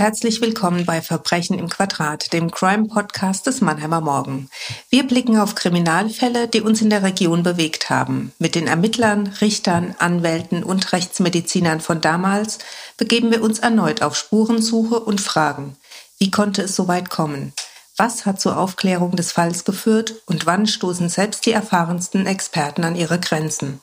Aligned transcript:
herzlich 0.00 0.40
willkommen 0.40 0.86
bei 0.86 1.02
Verbrechen 1.02 1.58
im 1.58 1.68
Quadrat, 1.68 2.32
dem 2.32 2.50
Crime-Podcast 2.50 3.46
des 3.46 3.60
Mannheimer 3.60 4.00
Morgen. 4.00 4.48
Wir 4.88 5.06
blicken 5.06 5.36
auf 5.36 5.54
Kriminalfälle, 5.54 6.48
die 6.48 6.62
uns 6.62 6.80
in 6.80 6.88
der 6.88 7.02
Region 7.02 7.42
bewegt 7.42 7.90
haben. 7.90 8.32
Mit 8.38 8.54
den 8.54 8.66
Ermittlern, 8.66 9.26
Richtern, 9.42 9.94
Anwälten 9.98 10.64
und 10.64 10.94
Rechtsmedizinern 10.94 11.82
von 11.82 12.00
damals 12.00 12.60
begeben 12.96 13.30
wir 13.30 13.42
uns 13.42 13.58
erneut 13.58 14.00
auf 14.00 14.16
Spurensuche 14.16 15.00
und 15.00 15.20
fragen, 15.20 15.76
wie 16.16 16.30
konnte 16.30 16.62
es 16.62 16.74
so 16.74 16.88
weit 16.88 17.10
kommen? 17.10 17.52
Was 17.98 18.24
hat 18.24 18.40
zur 18.40 18.56
Aufklärung 18.56 19.16
des 19.16 19.32
Falls 19.32 19.66
geführt 19.66 20.14
und 20.24 20.46
wann 20.46 20.66
stoßen 20.66 21.10
selbst 21.10 21.44
die 21.44 21.52
erfahrensten 21.52 22.26
Experten 22.26 22.84
an 22.84 22.96
ihre 22.96 23.20
Grenzen? 23.20 23.80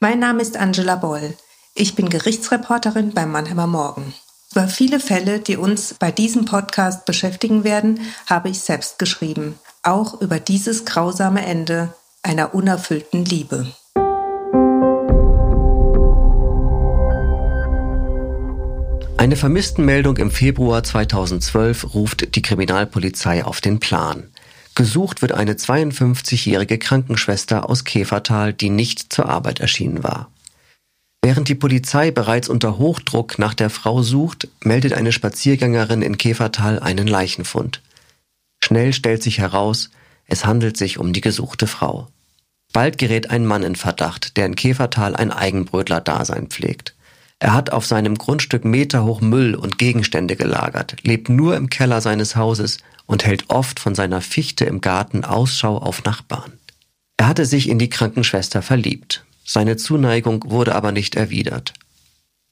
Mein 0.00 0.18
Name 0.18 0.40
ist 0.40 0.56
Angela 0.56 0.96
Boll. 0.96 1.34
Ich 1.74 1.94
bin 1.94 2.08
Gerichtsreporterin 2.08 3.12
beim 3.12 3.30
Mannheimer 3.30 3.66
Morgen. 3.66 4.14
Über 4.52 4.68
viele 4.68 5.00
Fälle, 5.00 5.40
die 5.40 5.56
uns 5.56 5.94
bei 5.94 6.12
diesem 6.12 6.44
Podcast 6.44 7.06
beschäftigen 7.06 7.64
werden, 7.64 8.00
habe 8.26 8.50
ich 8.50 8.60
selbst 8.60 8.98
geschrieben. 8.98 9.58
Auch 9.82 10.20
über 10.20 10.40
dieses 10.40 10.84
grausame 10.84 11.46
Ende 11.46 11.94
einer 12.22 12.54
unerfüllten 12.54 13.24
Liebe. 13.24 13.72
Eine 19.16 19.36
Vermisstenmeldung 19.36 20.18
im 20.18 20.30
Februar 20.30 20.84
2012 20.84 21.94
ruft 21.94 22.34
die 22.34 22.42
Kriminalpolizei 22.42 23.46
auf 23.46 23.62
den 23.62 23.80
Plan. 23.80 24.24
Gesucht 24.74 25.22
wird 25.22 25.32
eine 25.32 25.54
52-jährige 25.54 26.78
Krankenschwester 26.78 27.70
aus 27.70 27.84
Käfertal, 27.84 28.52
die 28.52 28.68
nicht 28.68 29.14
zur 29.14 29.30
Arbeit 29.30 29.60
erschienen 29.60 30.02
war. 30.02 30.31
Während 31.24 31.48
die 31.48 31.54
Polizei 31.54 32.10
bereits 32.10 32.48
unter 32.48 32.78
Hochdruck 32.78 33.38
nach 33.38 33.54
der 33.54 33.70
Frau 33.70 34.02
sucht, 34.02 34.48
meldet 34.64 34.92
eine 34.92 35.12
Spaziergängerin 35.12 36.02
in 36.02 36.18
Käfertal 36.18 36.80
einen 36.80 37.06
Leichenfund. 37.06 37.80
Schnell 38.62 38.92
stellt 38.92 39.22
sich 39.22 39.38
heraus, 39.38 39.90
es 40.26 40.44
handelt 40.44 40.76
sich 40.76 40.98
um 40.98 41.12
die 41.12 41.20
gesuchte 41.20 41.66
Frau. 41.68 42.08
Bald 42.72 42.98
gerät 42.98 43.30
ein 43.30 43.46
Mann 43.46 43.62
in 43.62 43.76
Verdacht, 43.76 44.36
der 44.36 44.46
in 44.46 44.56
Käfertal 44.56 45.14
ein 45.14 45.30
Eigenbrötler-Dasein 45.30 46.48
pflegt. 46.48 46.94
Er 47.38 47.54
hat 47.54 47.70
auf 47.70 47.86
seinem 47.86 48.16
Grundstück 48.16 48.64
meterhoch 48.64 49.20
Müll 49.20 49.54
und 49.54 49.78
Gegenstände 49.78 50.36
gelagert, 50.36 50.96
lebt 51.02 51.28
nur 51.28 51.56
im 51.56 51.70
Keller 51.70 52.00
seines 52.00 52.34
Hauses 52.34 52.78
und 53.06 53.24
hält 53.24 53.50
oft 53.50 53.78
von 53.78 53.94
seiner 53.94 54.20
Fichte 54.20 54.64
im 54.64 54.80
Garten 54.80 55.24
Ausschau 55.24 55.76
auf 55.76 56.02
Nachbarn. 56.04 56.52
Er 57.16 57.28
hatte 57.28 57.44
sich 57.44 57.68
in 57.68 57.78
die 57.78 57.90
Krankenschwester 57.90 58.62
verliebt. 58.62 59.24
Seine 59.44 59.76
Zuneigung 59.76 60.44
wurde 60.50 60.74
aber 60.74 60.92
nicht 60.92 61.14
erwidert. 61.14 61.74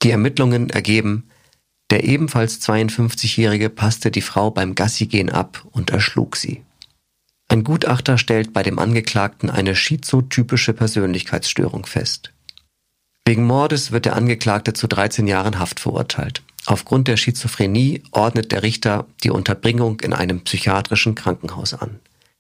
Die 0.03 0.11
Ermittlungen 0.11 0.71
ergeben, 0.71 1.29
der 1.91 2.05
ebenfalls 2.05 2.61
52-Jährige 2.63 3.69
passte 3.69 4.11
die 4.11 4.23
Frau 4.23 4.51
beim 4.51 4.75
Gassigehen 4.75 5.31
ab 5.31 5.67
und 5.73 5.91
erschlug 5.91 6.37
sie. 6.37 6.63
Ein 7.49 7.65
Gutachter 7.65 8.17
stellt 8.17 8.53
bei 8.53 8.63
dem 8.63 8.79
Angeklagten 8.79 9.51
eine 9.51 9.75
schizotypische 9.75 10.73
Persönlichkeitsstörung 10.73 11.85
fest. 11.85 12.33
Wegen 13.27 13.45
Mordes 13.45 13.91
wird 13.91 14.05
der 14.05 14.15
Angeklagte 14.15 14.73
zu 14.73 14.87
13 14.87 15.27
Jahren 15.27 15.59
Haft 15.59 15.81
verurteilt. 15.81 16.43
Aufgrund 16.67 17.09
der 17.09 17.17
Schizophrenie 17.17 18.03
ordnet 18.13 18.53
der 18.53 18.63
Richter 18.63 19.07
die 19.25 19.31
Unterbringung 19.31 20.01
in 20.01 20.13
einem 20.13 20.43
psychiatrischen 20.43 21.17
Krankenhaus 21.17 21.75
an. 21.75 21.99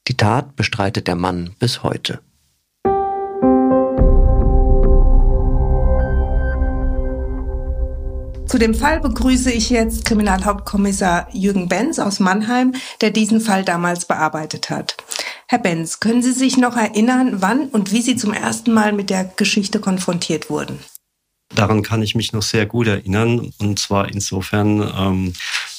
Die 0.08 0.16
Tat 0.16 0.56
bestreitet 0.56 1.08
der 1.08 1.16
Mann 1.16 1.54
bis 1.58 1.82
heute. 1.82 2.20
Zu 8.50 8.58
dem 8.58 8.74
Fall 8.74 8.98
begrüße 8.98 9.52
ich 9.52 9.70
jetzt 9.70 10.06
Kriminalhauptkommissar 10.06 11.28
Jürgen 11.32 11.68
Benz 11.68 12.00
aus 12.00 12.18
Mannheim, 12.18 12.74
der 13.00 13.12
diesen 13.12 13.40
Fall 13.40 13.64
damals 13.64 14.06
bearbeitet 14.06 14.70
hat. 14.70 14.96
Herr 15.46 15.60
Benz, 15.60 16.00
können 16.00 16.20
Sie 16.20 16.32
sich 16.32 16.56
noch 16.56 16.76
erinnern, 16.76 17.42
wann 17.42 17.68
und 17.68 17.92
wie 17.92 18.02
Sie 18.02 18.16
zum 18.16 18.32
ersten 18.32 18.72
Mal 18.72 18.92
mit 18.92 19.08
der 19.08 19.22
Geschichte 19.22 19.78
konfrontiert 19.78 20.50
wurden? 20.50 20.80
Daran 21.54 21.84
kann 21.84 22.02
ich 22.02 22.16
mich 22.16 22.32
noch 22.32 22.42
sehr 22.42 22.66
gut 22.66 22.88
erinnern. 22.88 23.52
Und 23.60 23.78
zwar 23.78 24.08
insofern, 24.08 24.82
ähm, 24.98 25.32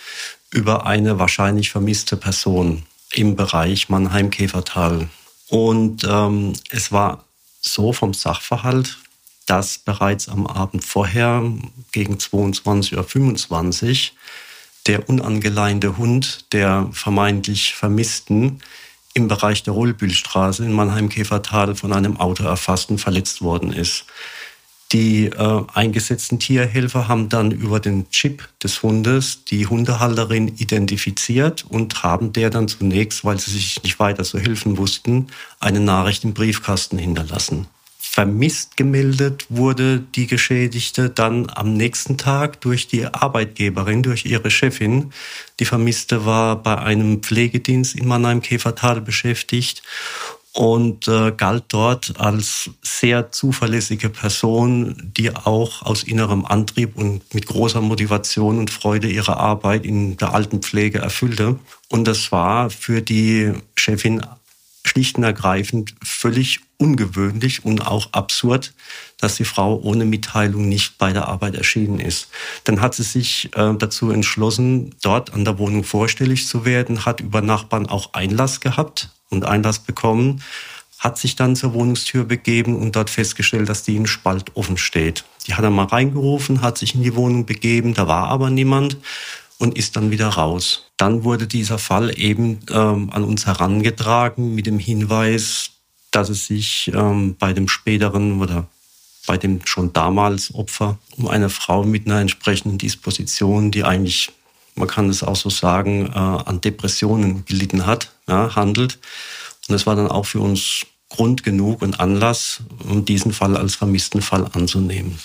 über 0.52 0.86
eine 0.86 1.18
wahrscheinlich 1.20 1.72
vermisste 1.72 2.16
Person 2.16 2.84
im 3.12 3.36
Bereich 3.36 3.90
Mannheim-Käfertal. 3.90 5.10
Und 5.50 6.06
ähm, 6.08 6.54
es 6.70 6.92
war 6.92 7.24
so 7.62 7.92
vom 7.92 8.14
Sachverhalt, 8.14 9.00
dass 9.48 9.80
bereits 9.80 10.30
am 10.30 10.46
Abend 10.46 10.84
vorher 10.84 11.44
gegen 11.92 12.16
22.25 12.16 14.12
Uhr 14.12 14.18
der 14.86 15.10
unangeleinte 15.10 15.98
Hund 15.98 16.46
der 16.54 16.90
vermeintlich 16.92 17.74
Vermissten 17.74 18.62
im 19.14 19.28
Bereich 19.28 19.64
der 19.64 19.74
Rollbühlstraße 19.74 20.64
in 20.64 20.74
Mannheim-Käfertal 20.74 21.76
von 21.76 21.92
einem 21.94 22.18
Auto 22.18 22.44
erfasst 22.44 22.90
und 22.92 23.00
verletzt 23.00 23.42
worden 23.42 23.74
ist. 23.74 24.06
Die 24.94 25.26
äh, 25.26 25.64
eingesetzten 25.74 26.40
Tierhelfer 26.40 27.10
haben 27.10 27.28
dann 27.28 27.52
über 27.52 27.82
den 27.82 28.10
Chip 28.10 28.48
des 28.64 28.82
Hundes 28.84 29.44
die 29.44 29.68
Hundehalterin 29.68 30.48
identifiziert 30.48 31.66
und 31.68 32.04
haben 32.04 32.32
der 32.32 32.50
dann 32.50 32.70
zunächst, 32.70 33.26
weil 33.26 33.38
sie 33.38 33.52
sich 33.52 33.84
nicht 33.84 34.00
weiter 34.00 34.24
so 34.24 34.40
helfen 34.40 34.78
wussten, 34.78 35.28
eine 35.60 35.82
Nachricht 35.82 36.24
im 36.24 36.34
Briefkasten 36.34 36.98
hinterlassen. 36.98 37.68
Vermisst 38.00 38.78
gemeldet 38.78 39.46
wurde 39.50 40.00
die 40.00 40.26
Geschädigte 40.26 41.10
dann 41.10 41.52
am 41.54 41.74
nächsten 41.74 42.18
Tag 42.18 42.62
durch 42.62 42.88
die 42.88 43.06
Arbeitgeberin, 43.06 44.02
durch 44.02 44.26
ihre 44.26 44.50
Chefin. 44.50 45.12
Die 45.60 45.66
Vermisste 45.66 46.26
war 46.26 46.56
bei 46.64 46.78
einem 46.80 47.22
Pflegedienst 47.22 47.96
in 47.96 48.08
Mannheim-Käfertal 48.08 49.02
beschäftigt 49.02 49.84
und 50.58 51.08
äh, 51.08 51.32
galt 51.38 51.66
dort 51.68 52.20
als 52.20 52.72
sehr 52.82 53.32
zuverlässige 53.32 54.10
Person, 54.10 55.12
die 55.16 55.36
auch 55.36 55.84
aus 55.84 56.02
innerem 56.02 56.46
Antrieb 56.46 56.98
und 56.98 57.32
mit 57.36 57.46
großer 57.46 57.80
Motivation 57.80 58.58
und 58.58 58.72
Freude 58.72 59.08
ihre 59.08 59.38
Arbeit 59.38 59.86
in 59.86 60.18
der 60.18 60.34
Altenpflege 60.34 60.98
erfüllte. 60.98 61.60
Und 61.90 62.08
das 62.08 62.32
war 62.32 62.72
für 62.72 63.04
die 63.04 63.54
Chefin 63.76 64.26
schlicht 64.84 65.18
und 65.20 65.26
ergreifend 65.26 65.94
völlig 66.04 66.62
ungewöhnlich 66.80 67.64
und 67.64 67.86
auch 67.86 68.14
absurd, 68.14 68.74
dass 69.20 69.36
die 69.36 69.46
Frau 69.46 69.80
ohne 69.84 70.06
Mitteilung 70.06 70.68
nicht 70.68 70.98
bei 70.98 71.14
der 71.14 71.28
Arbeit 71.28 71.54
erschienen 71.54 72.00
ist. 72.00 72.30
Dann 72.64 72.82
hat 72.82 72.96
sie 72.96 73.04
sich 73.04 73.52
äh, 73.56 73.76
dazu 73.78 74.10
entschlossen, 74.10 74.96
dort 75.04 75.36
an 75.36 75.46
der 75.46 75.60
Wohnung 75.60 75.84
vorstellig 75.84 76.48
zu 76.48 76.66
werden, 76.66 77.06
hat 77.06 77.20
über 77.20 77.44
Nachbarn 77.44 77.86
auch 77.86 78.14
Einlass 78.14 78.60
gehabt 78.60 79.12
und 79.30 79.46
Einlass 79.46 79.80
bekommen, 79.80 80.42
hat 81.00 81.18
sich 81.18 81.36
dann 81.36 81.56
zur 81.56 81.74
Wohnungstür 81.74 82.24
begeben 82.24 82.76
und 82.76 82.96
dort 82.96 83.10
festgestellt, 83.10 83.70
dass 83.70 83.84
die 83.84 83.96
in 83.96 84.08
Spalt 84.08 84.56
offen 84.56 84.78
steht. 84.78 85.26
Die 85.46 85.54
hat 85.54 85.64
er 85.64 85.70
mal 85.70 85.86
reingerufen, 85.86 86.62
hat 86.62 86.78
sich 86.78 86.96
in 86.96 87.04
die 87.04 87.16
Wohnung 87.16 87.46
begeben, 87.46 87.94
da 87.94 88.08
war 88.08 88.28
aber 88.30 88.50
niemand 88.50 88.98
und 89.60 89.78
ist 89.78 89.96
dann 89.96 90.12
wieder 90.12 90.30
raus. 90.30 90.90
Dann 90.98 91.24
wurde 91.24 91.48
dieser 91.48 91.78
Fall 91.78 92.18
eben 92.18 92.60
ähm, 92.72 93.10
an 93.12 93.24
uns 93.24 93.46
herangetragen 93.46 94.56
mit 94.56 94.66
dem 94.66 94.80
Hinweis, 94.80 95.72
dass 96.12 96.30
es 96.30 96.48
sich 96.48 96.92
ähm, 96.94 97.36
bei 97.38 97.54
dem 97.54 97.68
späteren 97.68 98.42
oder 98.42 98.68
bei 99.28 99.38
dem 99.38 99.62
schon 99.66 99.94
damals 99.94 100.54
Opfer 100.56 100.98
um 101.18 101.28
eine 101.28 101.50
Frau 101.50 101.84
mit 101.84 102.08
einer 102.08 102.22
entsprechenden 102.22 102.78
Disposition, 102.78 103.72
die 103.72 103.84
eigentlich 103.84 104.32
man 104.78 104.88
kann 104.88 105.10
es 105.10 105.24
auch 105.24 105.36
so 105.36 105.50
sagen, 105.50 106.08
äh, 106.08 106.18
an 106.18 106.62
Depressionen 106.62 107.46
gelitten 107.46 107.86
hat, 107.86 108.12
ja, 108.28 108.56
handelt. 108.56 109.00
Und 109.68 109.74
das 109.74 109.86
war 109.86 109.96
dann 109.96 110.08
auch 110.08 110.26
für 110.26 110.40
uns 110.40 110.86
Grund 111.10 111.44
genug 111.44 111.82
und 111.82 112.00
Anlass, 112.00 112.62
um 112.88 113.06
diesen 113.06 113.34
Fall 113.34 113.56
als 113.56 113.76
vermissten 113.76 114.22
Fall 114.22 114.50
anzunehmen. 114.54 115.20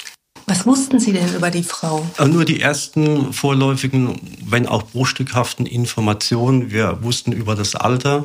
Was 0.46 0.66
wussten 0.66 0.98
Sie 0.98 1.12
denn 1.12 1.34
über 1.34 1.50
die 1.50 1.62
Frau? 1.62 2.06
Äh, 2.18 2.26
nur 2.26 2.44
die 2.44 2.60
ersten 2.60 3.32
vorläufigen, 3.32 4.20
wenn 4.44 4.66
auch 4.66 4.82
bruchstückhaften 4.82 5.66
Informationen. 5.66 6.70
Wir 6.70 6.98
wussten 7.02 7.32
über 7.32 7.54
das 7.54 7.74
Alter, 7.74 8.24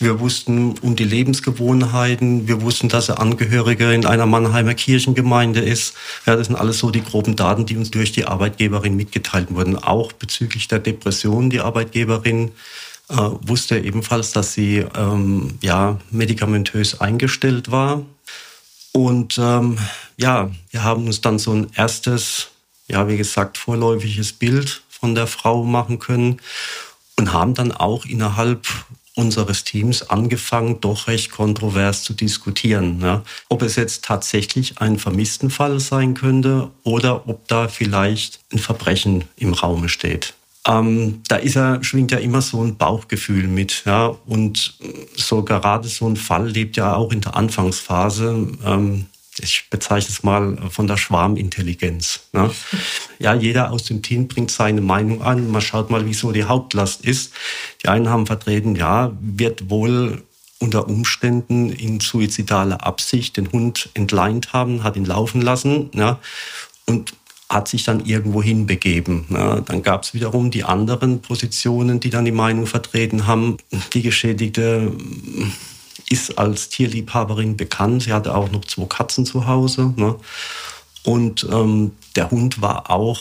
wir 0.00 0.20
wussten 0.20 0.74
um 0.82 0.96
die 0.96 1.04
Lebensgewohnheiten. 1.04 2.48
Wir 2.48 2.62
wussten, 2.62 2.88
dass 2.88 3.08
er 3.08 3.20
Angehöriger 3.20 3.92
in 3.92 4.04
einer 4.04 4.26
Mannheimer 4.26 4.74
Kirchengemeinde 4.74 5.60
ist. 5.60 5.94
Ja, 6.26 6.36
das 6.36 6.48
sind 6.48 6.56
alles 6.56 6.78
so 6.78 6.90
die 6.90 7.02
groben 7.02 7.36
Daten, 7.36 7.64
die 7.64 7.76
uns 7.76 7.90
durch 7.90 8.12
die 8.12 8.26
Arbeitgeberin 8.26 8.96
mitgeteilt 8.96 9.54
wurden. 9.54 9.78
Auch 9.78 10.12
bezüglich 10.12 10.68
der 10.68 10.80
Depression. 10.80 11.48
Die 11.48 11.60
Arbeitgeberin 11.60 12.50
äh, 13.08 13.16
wusste 13.16 13.78
ebenfalls, 13.78 14.32
dass 14.32 14.52
sie 14.52 14.84
ähm, 14.96 15.58
ja, 15.62 15.98
medikamentös 16.10 17.00
eingestellt 17.00 17.70
war. 17.70 18.02
Und 18.96 19.38
ähm, 19.38 19.78
ja, 20.16 20.50
wir 20.70 20.84
haben 20.84 21.06
uns 21.06 21.20
dann 21.20 21.38
so 21.38 21.52
ein 21.52 21.66
erstes, 21.74 22.50
ja, 22.86 23.08
wie 23.08 23.16
gesagt, 23.16 23.58
vorläufiges 23.58 24.32
Bild 24.32 24.82
von 24.88 25.16
der 25.16 25.26
Frau 25.26 25.64
machen 25.64 25.98
können 25.98 26.40
und 27.18 27.32
haben 27.32 27.54
dann 27.54 27.72
auch 27.72 28.06
innerhalb 28.06 28.66
unseres 29.16 29.64
Teams 29.64 30.10
angefangen, 30.10 30.80
doch 30.80 31.08
recht 31.08 31.32
kontrovers 31.32 32.04
zu 32.04 32.14
diskutieren. 32.14 33.00
Ja. 33.00 33.22
Ob 33.48 33.62
es 33.62 33.76
jetzt 33.76 34.04
tatsächlich 34.04 34.78
ein 34.78 34.98
Vermisstenfall 34.98 35.80
sein 35.80 36.14
könnte 36.14 36.70
oder 36.84 37.28
ob 37.28 37.46
da 37.48 37.68
vielleicht 37.68 38.40
ein 38.52 38.58
Verbrechen 38.58 39.24
im 39.36 39.54
Raume 39.54 39.88
steht. 39.88 40.34
Ähm, 40.66 41.22
da 41.28 41.36
ist 41.36 41.56
er, 41.56 41.84
schwingt 41.84 42.10
ja 42.10 42.18
immer 42.18 42.40
so 42.40 42.62
ein 42.62 42.76
Bauchgefühl 42.76 43.48
mit. 43.48 43.82
Ja. 43.84 44.14
Und 44.26 44.78
so 45.16 45.42
gerade 45.42 45.88
so 45.88 46.08
ein 46.08 46.16
Fall 46.16 46.48
lebt 46.48 46.76
ja 46.76 46.94
auch 46.94 47.12
in 47.12 47.20
der 47.20 47.36
Anfangsphase. 47.36 48.48
Ähm, 48.64 49.06
ich 49.40 49.68
bezeichne 49.68 50.10
es 50.10 50.22
mal 50.22 50.56
von 50.70 50.86
der 50.86 50.96
Schwarmintelligenz. 50.96 52.20
Ne? 52.32 52.50
Ja, 53.18 53.34
jeder 53.34 53.72
aus 53.72 53.84
dem 53.84 54.00
Team 54.00 54.28
bringt 54.28 54.50
seine 54.50 54.80
Meinung 54.80 55.22
an. 55.22 55.50
Man 55.50 55.60
schaut 55.60 55.90
mal, 55.90 56.06
wieso 56.06 56.30
die 56.30 56.44
Hauptlast 56.44 57.04
ist. 57.04 57.32
Die 57.82 57.88
einen 57.88 58.08
haben 58.08 58.26
vertreten, 58.26 58.76
ja, 58.76 59.12
wird 59.20 59.70
wohl 59.70 60.22
unter 60.60 60.88
Umständen 60.88 61.70
in 61.70 62.00
suizidaler 62.00 62.86
Absicht 62.86 63.36
den 63.36 63.50
Hund 63.52 63.90
entleint 63.94 64.52
haben, 64.52 64.82
hat 64.82 64.96
ihn 64.96 65.04
laufen 65.04 65.42
lassen 65.42 65.90
ja, 65.94 66.20
und 66.86 67.12
hat 67.48 67.68
sich 67.68 67.84
dann 67.84 68.04
irgendwo 68.04 68.42
hinbegeben. 68.42 69.26
Ja, 69.30 69.60
dann 69.60 69.82
gab 69.82 70.02
es 70.02 70.14
wiederum 70.14 70.50
die 70.50 70.64
anderen 70.64 71.20
Positionen, 71.20 72.00
die 72.00 72.10
dann 72.10 72.24
die 72.24 72.32
Meinung 72.32 72.66
vertreten 72.66 73.26
haben, 73.26 73.58
die 73.92 74.02
Geschädigte 74.02 74.92
ist 76.10 76.38
als 76.38 76.68
Tierliebhaberin 76.68 77.56
bekannt. 77.56 78.04
Sie 78.04 78.12
hatte 78.12 78.34
auch 78.34 78.50
noch 78.50 78.64
zwei 78.64 78.86
Katzen 78.86 79.26
zu 79.26 79.46
Hause. 79.46 79.92
Ne? 79.96 80.16
Und 81.04 81.46
ähm, 81.50 81.92
der 82.16 82.30
Hund 82.30 82.60
war 82.60 82.90
auch 82.90 83.20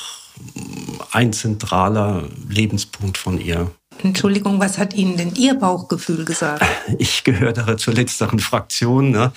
ein 1.12 1.34
zentraler 1.34 2.24
Lebenspunkt 2.50 3.18
von 3.18 3.40
ihr. 3.40 3.72
Entschuldigung, 4.02 4.60
was 4.60 4.78
hat 4.78 4.96
Ihnen 4.96 5.18
denn 5.18 5.36
Ihr 5.36 5.54
Bauchgefühl 5.54 6.26
gesagt? 6.26 6.66
Ich 6.98 7.24
gehörte 7.24 7.78
zur 7.78 7.94
letzteren 7.94 8.40
Fraktion. 8.40 9.12
Ne? 9.12 9.32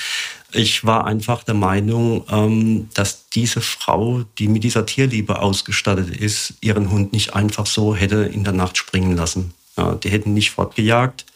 Ich 0.52 0.84
war 0.84 1.06
einfach 1.06 1.42
der 1.42 1.54
Meinung, 1.54 2.24
ähm, 2.30 2.88
dass 2.94 3.28
diese 3.30 3.60
Frau, 3.60 4.22
die 4.38 4.48
mit 4.48 4.64
dieser 4.64 4.86
Tierliebe 4.86 5.40
ausgestattet 5.40 6.16
ist, 6.16 6.54
ihren 6.60 6.90
Hund 6.90 7.12
nicht 7.12 7.34
einfach 7.34 7.66
so 7.66 7.94
hätte 7.94 8.22
in 8.22 8.44
der 8.44 8.52
Nacht 8.52 8.76
springen 8.76 9.16
lassen. 9.16 9.52
Die 10.02 10.08
hätten 10.08 10.32
nicht 10.32 10.52
fortgejagt 10.52 11.26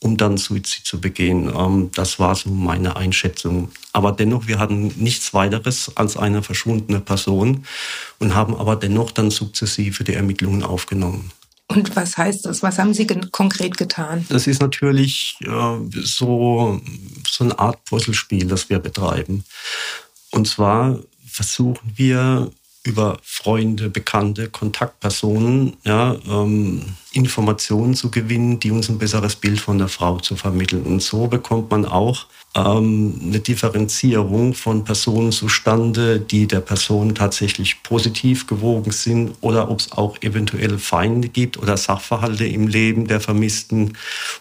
um 0.00 0.16
dann 0.16 0.36
Suizid 0.36 0.84
zu 0.84 1.00
begehen. 1.00 1.52
Ähm, 1.54 1.90
das 1.94 2.18
war 2.18 2.34
so 2.34 2.50
meine 2.50 2.96
Einschätzung. 2.96 3.70
Aber 3.92 4.12
dennoch, 4.12 4.46
wir 4.46 4.58
hatten 4.58 4.92
nichts 4.96 5.32
weiteres 5.32 5.92
als 5.96 6.16
eine 6.16 6.42
verschwundene 6.42 7.00
Person 7.00 7.64
und 8.18 8.34
haben 8.34 8.54
aber 8.54 8.76
dennoch 8.76 9.10
dann 9.10 9.30
sukzessive 9.30 10.04
die 10.04 10.14
Ermittlungen 10.14 10.62
aufgenommen. 10.62 11.32
Und 11.68 11.96
was 11.96 12.16
heißt 12.16 12.46
das? 12.46 12.62
Was 12.62 12.78
haben 12.78 12.94
Sie 12.94 13.06
konkret 13.32 13.76
getan? 13.76 14.24
Das 14.28 14.46
ist 14.46 14.60
natürlich 14.60 15.36
äh, 15.42 16.00
so, 16.02 16.80
so 17.28 17.44
eine 17.44 17.58
Art 17.58 17.84
Puzzlespiel, 17.84 18.46
das 18.46 18.70
wir 18.70 18.78
betreiben. 18.78 19.44
Und 20.30 20.46
zwar 20.46 20.98
versuchen 21.26 21.92
wir 21.96 22.50
über 22.84 23.18
Freunde, 23.22 23.90
Bekannte, 23.90 24.48
Kontaktpersonen 24.48 25.76
ja, 25.84 26.16
ähm, 26.28 26.82
Informationen 27.12 27.94
zu 27.94 28.10
gewinnen, 28.10 28.60
die 28.60 28.70
uns 28.70 28.88
ein 28.88 28.98
besseres 28.98 29.34
Bild 29.34 29.60
von 29.60 29.78
der 29.78 29.88
Frau 29.88 30.18
zu 30.20 30.36
vermitteln. 30.36 30.84
Und 30.84 31.02
so 31.02 31.26
bekommt 31.26 31.70
man 31.70 31.84
auch 31.84 32.26
ähm, 32.56 33.20
eine 33.22 33.40
Differenzierung 33.40 34.54
von 34.54 34.84
Personen 34.84 35.30
zustande, 35.30 36.18
die 36.18 36.46
der 36.46 36.60
Person 36.60 37.14
tatsächlich 37.14 37.82
positiv 37.82 38.46
gewogen 38.46 38.92
sind 38.92 39.34
oder 39.42 39.70
ob 39.70 39.80
es 39.80 39.92
auch 39.92 40.16
eventuell 40.22 40.78
Feinde 40.78 41.28
gibt 41.28 41.58
oder 41.58 41.76
Sachverhalte 41.76 42.46
im 42.46 42.66
Leben 42.66 43.06
der 43.06 43.20
Vermissten, 43.20 43.96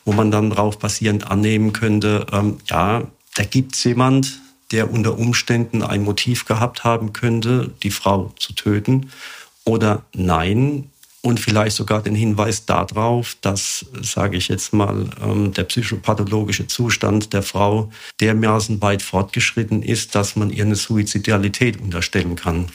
wo 0.06 0.14
man 0.14 0.32
dann 0.32 0.52
darauf 0.52 0.80
basierend 0.80 1.30
annehmen 1.30 1.74
könnte, 1.74 2.26
ähm, 2.32 2.58
ja, 2.68 3.04
da 3.36 3.44
gibt 3.44 3.76
es 3.76 3.84
jemand, 3.84 4.40
der 4.72 4.92
unter 4.92 5.20
Umständen 5.20 5.84
ein 5.84 6.04
Motiv 6.04 6.46
gehabt 6.46 6.84
haben 6.84 7.12
könnte, 7.12 7.72
die 7.84 7.92
Frau 7.92 8.34
zu 8.40 8.54
töten, 8.54 9.12
oder 9.66 10.04
nein, 10.14 10.92
und 11.26 11.40
vielleicht 11.40 11.76
sogar 11.76 12.04
den 12.04 12.14
Hinweis 12.14 12.66
darauf, 12.66 13.36
dass, 13.42 13.84
sage 14.00 14.38
ich 14.38 14.48
jetzt 14.48 14.74
mal, 14.74 15.10
ähm, 15.24 15.54
der 15.54 15.64
psychopathologische 15.64 16.68
Zustand 16.68 17.34
der 17.34 17.42
Frau 17.42 17.90
dermaßen 18.22 18.80
weit 18.84 19.02
fortgeschritten 19.02 19.82
ist, 19.82 20.14
dass 20.14 20.36
man 20.36 20.52
ihr 20.52 20.64
eine 20.64 20.76
Suizidalität 20.76 21.82
unterstellen 21.82 22.36
kann. 22.36 22.68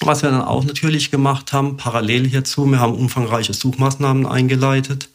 Was 0.00 0.24
wir 0.24 0.32
dann 0.32 0.42
auch 0.42 0.64
natürlich 0.64 1.12
gemacht 1.12 1.52
haben, 1.52 1.76
parallel 1.76 2.26
hierzu, 2.26 2.66
wir 2.66 2.80
haben 2.80 2.94
umfangreiche 2.94 3.54
Suchmaßnahmen 3.54 4.26
eingeleitet. 4.26 5.08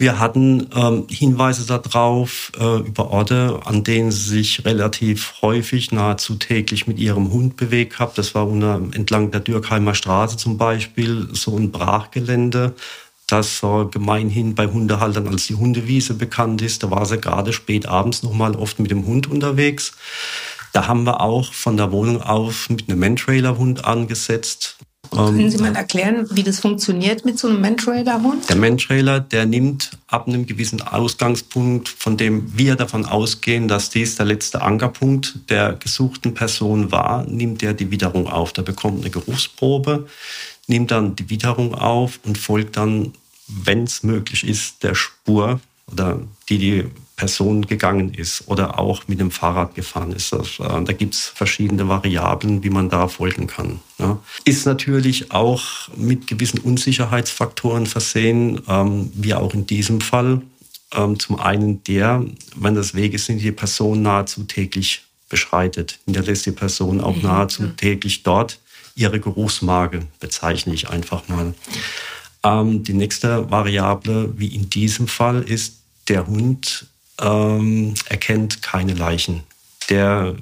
Wir 0.00 0.20
hatten 0.20 0.70
ähm, 0.76 1.06
Hinweise 1.10 1.66
darauf 1.66 2.52
äh, 2.56 2.78
über 2.86 3.10
Orte, 3.10 3.58
an 3.64 3.82
denen 3.82 4.12
sie 4.12 4.36
sich 4.36 4.64
relativ 4.64 5.34
häufig, 5.42 5.90
nahezu 5.90 6.36
täglich 6.36 6.86
mit 6.86 7.00
ihrem 7.00 7.32
Hund 7.32 7.56
bewegt 7.56 7.98
haben. 7.98 8.12
Das 8.14 8.32
war 8.36 8.46
unter, 8.46 8.76
entlang 8.92 9.32
der 9.32 9.40
Dürkheimer 9.40 9.96
Straße 9.96 10.36
zum 10.36 10.56
Beispiel 10.56 11.28
so 11.32 11.56
ein 11.56 11.72
Brachgelände, 11.72 12.76
das 13.26 13.60
äh, 13.64 13.86
gemeinhin 13.86 14.54
bei 14.54 14.68
Hundehaltern 14.68 15.26
als 15.26 15.48
die 15.48 15.56
Hundewiese 15.56 16.14
bekannt 16.14 16.62
ist. 16.62 16.84
Da 16.84 16.92
war 16.92 17.04
sie 17.04 17.18
gerade 17.18 17.52
spät 17.52 17.86
abends 17.86 18.22
noch 18.22 18.32
mal 18.32 18.54
oft 18.54 18.78
mit 18.78 18.92
dem 18.92 19.04
Hund 19.04 19.28
unterwegs. 19.28 19.94
Da 20.72 20.86
haben 20.86 21.02
wir 21.08 21.20
auch 21.20 21.52
von 21.52 21.76
der 21.76 21.90
Wohnung 21.90 22.22
auf 22.22 22.70
mit 22.70 22.88
einem 22.88 23.00
Mantrailer-Hund 23.00 23.84
angesetzt. 23.84 24.76
Können 25.10 25.50
Sie 25.50 25.58
mal 25.58 25.74
erklären, 25.74 26.26
wie 26.30 26.42
das 26.42 26.60
funktioniert 26.60 27.24
mit 27.24 27.38
so 27.38 27.48
einem 27.48 27.60
Mantrailer-Hund? 27.60 28.48
Der 28.48 28.56
Mantrailer, 28.56 29.20
der 29.20 29.46
nimmt 29.46 29.90
ab 30.06 30.28
einem 30.28 30.46
gewissen 30.46 30.82
Ausgangspunkt, 30.82 31.88
von 31.88 32.16
dem 32.16 32.56
wir 32.56 32.76
davon 32.76 33.04
ausgehen, 33.04 33.68
dass 33.68 33.90
dies 33.90 34.16
der 34.16 34.26
letzte 34.26 34.62
Ankerpunkt 34.62 35.50
der 35.50 35.74
gesuchten 35.74 36.34
Person 36.34 36.92
war, 36.92 37.24
nimmt 37.24 37.62
er 37.62 37.74
die 37.74 37.90
Witterung 37.90 38.28
auf. 38.28 38.52
Der 38.52 38.62
bekommt 38.62 39.00
eine 39.00 39.10
Geruchsprobe, 39.10 40.06
nimmt 40.66 40.90
dann 40.90 41.16
die 41.16 41.30
Witterung 41.30 41.74
auf 41.74 42.20
und 42.24 42.38
folgt 42.38 42.76
dann, 42.76 43.12
wenn 43.46 43.84
es 43.84 44.02
möglich 44.02 44.46
ist, 44.46 44.82
der 44.82 44.94
Spur 44.94 45.60
oder 45.90 46.20
die 46.48 46.58
die 46.58 46.84
Person 47.18 47.66
gegangen 47.66 48.14
ist 48.14 48.44
oder 48.46 48.78
auch 48.78 49.08
mit 49.08 49.18
dem 49.18 49.32
Fahrrad 49.32 49.74
gefahren 49.74 50.12
ist. 50.12 50.32
Äh, 50.32 50.38
da 50.60 50.92
gibt 50.92 51.14
es 51.14 51.26
verschiedene 51.26 51.88
Variablen, 51.88 52.62
wie 52.62 52.70
man 52.70 52.88
da 52.88 53.08
folgen 53.08 53.48
kann. 53.48 53.80
Ist 54.44 54.66
natürlich 54.66 55.32
auch 55.32 55.88
mit 55.96 56.28
gewissen 56.28 56.60
Unsicherheitsfaktoren 56.60 57.86
versehen, 57.86 58.62
ähm, 58.68 59.10
wie 59.14 59.34
auch 59.34 59.52
in 59.52 59.66
diesem 59.66 60.00
Fall. 60.00 60.42
Ähm, 60.94 61.18
zum 61.18 61.40
einen 61.40 61.82
der, 61.82 62.24
wenn 62.54 62.76
das 62.76 62.94
Wege 62.94 63.18
sind, 63.18 63.42
die 63.42 63.50
Person 63.50 64.00
nahezu 64.00 64.44
täglich 64.44 65.02
beschreitet, 65.28 65.98
hinterlässt 66.04 66.46
die 66.46 66.52
Person 66.52 67.00
auch 67.00 67.16
mhm. 67.16 67.22
nahezu 67.22 67.66
täglich 67.66 68.22
dort 68.22 68.60
ihre 68.94 69.18
Geruchsmarke, 69.18 70.06
bezeichne 70.20 70.72
ich 70.72 70.88
einfach 70.88 71.26
mal. 71.26 71.52
Ähm, 72.44 72.84
die 72.84 72.94
nächste 72.94 73.50
Variable, 73.50 74.32
wie 74.36 74.54
in 74.54 74.70
diesem 74.70 75.08
Fall, 75.08 75.42
ist, 75.42 75.78
der 76.08 76.26
Hund 76.26 76.86
ähm, 77.20 77.94
erkennt 78.08 78.62
keine 78.62 78.94
Leichen. 78.94 79.42
Der 79.88 80.36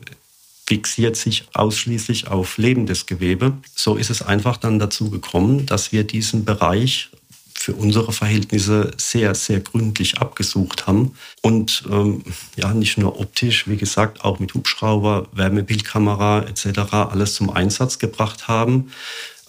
fixiert 0.66 1.16
sich 1.16 1.44
ausschließlich 1.52 2.26
auf 2.28 2.58
lebendes 2.58 3.06
Gewebe. 3.06 3.52
So 3.74 3.96
ist 3.96 4.10
es 4.10 4.22
einfach 4.22 4.56
dann 4.56 4.78
dazu 4.78 5.10
gekommen, 5.10 5.66
dass 5.66 5.92
wir 5.92 6.04
diesen 6.04 6.44
Bereich 6.44 7.10
für 7.54 7.72
unsere 7.72 8.12
Verhältnisse 8.12 8.92
sehr, 8.96 9.34
sehr 9.34 9.60
gründlich 9.60 10.18
abgesucht 10.18 10.86
haben 10.86 11.16
und 11.40 11.84
ähm, 11.90 12.22
ja, 12.54 12.72
nicht 12.72 12.98
nur 12.98 13.18
optisch, 13.18 13.66
wie 13.66 13.76
gesagt, 13.76 14.24
auch 14.24 14.38
mit 14.38 14.54
Hubschrauber, 14.54 15.26
Wärmebildkamera 15.32 16.42
etc. 16.42 16.92
alles 16.92 17.34
zum 17.34 17.50
Einsatz 17.50 17.98
gebracht 17.98 18.46
haben 18.46 18.90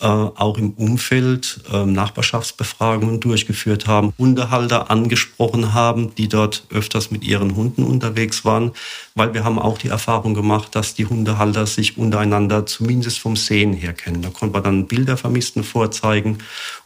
auch 0.06 0.58
im 0.58 0.72
Umfeld 0.72 1.62
äh, 1.72 1.86
Nachbarschaftsbefragungen 1.86 3.20
durchgeführt 3.20 3.88
haben, 3.88 4.14
Hundehalter 4.18 4.92
angesprochen 4.92 5.74
haben, 5.74 6.14
die 6.16 6.28
dort 6.28 6.66
öfters 6.70 7.10
mit 7.10 7.24
ihren 7.24 7.56
Hunden 7.56 7.84
unterwegs 7.84 8.46
waren, 8.46 8.72
weil 9.16 9.34
wir 9.34 9.44
haben 9.44 9.58
auch 9.58 9.78
die 9.78 9.88
Erfahrung 9.88 10.34
gemacht, 10.34 10.76
dass 10.76 10.94
die 10.94 11.06
Hundehalter 11.06 11.66
sich 11.66 11.98
untereinander 11.98 12.66
zumindest 12.66 13.20
vom 13.20 13.36
Sehen 13.36 13.74
her 13.74 13.94
kennen. 13.94 14.22
Da 14.22 14.30
konnte 14.30 14.54
man 14.54 14.64
dann 14.64 14.88
Bilder 14.88 15.18
Vermissten 15.18 15.64
vorzeigen 15.64 16.38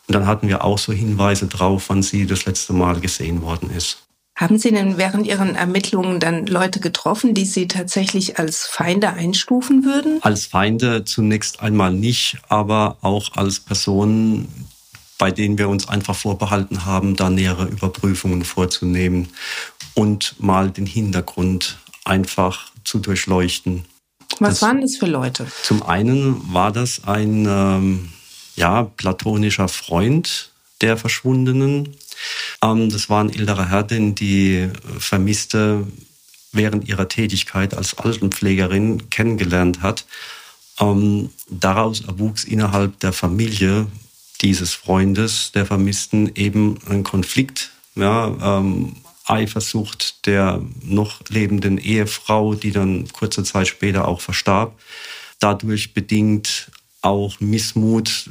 und 0.08 0.16
dann 0.16 0.26
hatten 0.26 0.48
wir 0.48 0.64
auch 0.64 0.78
so 0.78 0.94
Hinweise 0.94 1.48
drauf, 1.48 1.86
wann 1.90 2.04
sie 2.04 2.26
das 2.26 2.46
letzte 2.46 2.74
Mal 2.74 3.00
gesehen 3.00 3.42
worden 3.42 3.72
ist. 3.72 4.00
Haben 4.42 4.58
Sie 4.58 4.72
denn 4.72 4.98
während 4.98 5.28
Ihren 5.28 5.54
Ermittlungen 5.54 6.20
dann 6.20 6.48
Leute 6.48 6.80
getroffen, 6.80 7.36
die 7.36 7.46
Sie 7.46 7.68
tatsächlich 7.68 8.40
als 8.40 8.66
Feinde 8.66 9.10
einstufen 9.10 9.86
würden? 9.86 10.18
Als 10.24 10.48
Feinde 10.48 11.06
zunächst 11.06 11.62
einmal 11.62 11.94
nicht, 11.94 12.40
aber 12.50 12.98
auch 13.02 13.34
als 13.36 13.60
Personen, 13.60 14.48
bei 15.20 15.30
denen 15.30 15.60
wir 15.60 15.70
uns 15.70 15.88
einfach 15.88 16.16
vorbehalten 16.16 16.86
haben, 16.86 17.16
da 17.16 17.30
nähere 17.30 17.66
Überprüfungen 17.66 18.44
vorzunehmen 18.44 19.30
und 19.94 20.34
mal 20.40 20.72
den 20.72 20.88
Hintergrund 20.88 21.78
einfach 22.04 22.72
zu 22.84 22.98
durchleuchten. 22.98 23.86
Was 24.40 24.56
das, 24.56 24.62
waren 24.64 24.82
das 24.82 24.96
für 24.96 25.06
Leute? 25.06 25.46
Zum 25.62 25.84
einen 25.84 26.52
war 26.52 26.72
das 26.72 27.04
ein 27.06 27.46
ähm, 27.48 28.10
ja, 28.56 28.90
platonischer 28.98 29.68
Freund 29.68 30.52
der 30.82 30.98
Verschwundenen. 30.98 31.96
Ähm, 32.62 32.90
das 32.90 33.10
war 33.10 33.24
ein 33.24 33.34
älterer 33.34 33.70
Herr, 33.70 33.84
den 33.84 34.16
die 34.16 34.70
Vermisste 35.00 35.86
während 36.52 36.88
ihrer 36.88 37.08
Tätigkeit 37.08 37.74
als 37.74 37.98
Altenpflegerin 37.98 39.10
kennengelernt 39.10 39.82
hat. 39.82 40.06
Ähm, 40.80 41.30
daraus 41.50 42.02
erwuchs 42.02 42.44
innerhalb 42.44 43.00
der 43.00 43.14
Familie 43.14 43.88
dieses 44.42 44.74
Freundes 44.74 45.52
der 45.54 45.66
Vermissten 45.66 46.32
eben 46.36 46.80
ein 46.90 47.04
Konflikt, 47.04 47.72
ja, 47.96 48.60
ähm, 48.60 48.96
Eifersucht 49.26 50.26
der 50.26 50.62
noch 50.82 51.22
lebenden 51.30 51.78
Ehefrau, 51.78 52.56
die 52.56 52.72
dann 52.72 53.08
kurze 53.14 53.44
Zeit 53.44 53.68
später 53.68 54.08
auch 54.08 54.20
verstarb. 54.20 54.78
Dadurch 55.40 55.94
bedingt 55.94 56.72
auch 57.02 57.40
Missmut 57.40 58.30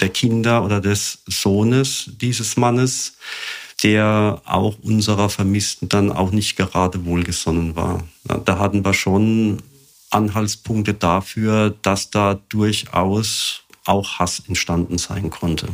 der 0.00 0.10
Kinder 0.10 0.64
oder 0.64 0.80
des 0.80 1.18
Sohnes 1.26 2.10
dieses 2.20 2.56
Mannes, 2.56 3.14
der 3.82 4.42
auch 4.44 4.76
unserer 4.82 5.30
Vermissten 5.30 5.88
dann 5.88 6.12
auch 6.12 6.30
nicht 6.30 6.56
gerade 6.56 7.04
wohlgesonnen 7.04 7.76
war. 7.76 8.04
Da 8.44 8.58
hatten 8.58 8.84
wir 8.84 8.92
schon 8.92 9.62
Anhaltspunkte 10.10 10.94
dafür, 10.94 11.74
dass 11.82 12.10
da 12.10 12.38
durchaus 12.48 13.62
auch 13.86 14.18
Hass 14.18 14.42
entstanden 14.46 14.98
sein 14.98 15.30
konnte, 15.30 15.68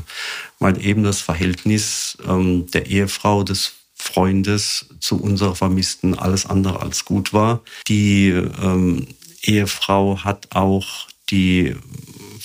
weil 0.59 0.85
eben 0.85 1.03
das 1.03 1.21
Verhältnis 1.21 2.17
ähm, 2.27 2.71
der 2.71 2.87
Ehefrau 2.87 3.43
des 3.43 3.73
Freundes 3.95 4.87
zu 5.01 5.21
unserer 5.21 5.57
Vermissten 5.57 6.17
alles 6.17 6.47
andere 6.47 6.81
als 6.81 7.05
gut 7.05 7.33
war. 7.33 7.63
Die 7.89 8.29
ähm, 8.29 9.09
Ehefrau 9.43 10.23
hat 10.23 10.55
auch 10.55 11.09
die 11.31 11.75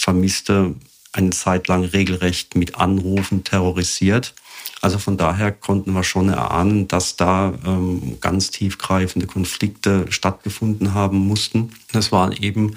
Vermisste 0.01 0.74
eine 1.13 1.29
Zeit 1.29 1.67
lang 1.67 1.84
regelrecht 1.84 2.55
mit 2.55 2.75
Anrufen 2.75 3.43
terrorisiert. 3.43 4.34
Also 4.81 4.98
von 4.98 5.15
daher 5.15 5.51
konnten 5.51 5.93
wir 5.93 6.03
schon 6.03 6.29
erahnen, 6.29 6.88
dass 6.88 7.15
da 7.15 7.53
ähm, 7.65 8.17
ganz 8.20 8.50
tiefgreifende 8.50 9.27
Konflikte 9.27 10.08
stattgefunden 10.10 10.93
haben 10.96 11.17
mussten. 11.17 11.74
Das 11.91 12.12
waren 12.12 12.31
eben 12.31 12.75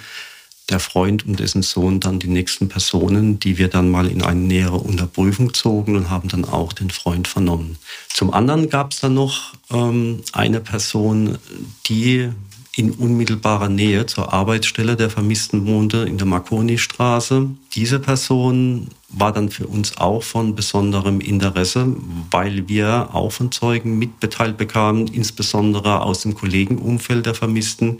der 0.69 0.81
Freund 0.81 1.27
und 1.27 1.41
dessen 1.41 1.63
Sohn 1.63 2.01
dann 2.01 2.19
die 2.19 2.29
nächsten 2.29 2.69
Personen, 2.69 3.39
die 3.39 3.59
wir 3.59 3.69
dann 3.69 3.91
mal 3.91 4.07
in 4.07 4.23
eine 4.23 4.41
nähere 4.41 4.77
Unterprüfung 4.77 5.55
zogen 5.55 5.97
und 5.97 6.11
haben 6.11 6.29
dann 6.29 6.45
auch 6.45 6.73
den 6.73 6.91
Freund 6.91 7.29
vernommen. 7.29 7.77
Zum 8.13 8.33
anderen 8.33 8.69
gab 8.69 8.93
es 8.93 9.01
dann 9.01 9.15
noch 9.15 9.55
ähm, 9.71 10.23
eine 10.33 10.61
Person, 10.61 11.39
die 11.87 12.31
in 12.77 12.91
unmittelbarer 12.91 13.69
Nähe 13.69 14.07
zur 14.07 14.33
Arbeitsstelle 14.33 14.97
der 14.97 15.11
Vermissten 15.11 15.67
wohnte, 15.67 15.99
in 15.99 16.19
der 16.19 16.27
Marconi-Straße. 16.27 17.49
Diese 17.75 18.01
Person 18.01 18.89
war 19.09 19.33
dann 19.33 19.49
für 19.51 19.69
uns 19.69 19.97
auch 19.97 20.25
von 20.25 20.57
besonderem 20.57 21.21
Interesse, 21.21 21.95
weil 22.31 22.69
wir 22.69 23.11
auch 23.13 23.31
von 23.31 23.53
Zeugen 23.53 23.99
mitbeteiligt 23.99 24.59
bekamen, 24.59 25.07
insbesondere 25.07 26.03
aus 26.03 26.23
dem 26.23 26.35
Kollegenumfeld 26.35 27.27
der 27.27 27.35
Vermissten, 27.35 27.99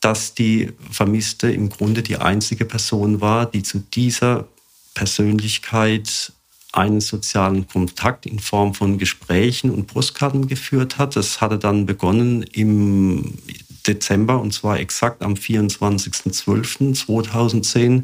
dass 0.00 0.34
die 0.34 0.72
Vermisste 0.90 1.50
im 1.50 1.68
Grunde 1.68 2.02
die 2.02 2.16
einzige 2.16 2.64
Person 2.64 3.20
war, 3.20 3.46
die 3.46 3.64
zu 3.64 3.80
dieser 3.80 4.46
Persönlichkeit 4.94 6.32
einen 6.72 7.00
sozialen 7.00 7.68
Kontakt 7.68 8.26
in 8.26 8.40
Form 8.40 8.74
von 8.74 8.98
Gesprächen 8.98 9.70
und 9.70 9.86
Postkarten 9.86 10.48
geführt 10.48 10.98
hat. 10.98 11.14
Das 11.14 11.40
hatte 11.40 11.58
dann 11.58 11.86
begonnen 11.86 12.42
im 12.42 13.34
Dezember 13.86 14.40
und 14.40 14.52
zwar 14.52 14.80
exakt 14.80 15.22
am 15.22 15.34
24.12.2010, 15.34 18.02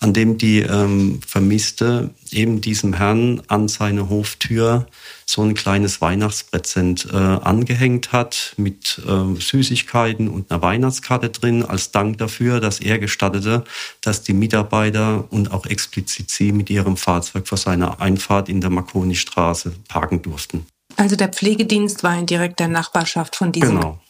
an 0.00 0.14
dem 0.14 0.38
die 0.38 0.60
ähm, 0.60 1.20
Vermisste 1.26 2.10
eben 2.30 2.60
diesem 2.60 2.94
Herrn 2.94 3.42
an 3.48 3.66
seine 3.68 4.08
Hoftür 4.08 4.86
so 5.26 5.42
ein 5.42 5.54
kleines 5.54 6.00
Weihnachtspräsent 6.00 7.08
äh, 7.12 7.16
angehängt 7.16 8.12
hat 8.12 8.54
mit 8.56 9.00
äh, 9.06 9.40
Süßigkeiten 9.40 10.28
und 10.28 10.50
einer 10.50 10.62
Weihnachtskarte 10.62 11.30
drin 11.30 11.64
als 11.64 11.92
Dank 11.92 12.18
dafür, 12.18 12.60
dass 12.60 12.80
er 12.80 12.98
gestattete, 12.98 13.64
dass 14.00 14.22
die 14.22 14.32
Mitarbeiter 14.32 15.24
und 15.30 15.52
auch 15.52 15.66
explizit 15.66 16.30
sie 16.30 16.52
mit 16.52 16.70
ihrem 16.70 16.96
Fahrzeug 16.96 17.46
vor 17.46 17.58
seiner 17.58 18.00
Einfahrt 18.00 18.48
in 18.48 18.60
der 18.60 18.70
Marconi-Straße 18.70 19.72
parken 19.88 20.22
durften. 20.22 20.66
Also 20.96 21.16
der 21.16 21.28
Pflegedienst 21.28 22.02
war 22.02 22.18
in 22.18 22.26
direkter 22.26 22.68
Nachbarschaft 22.68 23.36
von 23.36 23.52
diesem 23.52 23.76
Genau. 23.76 24.00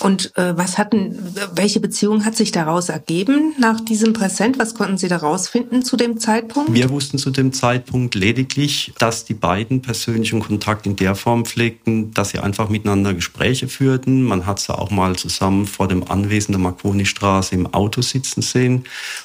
Und 0.00 0.36
äh, 0.36 0.56
was 0.56 0.78
hatten, 0.78 1.16
welche 1.54 1.78
Beziehung 1.78 2.24
hat 2.24 2.34
sich 2.34 2.52
daraus 2.52 2.88
ergeben 2.88 3.54
nach 3.58 3.80
diesem 3.80 4.12
Präsent? 4.14 4.58
Was 4.58 4.74
konnten 4.74 4.96
Sie 4.96 5.08
daraus 5.08 5.48
finden 5.48 5.82
zu 5.82 5.96
dem 5.96 6.18
Zeitpunkt? 6.18 6.72
Wir 6.72 6.88
wussten 6.90 7.18
zu 7.18 7.30
dem 7.30 7.52
Zeitpunkt 7.52 8.14
lediglich, 8.14 8.92
dass 8.98 9.24
die 9.24 9.34
beiden 9.34 9.82
persönlichen 9.82 10.40
Kontakt 10.40 10.86
in 10.86 10.96
der 10.96 11.14
Form 11.14 11.44
pflegten, 11.44 12.12
dass 12.14 12.30
sie 12.30 12.38
einfach 12.38 12.68
miteinander 12.70 13.12
Gespräche 13.12 13.68
führten. 13.68 14.22
Man 14.22 14.46
hat 14.46 14.58
sie 14.60 14.76
auch 14.76 14.90
mal 14.90 15.16
zusammen 15.16 15.66
vor 15.66 15.86
dem 15.86 16.10
Anwesen 16.10 16.52
der 16.52 16.60
Marconi-Straße 16.60 17.54
im 17.54 17.72
Auto 17.74 18.00
sitzen 18.00 18.42
sehen. 18.42 18.84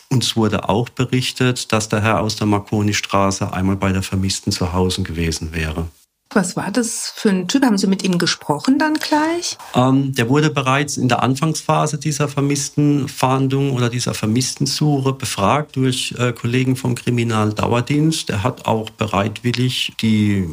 Uns 0.09 0.35
wurde 0.35 0.67
auch 0.67 0.89
berichtet, 0.89 1.71
dass 1.71 1.89
der 1.89 2.01
Herr 2.01 2.21
aus 2.21 2.35
der 2.35 2.47
Marconi-Straße 2.47 3.53
einmal 3.53 3.77
bei 3.77 3.91
der 3.91 4.03
Vermissten 4.03 4.51
zu 4.51 4.73
Hause 4.73 5.03
gewesen 5.03 5.53
wäre. 5.53 5.87
Was 6.35 6.57
war 6.57 6.69
das 6.69 7.13
für 7.15 7.29
ein 7.29 7.47
Typ? 7.47 7.63
Haben 7.63 7.77
Sie 7.77 7.87
mit 7.87 8.03
ihm 8.03 8.17
gesprochen 8.17 8.77
dann 8.77 8.95
gleich? 8.95 9.57
Ähm, 9.73 10.13
der 10.13 10.27
wurde 10.27 10.49
bereits 10.49 10.97
in 10.97 11.07
der 11.07 11.23
Anfangsphase 11.23 11.97
dieser 11.97 12.27
vermissten 12.27 13.07
Fahndung 13.07 13.71
oder 13.71 13.89
dieser 13.89 14.13
vermissten 14.13 14.67
Suche 14.67 15.13
befragt 15.13 15.77
durch 15.77 16.13
äh, 16.19 16.33
Kollegen 16.33 16.75
vom 16.75 16.93
Kriminaldauerdienst. 16.95 18.29
Er 18.31 18.43
hat 18.43 18.65
auch 18.65 18.89
bereitwillig 18.89 19.93
die 20.01 20.49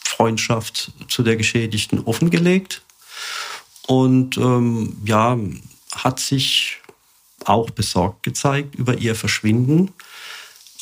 Freundschaft 0.00 0.90
zu 1.06 1.22
der 1.22 1.36
Geschädigten 1.36 2.00
offengelegt 2.00 2.82
und 3.86 4.36
ähm, 4.36 4.96
ja, 5.04 5.38
hat 5.94 6.18
sich 6.18 6.78
auch 7.44 7.70
besorgt 7.70 8.24
gezeigt 8.24 8.74
über 8.74 8.98
ihr 8.98 9.14
Verschwinden 9.14 9.92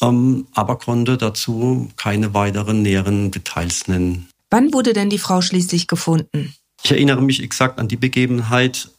ähm, 0.03 0.47
aber 0.53 0.77
konnte 0.77 1.17
dazu 1.17 1.89
keine 1.97 2.35
weiteren 2.35 2.83
näheren 2.83 3.31
Details 3.31 3.89
nennen. 3.89 4.29
Wann 4.51 4.75
wurde 4.75 4.93
denn 4.93 5.09
die 5.09 5.19
Frau 5.19 5.41
schließlich 5.41 5.87
gefunden? 5.87 6.55
Ich 6.83 6.91
erinnere 6.91 7.23
mich 7.23 7.43
exakt 7.43 7.79
an 7.79 7.89
die 7.89 7.97
Begebenheit. 7.97 8.91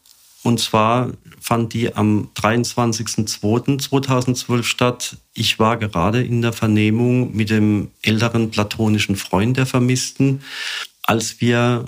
Und 0.41 0.59
zwar 0.59 1.11
fand 1.39 1.73
die 1.73 1.95
am 1.95 2.29
23.02.2012 2.35 4.63
statt. 4.63 5.17
Ich 5.33 5.59
war 5.59 5.77
gerade 5.77 6.23
in 6.23 6.41
der 6.41 6.53
Vernehmung 6.53 7.35
mit 7.35 7.49
dem 7.49 7.91
älteren 8.01 8.51
platonischen 8.51 9.15
Freund 9.15 9.57
der 9.57 9.65
Vermissten, 9.65 10.41
als 11.03 11.39
wir 11.39 11.85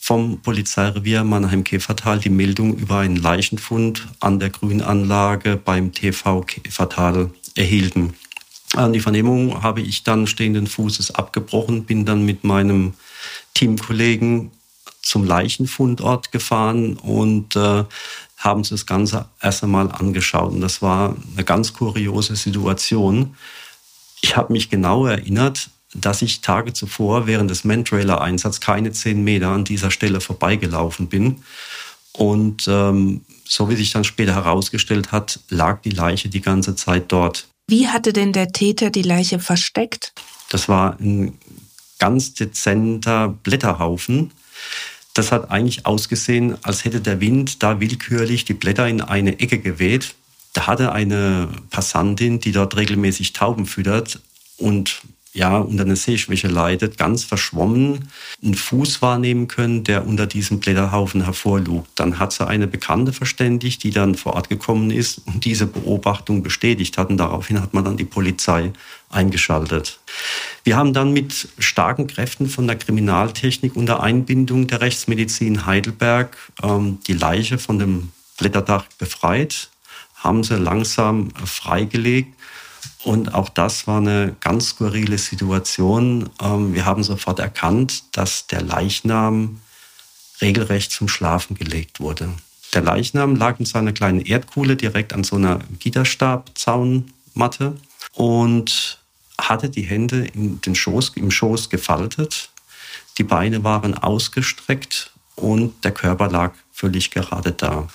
vom 0.00 0.40
Polizeirevier 0.40 1.22
Mannheim-Käfertal 1.24 2.20
die 2.20 2.30
Meldung 2.30 2.78
über 2.78 3.00
einen 3.00 3.16
Leichenfund 3.16 4.06
an 4.20 4.38
der 4.38 4.50
Grünanlage 4.50 5.56
beim 5.56 5.92
TV 5.92 6.42
Käfertal 6.42 7.30
erhielten. 7.54 8.14
Die 8.76 9.00
Vernehmung 9.00 9.62
habe 9.62 9.80
ich 9.80 10.04
dann 10.04 10.26
stehenden 10.26 10.66
Fußes 10.66 11.14
abgebrochen, 11.14 11.84
bin 11.84 12.04
dann 12.04 12.24
mit 12.24 12.44
meinem 12.44 12.94
Teamkollegen 13.54 14.50
zum 15.02 15.24
Leichenfundort 15.24 16.32
gefahren 16.32 16.96
und 16.96 17.56
äh, 17.56 17.84
haben 18.36 18.58
uns 18.58 18.68
das 18.68 18.86
Ganze 18.86 19.26
erst 19.40 19.64
einmal 19.64 19.90
angeschaut. 19.90 20.52
Und 20.52 20.60
das 20.60 20.82
war 20.82 21.16
eine 21.34 21.44
ganz 21.44 21.72
kuriose 21.72 22.36
Situation. 22.36 23.34
Ich 24.20 24.36
habe 24.36 24.52
mich 24.52 24.68
genau 24.68 25.06
erinnert, 25.06 25.70
dass 25.94 26.22
ich 26.22 26.40
Tage 26.40 26.72
zuvor 26.72 27.26
während 27.26 27.50
des 27.50 27.64
Mantrailer-Einsatzes 27.64 28.60
keine 28.60 28.92
zehn 28.92 29.24
Meter 29.24 29.48
an 29.48 29.64
dieser 29.64 29.90
Stelle 29.90 30.20
vorbeigelaufen 30.20 31.08
bin. 31.08 31.42
Und 32.12 32.66
ähm, 32.68 33.22
so 33.44 33.70
wie 33.70 33.76
sich 33.76 33.90
dann 33.90 34.04
später 34.04 34.34
herausgestellt 34.34 35.12
hat, 35.12 35.40
lag 35.48 35.80
die 35.82 35.90
Leiche 35.90 36.28
die 36.28 36.40
ganze 36.40 36.76
Zeit 36.76 37.10
dort. 37.10 37.48
Wie 37.68 37.88
hatte 37.88 38.14
denn 38.14 38.32
der 38.32 38.50
Täter 38.52 38.88
die 38.88 39.02
Leiche 39.02 39.38
versteckt? 39.38 40.14
Das 40.48 40.70
war 40.70 40.98
ein 40.98 41.36
ganz 41.98 42.32
dezenter 42.32 43.28
Blätterhaufen. 43.28 44.32
Das 45.12 45.32
hat 45.32 45.50
eigentlich 45.50 45.84
ausgesehen, 45.84 46.56
als 46.64 46.84
hätte 46.84 47.02
der 47.02 47.20
Wind 47.20 47.62
da 47.62 47.78
willkürlich 47.78 48.46
die 48.46 48.54
Blätter 48.54 48.88
in 48.88 49.02
eine 49.02 49.38
Ecke 49.38 49.58
geweht. 49.58 50.14
Da 50.54 50.66
hatte 50.66 50.92
eine 50.92 51.48
Passantin, 51.70 52.40
die 52.40 52.52
dort 52.52 52.74
regelmäßig 52.76 53.34
Tauben 53.34 53.66
füttert 53.66 54.20
und 54.56 55.02
ja, 55.38 55.58
unter 55.58 55.84
einer 55.84 55.96
Sehschwäche 55.96 56.48
leidet, 56.48 56.98
ganz 56.98 57.24
verschwommen 57.24 58.10
einen 58.42 58.54
Fuß 58.54 59.00
wahrnehmen 59.00 59.46
können, 59.48 59.84
der 59.84 60.06
unter 60.06 60.26
diesem 60.26 60.58
Blätterhaufen 60.58 61.24
hervorlugt. 61.24 61.88
Dann 61.94 62.18
hat 62.18 62.32
sie 62.32 62.46
eine 62.46 62.66
Bekannte 62.66 63.12
verständigt, 63.12 63.84
die 63.84 63.90
dann 63.90 64.16
vor 64.16 64.34
Ort 64.34 64.48
gekommen 64.48 64.90
ist 64.90 65.22
und 65.26 65.44
diese 65.44 65.66
Beobachtung 65.66 66.42
bestätigt 66.42 66.98
hat. 66.98 67.08
Und 67.08 67.18
daraufhin 67.18 67.62
hat 67.62 67.72
man 67.72 67.84
dann 67.84 67.96
die 67.96 68.04
Polizei 68.04 68.72
eingeschaltet. 69.10 70.00
Wir 70.64 70.76
haben 70.76 70.92
dann 70.92 71.12
mit 71.12 71.48
starken 71.58 72.08
Kräften 72.08 72.48
von 72.48 72.66
der 72.66 72.76
Kriminaltechnik 72.76 73.76
unter 73.76 74.02
Einbindung 74.02 74.66
der 74.66 74.80
Rechtsmedizin 74.80 75.66
Heidelberg 75.66 76.36
ähm, 76.62 76.98
die 77.06 77.14
Leiche 77.14 77.58
von 77.58 77.78
dem 77.78 78.12
Blätterdach 78.38 78.84
befreit, 78.98 79.70
haben 80.16 80.42
sie 80.42 80.56
langsam 80.56 81.30
freigelegt 81.44 82.34
Und 83.04 83.34
auch 83.34 83.48
das 83.48 83.86
war 83.86 83.98
eine 83.98 84.34
ganz 84.40 84.70
skurrile 84.70 85.18
Situation. 85.18 86.30
Ähm, 86.42 86.74
wir 86.74 86.84
haben 86.84 87.04
sofort 87.04 87.38
erkannt, 87.38 88.02
dass 88.12 88.46
der 88.48 88.62
Leichnam 88.62 89.60
regelrecht 90.40 90.92
zum 90.92 91.08
Schlafen 91.08 91.56
gelegt 91.56 92.00
wurde. 92.00 92.30
Der 92.74 92.82
Leichnam 92.82 93.36
lag 93.36 93.58
in 93.58 93.66
seiner 93.66 93.92
kleinen 93.92 94.20
Erdkuhle 94.20 94.76
direkt 94.76 95.12
an 95.12 95.24
so 95.24 95.36
einer 95.36 95.60
Gitterstabzaunmatte 95.78 97.76
und 98.14 98.98
hatte 99.40 99.70
die 99.70 99.82
Hände 99.82 100.26
in 100.26 100.60
den 100.60 100.74
Schoß, 100.74 101.12
im 101.14 101.30
Schoß 101.30 101.70
gefaltet. 101.70 102.50
Die 103.16 103.24
Beine 103.24 103.64
waren 103.64 103.94
ausgestreckt 103.94 105.12
und 105.36 105.84
der 105.84 105.92
Körper 105.92 106.28
lag 106.28 106.52
völlig 106.72 107.10
gerade 107.10 107.52
da. 107.52 107.88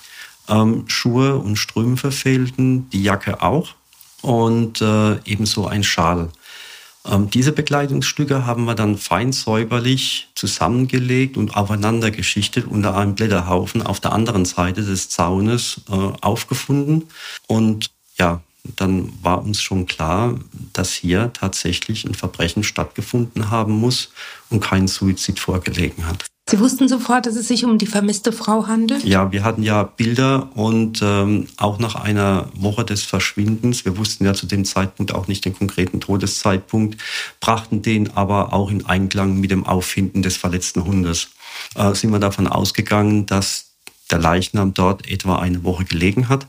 Ähm, 0.48 0.86
Schuhe 0.88 1.38
und 1.38 1.58
Strümpfe 1.58 2.12
fehlten, 2.12 2.90
die 2.90 3.04
Jacke 3.04 3.42
auch 3.42 3.76
und 4.24 4.82
äh, 4.82 5.20
ebenso 5.25 5.68
ein 5.68 5.84
Schal. 5.84 6.30
Ähm, 7.06 7.30
diese 7.30 7.51
Bekleidungsstücke 7.51 8.46
haben 8.46 8.63
wir 8.63 8.75
dann 8.75 8.98
fein 8.98 9.34
säuberlich 9.34 10.30
zusammengelegt 10.36 11.36
und 11.38 11.56
aufeinander 11.56 12.10
geschichtet 12.10 12.65
unter 12.65 12.96
einem 12.96 13.15
Blätterhaufen 13.15 13.84
auf 13.84 14.00
der 14.00 14.13
anderen 14.13 14.46
Seite 14.46 14.82
des 14.82 15.10
Zaunes 15.10 15.82
äh, 15.89 15.94
aufgefunden. 16.22 17.10
Und 17.48 17.92
ja, 18.18 18.42
dann 18.77 19.12
war 19.22 19.44
uns 19.44 19.62
schon 19.62 19.86
klar, 19.88 20.39
dass 20.72 20.94
hier 20.94 21.34
tatsächlich 21.34 22.06
ein 22.06 22.15
Verbrechen 22.15 22.63
stattgefunden 22.63 23.51
haben 23.51 23.74
muss 23.74 24.12
und 24.50 24.62
kein 24.62 24.88
Suizid 24.88 25.39
vorgelegen 25.39 26.08
hat. 26.08 26.25
Sie 26.50 26.60
wussten 26.60 26.90
sofort, 26.90 27.26
dass 27.26 27.38
es 27.38 27.48
sich 27.48 27.64
um 27.64 27.78
die 27.78 27.88
vermisste 27.88 28.34
Frau 28.34 28.68
handelt? 28.68 29.06
Ja, 29.06 29.32
wir 29.32 29.46
hatten 29.46 29.64
ja 29.64 29.84
Bilder 29.84 30.50
und 30.56 31.02
ähm, 31.02 31.48
auch 31.56 31.80
nach 31.80 31.96
einer 31.96 32.50
Woche 32.54 32.84
des 32.84 33.04
Verschwindens, 33.04 33.86
wir 33.86 33.98
wussten 33.98 34.26
ja 34.26 34.34
zu 34.34 34.46
dem 34.46 34.66
Zeitpunkt 34.66 35.14
auch 35.14 35.28
nicht 35.28 35.46
den 35.46 35.58
konkreten 35.58 36.02
Todeszeitpunkt, 36.02 37.02
brachten 37.40 37.82
den 37.82 38.18
aber 38.18 38.52
auch 38.52 38.70
in 38.70 38.86
Einklang 38.86 39.40
mit 39.40 39.52
dem 39.52 39.66
Auffinden 39.66 40.22
des 40.22 40.36
verletzten 40.36 40.84
Hundes. 40.84 41.30
Äh, 41.76 41.94
sind 41.96 42.12
wir 42.12 42.20
davon 42.20 42.48
ausgegangen, 42.48 43.26
dass 43.26 43.68
der 44.12 44.20
Leichnam 44.20 44.74
dort 44.74 45.10
etwa 45.10 45.40
eine 45.40 45.64
Woche 45.64 45.86
gelegen 45.86 46.28
hat 46.28 46.48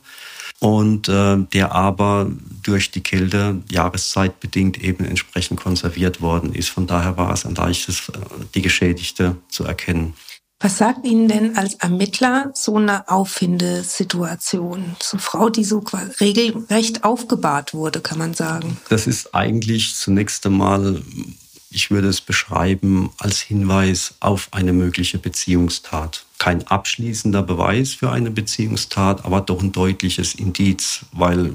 und 0.61 1.09
äh, 1.09 1.37
der 1.53 1.73
aber 1.73 2.31
durch 2.63 2.91
die 2.91 3.03
Kälte 3.03 3.63
jahreszeitbedingt 3.71 4.83
eben 4.83 5.05
entsprechend 5.05 5.61
konserviert 5.61 6.21
worden 6.21 6.55
ist. 6.55 6.71
Von 6.71 6.87
daher 6.87 7.17
war 7.17 7.33
es 7.33 7.45
ein 7.45 7.55
leichtes, 7.55 8.09
äh, 8.09 8.13
die 8.55 8.63
Geschädigte 8.63 9.37
zu 9.49 9.65
erkennen. 9.65 10.15
Was 10.61 10.79
sagt 10.79 11.05
Ihnen 11.05 11.29
denn 11.29 11.59
als 11.59 11.75
Ermittler 11.75 12.51
so 12.55 12.77
eine 12.77 13.09
Auffindesituation? 13.09 14.97
So 15.03 15.17
eine 15.17 15.21
Frau, 15.21 15.51
die 15.51 15.65
so 15.65 15.83
regelrecht 16.21 17.05
aufgebahrt 17.05 17.75
wurde, 17.75 18.01
kann 18.01 18.17
man 18.19 18.33
sagen. 18.33 18.79
Das 18.89 19.07
ist 19.07 19.35
eigentlich 19.35 19.95
zunächst 19.95 20.47
einmal 20.47 21.03
ich 21.75 21.91
würde 21.91 22.09
es 22.09 22.21
beschreiben 22.21 23.11
als 23.19 23.41
Hinweis 23.41 24.15
auf 24.21 24.49
eine 24.53 24.73
mögliche 24.73 25.19
Beziehungstat. 25.19 26.25
Kein 26.39 26.67
abschließender 26.67 27.43
Beweis 27.43 27.95
für 27.95 28.11
eine 28.11 28.31
Beziehungstat, 28.31 29.25
aber 29.25 29.41
doch 29.41 29.63
ein 29.63 29.73
deutliches 29.73 30.35
Indiz, 30.35 31.05
weil 31.13 31.55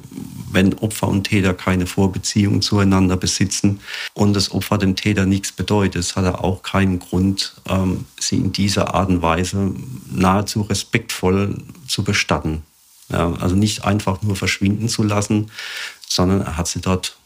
wenn 0.51 0.73
Opfer 0.75 1.07
und 1.07 1.23
Täter 1.23 1.53
keine 1.53 1.85
Vorbeziehung 1.85 2.61
zueinander 2.61 3.17
besitzen 3.17 3.79
und 4.13 4.33
das 4.33 4.51
Opfer 4.51 4.77
dem 4.77 4.95
Täter 4.95 5.25
nichts 5.25 5.51
bedeutet, 5.51 6.15
hat 6.15 6.25
er 6.25 6.43
auch 6.43 6.63
keinen 6.63 6.99
Grund, 6.99 7.55
ähm, 7.67 8.05
sie 8.19 8.37
in 8.37 8.51
dieser 8.51 8.93
Art 8.93 9.09
und 9.09 9.21
Weise 9.21 9.73
nahezu 10.11 10.61
respektvoll 10.61 11.63
zu 11.87 12.03
bestatten. 12.03 12.63
Also 13.09 13.55
nicht 13.55 13.85
einfach 13.85 14.21
nur 14.21 14.35
verschwinden 14.35 14.87
zu 14.87 15.01
lassen, 15.01 15.49
sondern 16.07 16.41
er 16.41 16.57
hat 16.57 16.67
sie 16.67 16.79
dort 16.79 17.17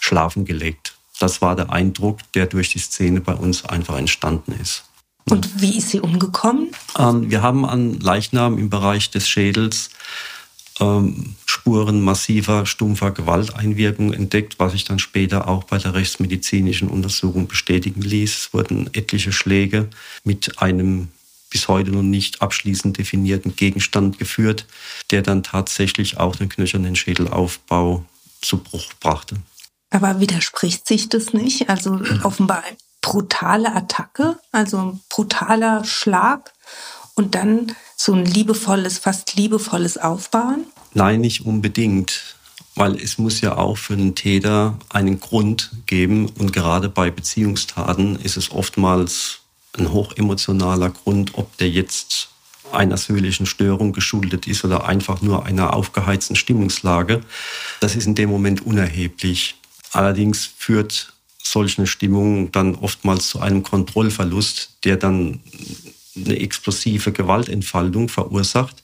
schlafen 0.00 0.44
gelegt. 0.44 0.94
Das 1.20 1.40
war 1.40 1.54
der 1.54 1.70
Eindruck, 1.70 2.18
der 2.32 2.46
durch 2.46 2.70
die 2.70 2.80
Szene 2.80 3.20
bei 3.20 3.34
uns 3.34 3.64
einfach 3.64 3.96
entstanden 3.96 4.52
ist. 4.60 4.84
Und 5.28 5.60
wie 5.60 5.76
ist 5.78 5.90
sie 5.90 6.00
umgekommen? 6.00 6.70
Ähm, 6.98 7.30
wir 7.30 7.42
haben 7.42 7.64
an 7.64 8.00
Leichnam 8.00 8.58
im 8.58 8.70
Bereich 8.70 9.10
des 9.10 9.28
Schädels 9.28 9.90
ähm, 10.80 11.36
Spuren 11.44 12.00
massiver, 12.00 12.64
stumpfer 12.64 13.10
Gewalteinwirkung 13.10 14.14
entdeckt, 14.14 14.58
was 14.58 14.72
sich 14.72 14.84
dann 14.84 14.98
später 14.98 15.46
auch 15.46 15.64
bei 15.64 15.76
der 15.76 15.94
rechtsmedizinischen 15.94 16.88
Untersuchung 16.88 17.46
bestätigen 17.48 18.00
ließ. 18.00 18.36
Es 18.36 18.52
wurden 18.54 18.88
etliche 18.94 19.30
Schläge 19.30 19.90
mit 20.24 20.60
einem 20.60 21.08
bis 21.50 21.68
heute 21.68 21.90
noch 21.90 22.02
nicht 22.02 22.40
abschließend 22.40 22.96
definierten 22.96 23.56
Gegenstand 23.56 24.18
geführt, 24.18 24.66
der 25.10 25.20
dann 25.20 25.42
tatsächlich 25.42 26.16
auch 26.16 26.36
den 26.36 26.48
knöchernen 26.48 26.96
Schädelaufbau 26.96 28.04
zu 28.40 28.58
Bruch 28.58 28.92
brachte. 29.00 29.36
Aber 29.90 30.20
widerspricht 30.20 30.86
sich 30.86 31.08
das 31.08 31.32
nicht? 31.32 31.68
Also 31.68 31.94
mhm. 31.94 32.20
offenbar 32.22 32.62
brutale 33.00 33.74
Attacke, 33.74 34.38
also 34.52 34.78
ein 34.78 35.00
brutaler 35.08 35.84
Schlag 35.84 36.52
und 37.14 37.34
dann 37.34 37.74
so 37.96 38.14
ein 38.14 38.24
liebevolles, 38.24 38.98
fast 38.98 39.36
liebevolles 39.36 39.98
Aufbauen? 39.98 40.64
Nein, 40.94 41.20
nicht 41.20 41.44
unbedingt, 41.44 42.36
weil 42.74 42.96
es 42.96 43.18
muss 43.18 43.40
ja 43.40 43.56
auch 43.56 43.76
für 43.76 43.94
einen 43.94 44.14
Täter 44.14 44.78
einen 44.88 45.20
Grund 45.20 45.70
geben 45.86 46.28
und 46.38 46.52
gerade 46.52 46.88
bei 46.88 47.10
Beziehungstaten 47.10 48.16
ist 48.20 48.36
es 48.36 48.50
oftmals 48.50 49.40
ein 49.78 49.92
hochemotionaler 49.92 50.90
Grund, 50.90 51.32
ob 51.34 51.56
der 51.58 51.70
jetzt 51.70 52.28
einer 52.72 52.96
seelischen 52.96 53.46
Störung 53.46 53.92
geschuldet 53.92 54.46
ist 54.46 54.64
oder 54.64 54.86
einfach 54.86 55.22
nur 55.22 55.44
einer 55.46 55.74
aufgeheizten 55.74 56.36
Stimmungslage. 56.36 57.22
Das 57.80 57.96
ist 57.96 58.06
in 58.06 58.14
dem 58.14 58.30
Moment 58.30 58.64
unerheblich. 58.64 59.59
Allerdings 59.92 60.46
führt 60.56 61.12
solche 61.42 61.86
Stimmung 61.86 62.52
dann 62.52 62.74
oftmals 62.76 63.28
zu 63.28 63.40
einem 63.40 63.62
Kontrollverlust, 63.62 64.78
der 64.84 64.96
dann 64.96 65.40
eine 66.16 66.38
explosive 66.38 67.12
Gewaltentfaltung 67.12 68.08
verursacht 68.08 68.82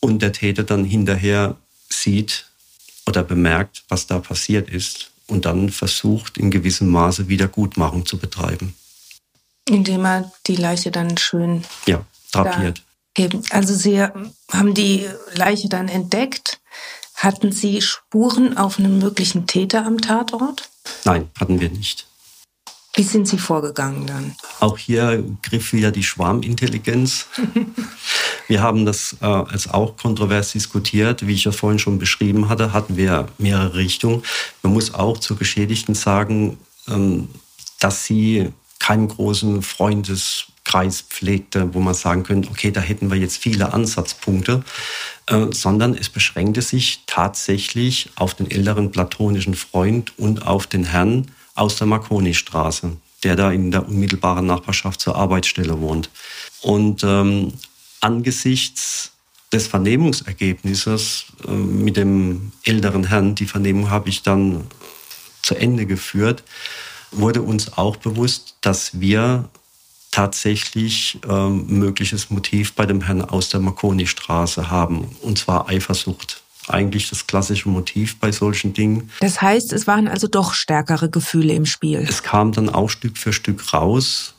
und 0.00 0.20
der 0.20 0.32
Täter 0.32 0.64
dann 0.64 0.84
hinterher 0.84 1.56
sieht 1.88 2.46
oder 3.06 3.22
bemerkt, 3.22 3.84
was 3.88 4.06
da 4.06 4.18
passiert 4.18 4.68
ist 4.70 5.10
und 5.26 5.44
dann 5.44 5.70
versucht, 5.70 6.38
in 6.38 6.50
gewissem 6.50 6.88
Maße 6.88 7.28
Wiedergutmachung 7.28 8.06
zu 8.06 8.18
betreiben. 8.18 8.74
Indem 9.68 10.04
er 10.04 10.32
die 10.46 10.56
Leiche 10.56 10.90
dann 10.90 11.16
schön 11.16 11.64
ja, 11.86 12.04
drapiert. 12.32 12.82
Also 13.50 13.74
Sie 13.74 14.00
haben 14.00 14.74
die 14.74 15.06
Leiche 15.34 15.68
dann 15.68 15.88
entdeckt 15.88 16.58
hatten 17.22 17.52
Sie 17.52 17.80
Spuren 17.80 18.56
auf 18.56 18.78
einen 18.78 18.98
möglichen 18.98 19.46
Täter 19.46 19.86
am 19.86 20.00
Tatort? 20.00 20.70
Nein, 21.04 21.30
hatten 21.38 21.60
wir 21.60 21.70
nicht. 21.70 22.06
Wie 22.94 23.04
sind 23.04 23.26
Sie 23.26 23.38
vorgegangen 23.38 24.06
dann? 24.06 24.36
Auch 24.60 24.76
hier 24.76 25.24
griff 25.42 25.72
wieder 25.72 25.92
die 25.92 26.02
Schwarmintelligenz. 26.02 27.26
wir 28.48 28.60
haben 28.60 28.84
das 28.84 29.16
äh, 29.22 29.24
als 29.24 29.70
auch 29.70 29.96
kontrovers 29.96 30.52
diskutiert. 30.52 31.26
Wie 31.26 31.32
ich 31.32 31.44
ja 31.44 31.52
vorhin 31.52 31.78
schon 31.78 31.98
beschrieben 31.98 32.50
hatte, 32.50 32.74
hatten 32.74 32.96
wir 32.98 33.28
mehrere 33.38 33.76
Richtungen. 33.76 34.22
Man 34.62 34.74
muss 34.74 34.92
auch 34.92 35.16
zur 35.18 35.38
Geschädigten 35.38 35.94
sagen, 35.94 36.58
ähm, 36.88 37.28
dass 37.80 38.04
sie 38.04 38.52
keinen 38.78 39.08
großen 39.08 39.62
Freundes 39.62 40.48
Kreis 40.72 41.02
pflegte, 41.02 41.74
wo 41.74 41.80
man 41.80 41.92
sagen 41.92 42.22
könnte, 42.22 42.48
okay, 42.48 42.70
da 42.70 42.80
hätten 42.80 43.10
wir 43.10 43.18
jetzt 43.18 43.36
viele 43.36 43.74
Ansatzpunkte, 43.74 44.64
äh, 45.26 45.46
sondern 45.50 45.94
es 45.94 46.08
beschränkte 46.08 46.62
sich 46.62 47.02
tatsächlich 47.06 48.08
auf 48.14 48.32
den 48.32 48.50
älteren 48.50 48.90
platonischen 48.90 49.54
Freund 49.54 50.18
und 50.18 50.46
auf 50.46 50.66
den 50.66 50.84
Herrn 50.84 51.30
aus 51.54 51.76
der 51.76 51.86
Marconi-Straße, 51.88 52.96
der 53.22 53.36
da 53.36 53.52
in 53.52 53.70
der 53.70 53.86
unmittelbaren 53.86 54.46
Nachbarschaft 54.46 55.02
zur 55.02 55.16
Arbeitsstelle 55.16 55.78
wohnt. 55.78 56.08
Und 56.62 57.04
ähm, 57.04 57.52
angesichts 58.00 59.12
des 59.52 59.66
Vernehmungsergebnisses 59.66 61.26
äh, 61.46 61.50
mit 61.50 61.98
dem 61.98 62.52
älteren 62.64 63.04
Herrn, 63.04 63.34
die 63.34 63.46
Vernehmung 63.46 63.90
habe 63.90 64.08
ich 64.08 64.22
dann 64.22 64.68
zu 65.42 65.54
Ende 65.54 65.84
geführt, 65.84 66.42
wurde 67.10 67.42
uns 67.42 67.74
auch 67.74 67.98
bewusst, 67.98 68.56
dass 68.62 68.98
wir 68.98 69.50
tatsächlich 70.12 71.18
ähm, 71.28 71.66
mögliches 71.66 72.30
Motiv 72.30 72.74
bei 72.74 72.86
dem 72.86 73.00
Herrn 73.00 73.22
aus 73.22 73.48
der 73.48 73.58
Marconi-Straße 73.58 74.70
haben, 74.70 75.16
und 75.22 75.38
zwar 75.38 75.68
Eifersucht. 75.68 76.42
Eigentlich 76.68 77.10
das 77.10 77.26
klassische 77.26 77.68
Motiv 77.68 78.20
bei 78.20 78.30
solchen 78.30 78.72
Dingen. 78.72 79.10
Das 79.18 79.42
heißt, 79.42 79.72
es 79.72 79.88
waren 79.88 80.06
also 80.06 80.28
doch 80.28 80.54
stärkere 80.54 81.10
Gefühle 81.10 81.54
im 81.54 81.66
Spiel. 81.66 82.06
Es 82.08 82.22
kam 82.22 82.52
dann 82.52 82.68
auch 82.68 82.88
Stück 82.88 83.18
für 83.18 83.32
Stück 83.32 83.72
raus, 83.72 84.34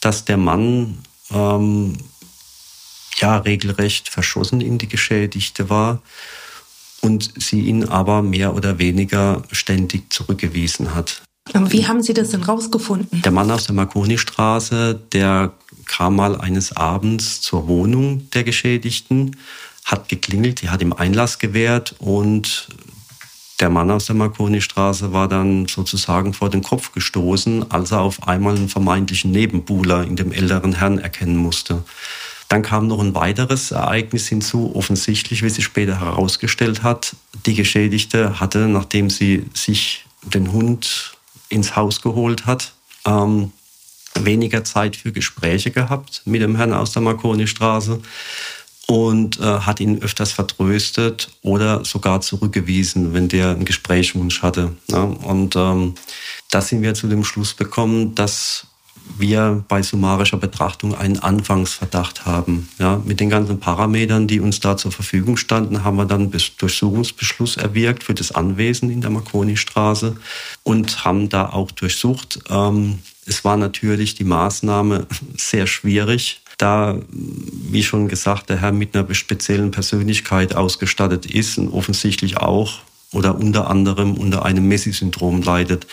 dass 0.00 0.24
der 0.24 0.38
Mann 0.38 0.98
ähm, 1.30 1.98
ja 3.18 3.36
regelrecht 3.36 4.08
verschossen 4.08 4.60
in 4.60 4.78
die 4.78 4.88
Geschädigte 4.88 5.70
war 5.70 6.02
und 7.02 7.32
sie 7.40 7.60
ihn 7.60 7.84
aber 7.84 8.22
mehr 8.22 8.54
oder 8.54 8.78
weniger 8.78 9.42
ständig 9.52 10.12
zurückgewiesen 10.12 10.94
hat. 10.94 11.22
Wie 11.72 11.86
haben 11.86 12.02
Sie 12.02 12.14
das 12.14 12.30
denn 12.30 12.42
rausgefunden? 12.42 13.22
Der 13.22 13.32
Mann 13.32 13.50
aus 13.50 13.64
der 13.64 13.74
Marconi-Straße, 13.74 15.00
der 15.12 15.52
kam 15.86 16.16
mal 16.16 16.40
eines 16.40 16.76
Abends 16.76 17.40
zur 17.40 17.66
Wohnung 17.66 18.30
der 18.30 18.44
Geschädigten, 18.44 19.36
hat 19.84 20.08
geklingelt, 20.08 20.62
die 20.62 20.70
hat 20.70 20.80
ihm 20.80 20.92
Einlass 20.92 21.38
gewährt 21.38 21.96
und 21.98 22.68
der 23.60 23.70
Mann 23.70 23.90
aus 23.90 24.06
der 24.06 24.16
Marconi-Straße 24.16 25.12
war 25.12 25.28
dann 25.28 25.66
sozusagen 25.66 26.34
vor 26.34 26.50
den 26.50 26.62
Kopf 26.62 26.92
gestoßen, 26.92 27.70
als 27.70 27.92
er 27.92 28.00
auf 28.00 28.26
einmal 28.26 28.56
einen 28.56 28.68
vermeintlichen 28.68 29.30
Nebenbuhler 29.30 30.04
in 30.04 30.16
dem 30.16 30.32
älteren 30.32 30.74
Herrn 30.74 30.98
erkennen 30.98 31.36
musste. 31.36 31.84
Dann 32.48 32.62
kam 32.62 32.86
noch 32.86 33.00
ein 33.00 33.14
weiteres 33.14 33.70
Ereignis 33.70 34.28
hinzu. 34.28 34.74
Offensichtlich, 34.74 35.42
wie 35.42 35.48
sich 35.48 35.64
später 35.64 36.00
herausgestellt 36.00 36.82
hat, 36.82 37.14
die 37.46 37.54
Geschädigte 37.54 38.40
hatte, 38.40 38.68
nachdem 38.68 39.10
sie 39.10 39.46
sich 39.54 40.04
den 40.22 40.52
Hund 40.52 41.16
ins 41.52 41.76
Haus 41.76 42.00
geholt 42.00 42.46
hat, 42.46 42.72
ähm, 43.04 43.52
weniger 44.14 44.64
Zeit 44.64 44.96
für 44.96 45.12
Gespräche 45.12 45.70
gehabt 45.70 46.22
mit 46.24 46.42
dem 46.42 46.56
Herrn 46.56 46.72
aus 46.72 46.92
der 46.92 47.02
Marconi-Straße 47.02 48.00
und 48.86 49.38
äh, 49.40 49.42
hat 49.42 49.80
ihn 49.80 50.02
öfters 50.02 50.32
vertröstet 50.32 51.30
oder 51.42 51.84
sogar 51.84 52.20
zurückgewiesen, 52.20 53.14
wenn 53.14 53.28
der 53.28 53.50
einen 53.50 53.64
Gesprächswunsch 53.64 54.42
hatte. 54.42 54.72
Ja? 54.88 55.02
Und 55.02 55.56
ähm, 55.56 55.94
da 56.50 56.60
sind 56.60 56.82
wir 56.82 56.94
zu 56.94 57.06
dem 57.06 57.24
Schluss 57.24 57.56
gekommen, 57.56 58.14
dass 58.14 58.66
wir 59.18 59.64
bei 59.68 59.82
summarischer 59.82 60.36
Betrachtung 60.36 60.94
einen 60.94 61.18
Anfangsverdacht 61.18 62.26
haben. 62.26 62.68
Ja, 62.78 63.00
mit 63.04 63.20
den 63.20 63.30
ganzen 63.30 63.60
Parametern, 63.60 64.26
die 64.26 64.40
uns 64.40 64.60
da 64.60 64.76
zur 64.76 64.92
Verfügung 64.92 65.36
standen, 65.36 65.84
haben 65.84 65.96
wir 65.96 66.06
dann 66.06 66.30
Durchsuchungsbeschluss 66.30 67.56
erwirkt 67.56 68.04
für 68.04 68.14
das 68.14 68.32
Anwesen 68.32 68.90
in 68.90 69.00
der 69.00 69.10
Marconi-Straße 69.10 70.16
und 70.62 71.04
haben 71.04 71.28
da 71.28 71.48
auch 71.50 71.70
durchsucht. 71.70 72.40
Ähm, 72.48 72.98
es 73.26 73.44
war 73.44 73.56
natürlich 73.56 74.14
die 74.14 74.24
Maßnahme 74.24 75.06
sehr 75.36 75.66
schwierig, 75.66 76.40
da, 76.58 76.98
wie 77.08 77.82
schon 77.82 78.08
gesagt, 78.08 78.48
der 78.48 78.60
Herr 78.60 78.72
mit 78.72 78.94
einer 78.94 79.12
speziellen 79.14 79.70
Persönlichkeit 79.72 80.54
ausgestattet 80.54 81.26
ist 81.26 81.58
und 81.58 81.68
offensichtlich 81.70 82.36
auch 82.36 82.80
oder 83.12 83.34
unter 83.36 83.68
anderem 83.68 84.14
unter 84.14 84.44
einem 84.44 84.66
Messi-Syndrom 84.68 85.42
leidet. 85.42 85.86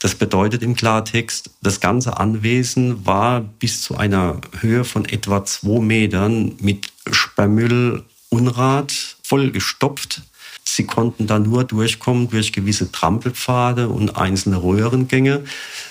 Das 0.00 0.14
bedeutet 0.14 0.62
im 0.62 0.74
Klartext, 0.76 1.50
das 1.62 1.80
ganze 1.80 2.16
Anwesen 2.18 3.06
war 3.06 3.40
bis 3.40 3.82
zu 3.82 3.96
einer 3.96 4.40
Höhe 4.60 4.84
von 4.84 5.04
etwa 5.04 5.44
zwei 5.44 5.80
Metern 5.80 6.56
mit 6.60 6.88
Sperrmüll, 7.10 8.02
Unrat 8.28 8.92
vollgestopft. 9.22 10.22
Sie 10.64 10.84
konnten 10.84 11.26
da 11.26 11.38
nur 11.38 11.64
durchkommen 11.64 12.28
durch 12.28 12.52
gewisse 12.52 12.90
Trampelpfade 12.90 13.88
und 13.88 14.16
einzelne 14.16 14.62
Röhrengänge. 14.62 15.44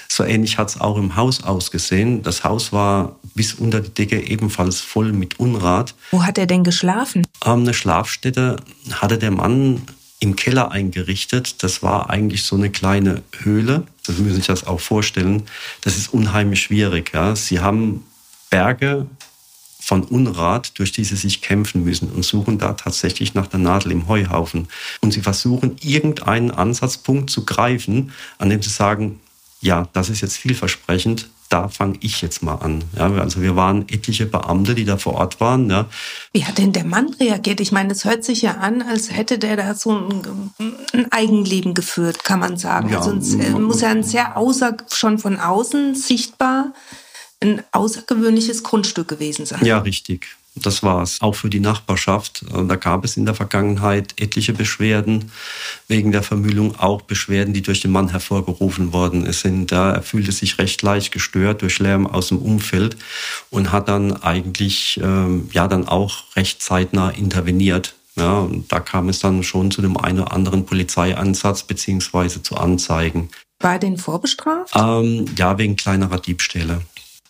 So 0.08 0.24
ähnlich 0.24 0.58
hat 0.58 0.70
es 0.70 0.80
auch 0.80 0.98
im 0.98 1.16
Haus 1.16 1.44
ausgesehen. 1.44 2.22
Das 2.24 2.44
Haus 2.44 2.72
war 2.72 3.16
bis 3.34 3.54
unter 3.54 3.80
die 3.80 3.90
Decke 3.90 4.22
ebenfalls 4.22 4.82
voll 4.82 5.12
mit 5.12 5.40
Unrat. 5.40 5.96
Wo 6.12 6.24
hat 6.24 6.38
er 6.38 6.46
denn 6.46 6.64
geschlafen? 6.64 7.26
Ähm, 7.44 7.62
eine 7.62 7.74
Schlafstätte 7.74 8.58
hatte 8.92 9.18
der 9.18 9.32
Mann 9.32 9.82
im 10.26 10.36
Keller 10.36 10.72
eingerichtet. 10.72 11.64
Das 11.64 11.82
war 11.82 12.10
eigentlich 12.10 12.44
so 12.44 12.56
eine 12.56 12.70
kleine 12.70 13.22
Höhle. 13.40 13.84
Das 14.06 14.18
müssen 14.18 14.36
sich 14.36 14.48
das 14.48 14.66
auch 14.66 14.80
vorstellen. 14.80 15.44
Das 15.82 15.98
ist 15.98 16.14
unheimlich 16.14 16.62
schwierig. 16.62 17.12
Ja. 17.14 17.36
Sie 17.36 17.60
haben 17.60 18.04
Berge 18.50 19.06
von 19.80 20.04
Unrat, 20.04 20.78
durch 20.80 20.92
die 20.92 21.04
sie 21.04 21.16
sich 21.16 21.42
kämpfen 21.42 21.84
müssen 21.84 22.10
und 22.10 22.26
suchen 22.26 22.58
da 22.58 22.74
tatsächlich 22.74 23.36
nach 23.36 23.48
der 23.48 23.60
Nadel 23.60 23.92
im 23.92 24.08
Heuhaufen. 24.08 24.68
Und 25.02 25.12
sie 25.12 25.22
versuchen 25.22 25.78
irgendeinen 25.80 26.50
Ansatzpunkt 26.50 27.30
zu 27.30 27.46
greifen, 27.46 28.12
an 28.40 28.50
dem 28.50 28.64
sie 28.64 28.72
sagen, 28.72 29.20
ja, 29.62 29.88
das 29.94 30.10
ist 30.10 30.22
jetzt 30.22 30.38
vielversprechend, 30.38 31.30
da 31.56 31.70
fange 31.70 31.98
ich 32.02 32.22
jetzt 32.22 32.44
mal 32.44 32.56
an. 32.56 32.84
Ja, 32.98 33.10
also 33.14 33.42
wir 33.42 33.56
waren 33.56 33.88
etliche 33.88 34.26
Beamte, 34.26 34.76
die 34.76 34.84
da 34.84 34.98
vor 34.98 35.14
Ort 35.14 35.40
waren. 35.40 35.70
Ja. 35.70 35.86
Wie 36.34 36.44
hat 36.44 36.58
denn 36.58 36.74
der 36.74 36.84
Mann 36.84 37.16
reagiert? 37.18 37.62
Ich 37.62 37.72
meine, 37.72 37.94
es 37.94 38.04
hört 38.04 38.26
sich 38.26 38.42
ja 38.42 38.56
an, 38.56 38.82
als 38.82 39.10
hätte 39.10 39.40
der 39.40 39.56
da 39.56 39.74
so 39.74 39.98
ein, 39.98 40.52
ein 40.92 41.12
Eigenleben 41.14 41.74
geführt, 41.74 42.26
kann 42.26 42.42
man 42.42 42.58
sagen. 42.58 42.90
Ja, 42.90 42.98
also 43.00 43.16
es 43.16 43.36
muss 43.36 43.80
ja 43.80 43.90
ein 43.90 44.04
sehr 44.04 44.36
außer, 44.36 44.76
schon 44.92 45.18
von 45.18 45.40
außen 45.40 45.96
sichtbar 45.96 46.74
ein 47.40 47.64
außergewöhnliches 47.72 48.64
Grundstück 48.64 49.08
gewesen 49.08 49.46
sein. 49.46 49.64
Ja, 49.64 49.78
richtig. 49.78 50.28
Das 50.56 50.84
war 50.84 51.04
es. 51.04 51.22
Auch 51.22 51.36
für 51.36 51.50
die 51.50 51.60
Nachbarschaft. 51.60 52.46
Da 52.50 52.76
gab 52.78 53.04
es 53.04 53.18
in 53.18 53.26
der 53.26 53.36
Vergangenheit 53.36 54.14
etliche 54.18 54.54
Beschwerden 54.54 55.32
wegen 55.90 56.14
der 56.14 56.24
Vermüllung, 56.24 56.80
auch 56.80 57.02
Beschwerden, 57.02 57.54
die 57.54 57.62
durch 57.62 57.82
den 57.82 57.92
Mann 57.92 58.10
hervorgerufen 58.10 58.94
worden 58.94 59.32
sind. 59.34 59.72
Da 59.72 59.92
er 59.92 60.02
fühlte 60.02 60.32
sich 60.32 60.58
recht 60.58 60.82
leicht 60.82 61.12
gestört 61.12 61.62
durch 61.62 61.80
Lärm 61.80 62.08
aus 62.08 62.30
dem 62.30 62.38
Umfeld 62.38 62.96
und 63.50 63.74
hat 63.74 63.90
dann 63.90 64.14
eigentlich 64.24 65.00
ähm, 65.04 65.50
ja 65.52 65.68
dann 65.68 65.88
auch 65.88 66.24
recht 66.38 66.62
zeitnah 66.62 67.10
interveniert. 67.10 67.96
Ja, 68.16 68.40
und 68.40 68.72
da 68.72 68.80
kam 68.80 69.10
es 69.10 69.20
dann 69.20 69.44
schon 69.44 69.72
zu 69.72 69.82
dem 69.82 69.98
einen 69.98 70.22
oder 70.22 70.32
anderen 70.32 70.66
Polizeieinsatz 70.66 71.64
beziehungsweise 71.64 72.42
zu 72.42 72.56
Anzeigen. 72.56 73.30
War 73.60 73.78
denn 73.78 73.98
vorbestraft? 73.98 74.74
Ähm, 74.76 75.26
ja, 75.38 75.58
wegen 75.58 75.76
kleinerer 75.76 76.20
Diebstähle. 76.20 76.82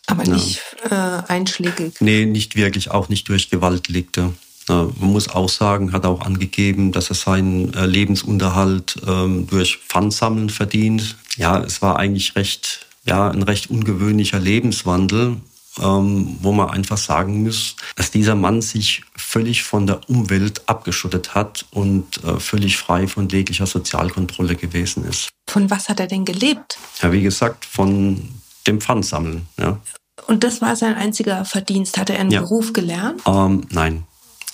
Aber 0.08 0.24
nicht 0.24 0.62
äh, 0.90 0.94
einschlägig. 0.94 1.96
Nee, 2.00 2.26
nicht 2.26 2.56
wirklich, 2.56 2.92
auch 2.92 3.10
nicht 3.10 3.28
durch 3.30 3.50
Gewaltdelikte. 3.50 4.34
man 4.68 4.92
muss 5.00 5.30
auch 5.30 5.50
sagen, 5.50 5.92
hat 5.92 6.06
auch 6.06 6.22
angegeben, 6.22 6.92
dass 6.92 7.10
er 7.10 7.16
seinen 7.16 7.74
äh, 7.74 7.86
Lebensunterhalt 7.86 8.98
ähm, 9.08 9.48
durch 9.48 9.78
Pfandsammeln 9.78 10.50
verdient. 10.50 11.16
Ja, 11.38 11.60
es 11.60 11.82
war 11.82 11.98
eigentlich 11.98 12.36
recht, 12.36 12.88
ja, 13.06 13.30
ein 13.30 13.44
recht 13.44 13.70
ungewöhnlicher 13.70 14.40
Lebenswandel, 14.40 15.38
ähm, 15.82 16.38
wo 16.42 16.52
man 16.52 16.70
einfach 16.70 16.98
sagen 16.98 17.44
muss, 17.44 17.76
dass 17.96 18.12
dieser 18.12 18.36
Mann 18.36 18.62
sich 18.62 19.04
völlig 19.16 19.64
von 19.64 19.88
der 19.88 20.08
Umwelt 20.10 20.62
abgeschottet 20.68 21.36
hat 21.36 21.66
und 21.72 22.24
äh, 22.24 22.40
völlig 22.40 22.78
frei 22.78 23.08
von 23.08 23.28
jeglicher 23.28 23.66
Sozialkontrolle 23.66 24.56
gewesen 24.56 25.06
ist. 25.06 25.30
Von 25.48 25.70
was 25.70 25.90
hat 25.90 26.00
er 26.00 26.08
denn 26.08 26.26
gelebt? 26.26 26.78
Ja, 27.02 27.12
wie 27.12 27.22
gesagt, 27.22 27.66
von 27.66 28.30
dem 28.68 28.82
Pfandsammeln. 28.82 29.48
Ja. 29.58 29.80
Und 30.28 30.44
das 30.44 30.62
war 30.62 30.76
sein 30.76 30.96
einziger 30.96 31.46
Verdienst. 31.46 31.98
Hat 31.98 32.10
er 32.10 32.20
einen 32.20 32.32
ja. 32.32 32.42
Beruf 32.42 32.74
gelernt? 32.74 33.22
Ähm, 33.26 33.66
nein, 33.70 34.04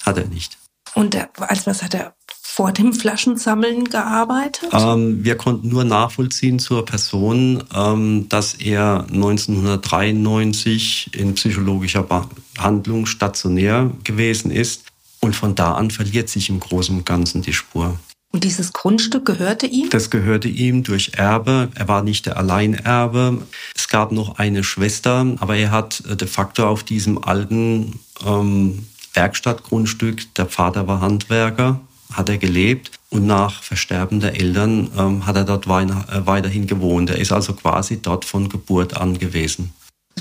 hat 0.05 0.17
er 0.17 0.27
nicht. 0.27 0.57
Und 0.93 1.15
er, 1.15 1.29
als 1.37 1.65
was 1.65 1.83
hat 1.83 1.93
er 1.93 2.13
vor 2.53 2.73
dem 2.73 2.93
Flaschensammeln 2.93 3.85
gearbeitet? 3.85 4.71
Ähm, 4.73 5.23
wir 5.23 5.37
konnten 5.37 5.69
nur 5.69 5.85
nachvollziehen 5.85 6.59
zur 6.59 6.83
Person, 6.83 7.63
ähm, 7.73 8.27
dass 8.27 8.55
er 8.55 9.05
1993 9.09 11.11
in 11.13 11.35
psychologischer 11.35 12.03
Behandlung 12.03 13.05
stationär 13.05 13.89
gewesen 14.03 14.51
ist. 14.51 14.83
Und 15.21 15.33
von 15.35 15.55
da 15.55 15.75
an 15.75 15.91
verliert 15.91 16.29
sich 16.29 16.49
im 16.49 16.59
Großen 16.59 16.97
und 16.97 17.05
Ganzen 17.05 17.41
die 17.41 17.53
Spur. 17.53 17.97
Und 18.31 18.45
dieses 18.45 18.71
Grundstück 18.71 19.25
gehörte 19.25 19.67
ihm? 19.67 19.89
Das 19.89 20.09
gehörte 20.09 20.47
ihm 20.47 20.83
durch 20.83 21.11
Erbe. 21.15 21.69
Er 21.75 21.87
war 21.87 22.01
nicht 22.01 22.25
der 22.25 22.37
Alleinerbe. 22.37 23.41
Es 23.75 23.89
gab 23.89 24.11
noch 24.11 24.37
eine 24.39 24.63
Schwester, 24.63 25.35
aber 25.39 25.57
er 25.57 25.71
hat 25.71 26.03
äh, 26.09 26.15
de 26.15 26.27
facto 26.27 26.65
auf 26.65 26.83
diesem 26.83 27.21
alten 27.23 27.99
ähm, 28.25 28.87
Werkstattgrundstück, 29.13 30.33
der 30.35 30.45
Vater 30.45 30.87
war 30.87 31.01
Handwerker, 31.01 31.81
hat 32.13 32.29
er 32.29 32.37
gelebt 32.37 32.91
und 33.09 33.25
nach 33.25 33.61
Versterben 33.61 34.21
der 34.21 34.39
Eltern 34.39 34.89
ähm, 34.97 35.25
hat 35.25 35.35
er 35.35 35.43
dort 35.43 35.65
äh, 35.65 36.25
weiterhin 36.25 36.67
gewohnt. 36.67 37.09
Er 37.09 37.17
ist 37.17 37.33
also 37.33 37.53
quasi 37.53 38.01
dort 38.01 38.23
von 38.23 38.47
Geburt 38.47 38.95
an 38.95 39.19
gewesen. 39.19 39.73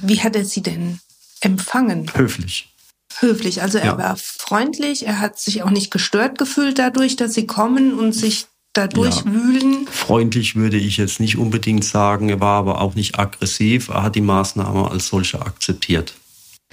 Wie 0.02 0.20
hat 0.20 0.34
er 0.34 0.44
sie 0.44 0.62
denn 0.62 0.98
empfangen? 1.40 2.10
Höflich 2.14 2.70
höflich. 3.18 3.62
Also 3.62 3.78
er 3.78 3.86
ja. 3.86 3.98
war 3.98 4.16
freundlich, 4.16 5.06
er 5.06 5.20
hat 5.20 5.38
sich 5.38 5.62
auch 5.62 5.70
nicht 5.70 5.90
gestört 5.90 6.38
gefühlt 6.38 6.78
dadurch, 6.78 7.16
dass 7.16 7.34
sie 7.34 7.46
kommen 7.46 7.98
und 7.98 8.12
sich 8.12 8.46
dadurch 8.72 9.18
ja. 9.18 9.24
wühlen. 9.26 9.86
Freundlich 9.88 10.54
würde 10.54 10.76
ich 10.76 10.96
jetzt 10.96 11.20
nicht 11.20 11.36
unbedingt 11.36 11.84
sagen, 11.84 12.28
er 12.28 12.40
war 12.40 12.58
aber 12.58 12.80
auch 12.80 12.94
nicht 12.94 13.18
aggressiv, 13.18 13.88
er 13.88 14.04
hat 14.04 14.14
die 14.14 14.20
Maßnahme 14.20 14.90
als 14.90 15.08
solche 15.08 15.40
akzeptiert. 15.40 16.14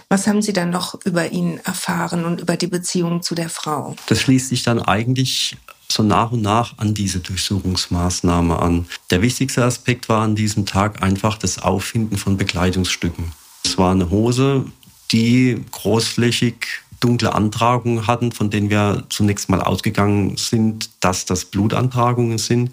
Was 0.09 0.25
haben 0.25 0.41
Sie 0.41 0.53
dann 0.53 0.69
noch 0.69 0.97
über 1.03 1.31
ihn 1.31 1.59
erfahren 1.65 2.23
und 2.23 2.39
über 2.39 2.55
die 2.55 2.67
Beziehung 2.67 3.21
zu 3.21 3.35
der 3.35 3.49
Frau? 3.49 3.95
Das 4.07 4.21
schließt 4.21 4.49
sich 4.49 4.63
dann 4.63 4.81
eigentlich 4.81 5.57
so 5.89 6.01
nach 6.03 6.31
und 6.31 6.41
nach 6.41 6.77
an 6.77 6.93
diese 6.93 7.19
Durchsuchungsmaßnahme 7.19 8.57
an. 8.59 8.87
Der 9.09 9.21
wichtigste 9.21 9.65
Aspekt 9.65 10.07
war 10.07 10.21
an 10.21 10.35
diesem 10.35 10.65
Tag 10.65 11.01
einfach 11.01 11.37
das 11.37 11.59
Auffinden 11.59 12.17
von 12.17 12.37
Bekleidungsstücken. 12.37 13.33
Es 13.65 13.77
war 13.77 13.91
eine 13.91 14.09
Hose, 14.09 14.65
die 15.11 15.63
großflächig 15.71 16.55
dunkle 16.99 17.33
Antragungen 17.33 18.07
hatten, 18.07 18.31
von 18.31 18.49
denen 18.49 18.69
wir 18.69 19.03
zunächst 19.09 19.49
mal 19.49 19.61
ausgegangen 19.61 20.37
sind, 20.37 20.89
dass 20.99 21.25
das 21.25 21.45
Blutantragungen 21.45 22.37
sind. 22.37 22.71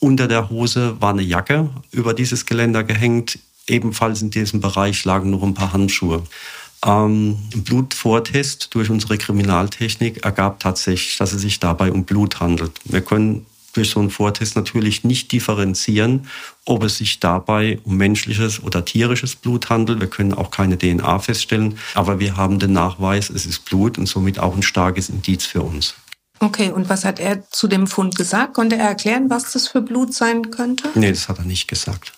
Unter 0.00 0.28
der 0.28 0.50
Hose 0.50 1.00
war 1.00 1.10
eine 1.10 1.22
Jacke 1.22 1.70
über 1.90 2.12
dieses 2.12 2.44
Geländer 2.46 2.84
gehängt. 2.84 3.38
Ebenfalls 3.66 4.20
in 4.20 4.30
diesem 4.30 4.60
Bereich 4.60 5.04
lagen 5.04 5.30
noch 5.30 5.42
ein 5.42 5.54
paar 5.54 5.72
Handschuhe. 5.72 6.22
Ähm, 6.84 7.38
ein 7.54 7.64
Blutvortest 7.64 8.74
durch 8.74 8.90
unsere 8.90 9.16
Kriminaltechnik 9.16 10.24
ergab 10.24 10.60
tatsächlich, 10.60 11.16
dass 11.16 11.32
es 11.32 11.40
sich 11.40 11.60
dabei 11.60 11.90
um 11.90 12.04
Blut 12.04 12.40
handelt. 12.40 12.72
Wir 12.84 13.00
können 13.00 13.46
durch 13.74 13.90
so 13.90 14.00
einen 14.00 14.10
Vortest 14.10 14.56
natürlich 14.56 15.04
nicht 15.04 15.30
differenzieren, 15.32 16.26
ob 16.64 16.84
es 16.84 16.96
sich 16.96 17.20
dabei 17.20 17.78
um 17.84 17.96
menschliches 17.96 18.62
oder 18.62 18.84
tierisches 18.84 19.36
Blut 19.36 19.68
handelt. 19.68 20.00
Wir 20.00 20.08
können 20.08 20.32
auch 20.32 20.50
keine 20.50 20.78
DNA 20.78 21.18
feststellen, 21.18 21.78
aber 21.94 22.18
wir 22.20 22.36
haben 22.36 22.58
den 22.58 22.72
Nachweis, 22.72 23.30
es 23.30 23.46
ist 23.46 23.64
Blut 23.66 23.98
und 23.98 24.06
somit 24.06 24.38
auch 24.38 24.56
ein 24.56 24.62
starkes 24.62 25.08
Indiz 25.08 25.44
für 25.44 25.62
uns. 25.62 25.94
Okay, 26.40 26.70
und 26.70 26.88
was 26.88 27.04
hat 27.04 27.20
er 27.20 27.48
zu 27.50 27.68
dem 27.68 27.86
Fund 27.86 28.16
gesagt? 28.16 28.54
Konnte 28.54 28.76
er 28.76 28.88
erklären, 28.88 29.30
was 29.30 29.52
das 29.52 29.68
für 29.68 29.80
Blut 29.80 30.12
sein 30.12 30.50
könnte? 30.50 30.88
Nee, 30.94 31.10
das 31.10 31.28
hat 31.28 31.38
er 31.38 31.44
nicht 31.44 31.68
gesagt. 31.68 32.12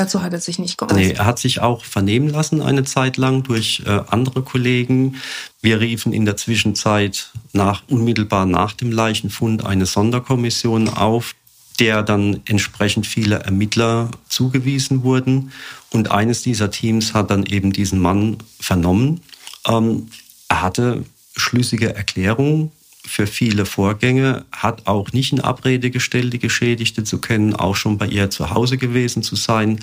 Dazu 0.00 0.22
hat 0.22 0.32
er 0.32 0.40
sich 0.40 0.58
nicht 0.58 0.78
geäußert. 0.78 0.96
Nee, 0.96 1.10
er 1.10 1.26
hat 1.26 1.38
sich 1.38 1.60
auch 1.60 1.84
vernehmen 1.84 2.30
lassen 2.30 2.62
eine 2.62 2.84
Zeit 2.84 3.18
lang 3.18 3.42
durch 3.42 3.82
äh, 3.84 4.00
andere 4.08 4.40
Kollegen. 4.40 5.16
Wir 5.60 5.78
riefen 5.78 6.14
in 6.14 6.24
der 6.24 6.38
Zwischenzeit 6.38 7.28
nach, 7.52 7.82
unmittelbar 7.86 8.46
nach 8.46 8.72
dem 8.72 8.92
Leichenfund 8.92 9.66
eine 9.66 9.84
Sonderkommission 9.84 10.88
auf, 10.88 11.34
der 11.80 12.02
dann 12.02 12.40
entsprechend 12.46 13.06
viele 13.06 13.40
Ermittler 13.40 14.10
zugewiesen 14.26 15.02
wurden. 15.02 15.52
Und 15.90 16.10
eines 16.10 16.40
dieser 16.40 16.70
Teams 16.70 17.12
hat 17.12 17.30
dann 17.30 17.44
eben 17.44 17.70
diesen 17.70 17.98
Mann 17.98 18.38
vernommen. 18.58 19.20
Ähm, 19.68 20.08
er 20.48 20.62
hatte 20.62 21.04
schlüssige 21.36 21.94
Erklärungen 21.94 22.72
für 23.10 23.26
viele 23.26 23.66
Vorgänge, 23.66 24.44
hat 24.52 24.86
auch 24.86 25.12
nicht 25.12 25.32
in 25.32 25.40
Abrede 25.40 25.90
gestellt, 25.90 26.32
die 26.32 26.38
Geschädigte 26.38 27.02
zu 27.02 27.20
kennen, 27.20 27.56
auch 27.56 27.74
schon 27.74 27.98
bei 27.98 28.06
ihr 28.06 28.30
zu 28.30 28.50
Hause 28.50 28.78
gewesen 28.78 29.24
zu 29.24 29.34
sein, 29.34 29.80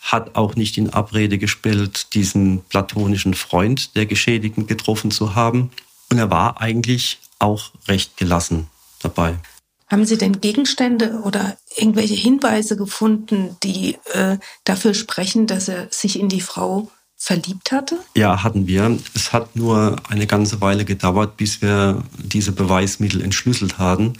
hat 0.00 0.34
auch 0.34 0.56
nicht 0.56 0.78
in 0.78 0.90
Abrede 0.90 1.36
gestellt, 1.36 2.14
diesen 2.14 2.62
platonischen 2.62 3.34
Freund 3.34 3.94
der 3.94 4.06
Geschädigten 4.06 4.66
getroffen 4.66 5.10
zu 5.10 5.34
haben. 5.34 5.70
Und 6.10 6.18
er 6.18 6.30
war 6.30 6.60
eigentlich 6.60 7.18
auch 7.38 7.70
recht 7.88 8.16
gelassen 8.16 8.68
dabei. 9.00 9.36
Haben 9.88 10.06
Sie 10.06 10.16
denn 10.16 10.40
Gegenstände 10.40 11.20
oder 11.24 11.58
irgendwelche 11.76 12.14
Hinweise 12.14 12.76
gefunden, 12.76 13.56
die 13.62 13.98
äh, 14.14 14.38
dafür 14.64 14.94
sprechen, 14.94 15.46
dass 15.46 15.68
er 15.68 15.88
sich 15.90 16.18
in 16.18 16.30
die 16.30 16.40
Frau 16.40 16.90
verliebt 17.22 17.70
hatte? 17.70 18.00
Ja, 18.16 18.42
hatten 18.42 18.66
wir. 18.66 18.98
Es 19.14 19.32
hat 19.32 19.54
nur 19.54 19.94
eine 20.08 20.26
ganze 20.26 20.60
Weile 20.60 20.84
gedauert, 20.84 21.36
bis 21.36 21.62
wir 21.62 22.02
diese 22.18 22.50
Beweismittel 22.50 23.22
entschlüsselt 23.22 23.78
hatten. 23.78 24.14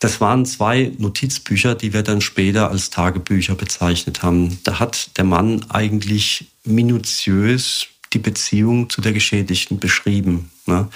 Das 0.00 0.20
waren 0.20 0.44
zwei 0.44 0.90
Notizbücher, 0.98 1.76
die 1.76 1.92
wir 1.92 2.02
dann 2.02 2.20
später 2.20 2.70
als 2.70 2.90
Tagebücher 2.90 3.54
bezeichnet 3.54 4.24
haben. 4.24 4.58
Da 4.64 4.80
hat 4.80 5.16
der 5.16 5.22
Mann 5.22 5.64
eigentlich 5.68 6.46
minutiös 6.64 7.86
die 8.12 8.18
Beziehung 8.18 8.90
zu 8.90 9.00
der 9.00 9.12
Geschädigten 9.12 9.78
beschrieben. 9.78 10.50
Ne? 10.66 10.88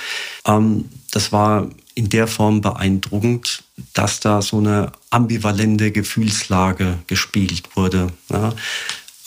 Ähm, 0.44 0.86
das 1.12 1.30
war 1.30 1.68
in 1.94 2.08
der 2.08 2.26
Form 2.26 2.62
beeindruckend, 2.62 3.62
dass 3.92 4.18
da 4.18 4.42
so 4.42 4.58
eine 4.58 4.90
ambivalente 5.10 5.92
Gefühlslage 5.92 6.98
gespiegelt 7.06 7.76
wurde. 7.76 8.08
Ne? 8.28 8.52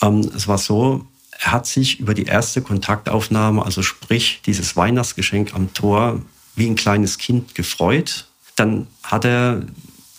Ähm, 0.02 0.30
es 0.36 0.46
war 0.46 0.58
so, 0.58 1.06
er 1.44 1.50
hat 1.52 1.66
sich 1.66 1.98
über 1.98 2.14
die 2.14 2.24
erste 2.24 2.62
Kontaktaufnahme, 2.62 3.64
also 3.64 3.82
sprich 3.82 4.40
dieses 4.46 4.76
Weihnachtsgeschenk 4.76 5.54
am 5.54 5.74
Tor, 5.74 6.22
wie 6.54 6.66
ein 6.66 6.76
kleines 6.76 7.18
Kind 7.18 7.56
gefreut. 7.56 8.26
Dann 8.54 8.86
hat 9.02 9.24
er 9.24 9.62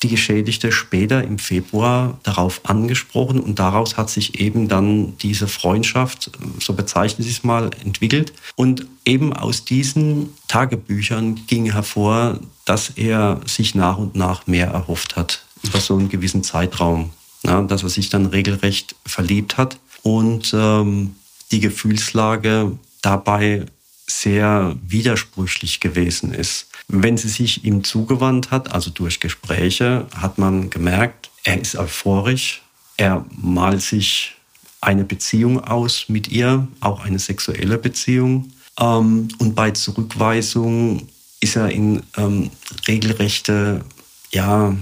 die 0.02 0.10
Geschädigte 0.10 0.74
später 0.74 1.24
im 1.24 1.40
Februar 1.40 2.20
darauf 2.24 2.60
angesprochen 2.66 3.40
und 3.40 3.58
daraus 3.58 3.96
hat 3.96 4.10
sich 4.10 4.42
eben 4.42 4.68
dann 4.68 5.18
diese 5.20 5.48
Freundschaft, 5.48 6.32
so 6.60 6.74
bezeichne 6.74 7.24
ich 7.24 7.32
es 7.32 7.44
mal, 7.46 7.72
entwickelt. 7.86 8.34
Und 8.58 8.86
eben 9.06 9.32
aus 9.32 9.64
diesen 9.64 10.34
Tagebüchern 10.50 11.40
ging 11.48 11.72
hervor, 11.72 12.40
dass 12.66 12.90
er 12.90 13.40
sich 13.46 13.76
nach 13.76 13.98
und 13.98 14.16
nach 14.16 14.46
mehr 14.46 14.68
erhofft 14.68 15.16
hat 15.16 15.46
über 15.62 15.80
so 15.80 15.96
einen 15.96 16.10
gewissen 16.10 16.44
Zeitraum, 16.44 17.12
ja, 17.44 17.62
dass 17.62 17.84
er 17.84 17.90
sich 17.90 18.10
dann 18.10 18.26
regelrecht 18.26 18.96
verliebt 19.06 19.58
hat 19.58 19.78
und 20.04 20.54
ähm, 20.54 21.16
die 21.52 21.60
Gefühlslage 21.60 22.78
dabei 23.02 23.66
sehr 24.06 24.76
widersprüchlich 24.86 25.80
gewesen 25.80 26.34
ist. 26.34 26.68
Wenn 26.88 27.18
sie 27.18 27.30
sich 27.30 27.64
ihm 27.64 27.84
zugewandt 27.84 28.52
hat, 28.52 28.72
also 28.72 28.92
durch 28.92 29.20
Gespräche, 29.20 30.06
hat 30.16 30.38
man 30.38 30.70
gemerkt, 30.70 31.32
er 31.44 31.60
ist 31.60 31.76
euphorisch, 31.76 32.62
er 32.98 33.26
malt 33.32 33.82
sich 33.82 34.36
eine 34.82 35.06
Beziehung 35.06 35.64
aus 35.64 36.06
mit 36.10 36.28
ihr, 36.28 36.68
auch 36.82 37.06
eine 37.06 37.20
sexuelle 37.20 37.78
Beziehung. 37.78 38.52
Ähm, 38.80 39.30
und 39.38 39.56
bei 39.56 39.72
Zurückweisung 39.72 41.08
ist 41.40 41.56
er 41.56 41.70
in 41.70 42.04
ähm, 42.18 42.50
regelrechte, 42.88 43.84
ja, 44.32 44.76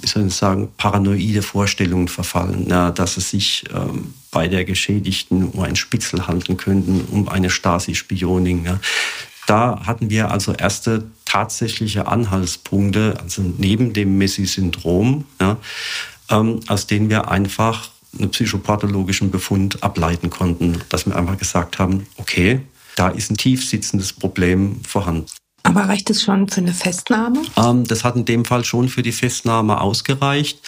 wie 0.00 0.06
soll 0.06 0.26
ich 0.26 0.34
sagen, 0.34 0.68
paranoide 0.76 1.42
Vorstellungen 1.42 2.08
verfallen, 2.08 2.68
ja, 2.68 2.90
dass 2.90 3.16
es 3.16 3.30
sich 3.30 3.64
ähm, 3.74 4.14
bei 4.30 4.48
der 4.48 4.64
Geschädigten 4.64 5.48
um 5.48 5.60
ein 5.60 5.76
Spitzel 5.76 6.26
handeln 6.26 6.56
könnten, 6.56 7.04
um 7.10 7.28
eine 7.28 7.50
Stasi-Spionin. 7.50 8.64
Ja. 8.64 8.80
Da 9.46 9.82
hatten 9.84 10.10
wir 10.10 10.30
also 10.30 10.52
erste 10.52 11.04
tatsächliche 11.24 12.06
Anhaltspunkte, 12.06 13.18
also 13.20 13.42
neben 13.58 13.92
dem 13.92 14.16
Messi-Syndrom, 14.18 15.24
ja, 15.40 15.56
ähm, 16.30 16.60
aus 16.68 16.86
denen 16.86 17.10
wir 17.10 17.28
einfach 17.28 17.90
einen 18.18 18.30
psychopathologischen 18.30 19.30
Befund 19.30 19.82
ableiten 19.82 20.30
konnten, 20.30 20.80
dass 20.88 21.06
wir 21.06 21.16
einfach 21.16 21.38
gesagt 21.38 21.78
haben, 21.78 22.06
okay, 22.16 22.60
da 22.96 23.08
ist 23.08 23.30
ein 23.30 23.36
tief 23.36 23.68
sitzendes 23.68 24.12
Problem 24.12 24.80
vorhanden. 24.84 25.26
Aber 25.62 25.82
reicht 25.82 26.10
es 26.10 26.22
schon 26.22 26.48
für 26.48 26.60
eine 26.60 26.72
Festnahme? 26.72 27.42
Ähm, 27.56 27.84
das 27.84 28.04
hat 28.04 28.16
in 28.16 28.24
dem 28.24 28.44
Fall 28.44 28.64
schon 28.64 28.88
für 28.88 29.02
die 29.02 29.12
Festnahme 29.12 29.80
ausgereicht, 29.80 30.58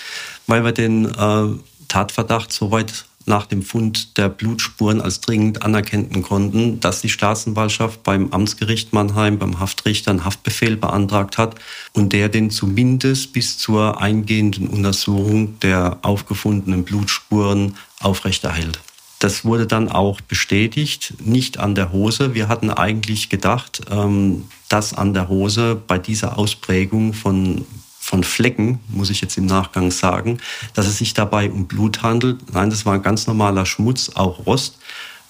weil 0.46 0.64
wir 0.64 0.72
den 0.72 1.07
äh, 1.07 1.48
Tatverdacht 1.88 2.52
soweit 2.52 3.05
nach 3.26 3.46
dem 3.46 3.62
Fund 3.62 4.16
der 4.16 4.28
Blutspuren 4.28 5.00
als 5.00 5.20
dringend 5.20 5.62
anerkennen 5.62 6.22
konnten, 6.22 6.81
dass 6.81 7.00
die 7.00 7.09
Staatsanwaltschaft 7.09 8.02
beim 8.02 8.33
Amtsgericht 8.33 8.92
Mannheim, 8.92 9.38
beim 9.38 9.61
Haftrichter 9.61 10.11
einen 10.11 10.24
Haftbefehl 10.24 10.76
beantragt 10.76 11.38
hat 11.38 11.55
und 11.92 12.12
der 12.12 12.28
den 12.28 12.50
zumindest 12.50 13.33
bis 13.33 13.59
zur 13.59 14.00
eingehenden 14.00 14.66
Untersuchung 14.66 15.59
der 15.61 15.98
aufgefundenen 16.02 16.85
Blutspuren 16.85 17.76
aufrechterhält. 18.00 18.81
Das 19.20 19.44
wurde 19.44 19.68
dann 19.68 19.88
auch 19.88 20.20
bestätigt, 20.20 21.14
nicht 21.24 21.59
an 21.59 21.76
der 21.76 21.92
Hose. 21.92 22.35
Wir 22.35 22.48
hatten 22.48 22.70
eigentlich 22.70 23.28
gedacht, 23.28 23.83
ähm, 23.88 24.48
dass 24.72 24.94
an 24.94 25.12
der 25.12 25.28
Hose 25.28 25.80
bei 25.87 25.98
dieser 25.98 26.38
Ausprägung 26.38 27.12
von, 27.12 27.66
von 28.00 28.24
Flecken, 28.24 28.80
muss 28.88 29.11
ich 29.11 29.20
jetzt 29.20 29.37
im 29.37 29.44
Nachgang 29.44 29.90
sagen, 29.90 30.38
dass 30.72 30.87
es 30.87 30.96
sich 30.98 31.12
dabei 31.12 31.50
um 31.50 31.66
Blut 31.66 32.02
handelt. 32.02 32.54
Nein, 32.54 32.70
das 32.70 32.87
war 32.87 32.94
ein 32.94 33.02
ganz 33.02 33.26
normaler 33.26 33.66
Schmutz, 33.66 34.12
auch 34.14 34.46
Rost. 34.46 34.78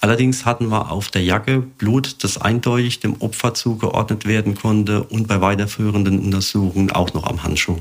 Allerdings 0.00 0.44
hatten 0.44 0.68
wir 0.68 0.90
auf 0.90 1.08
der 1.08 1.22
Jacke 1.22 1.60
Blut, 1.60 2.22
das 2.24 2.40
eindeutig 2.40 3.00
dem 3.00 3.20
Opfer 3.20 3.54
zugeordnet 3.54 4.26
werden 4.26 4.54
konnte 4.54 5.02
und 5.02 5.26
bei 5.26 5.40
weiterführenden 5.40 6.20
Untersuchungen 6.20 6.92
auch 6.92 7.12
noch 7.14 7.24
am 7.24 7.42
Handschuh. 7.42 7.78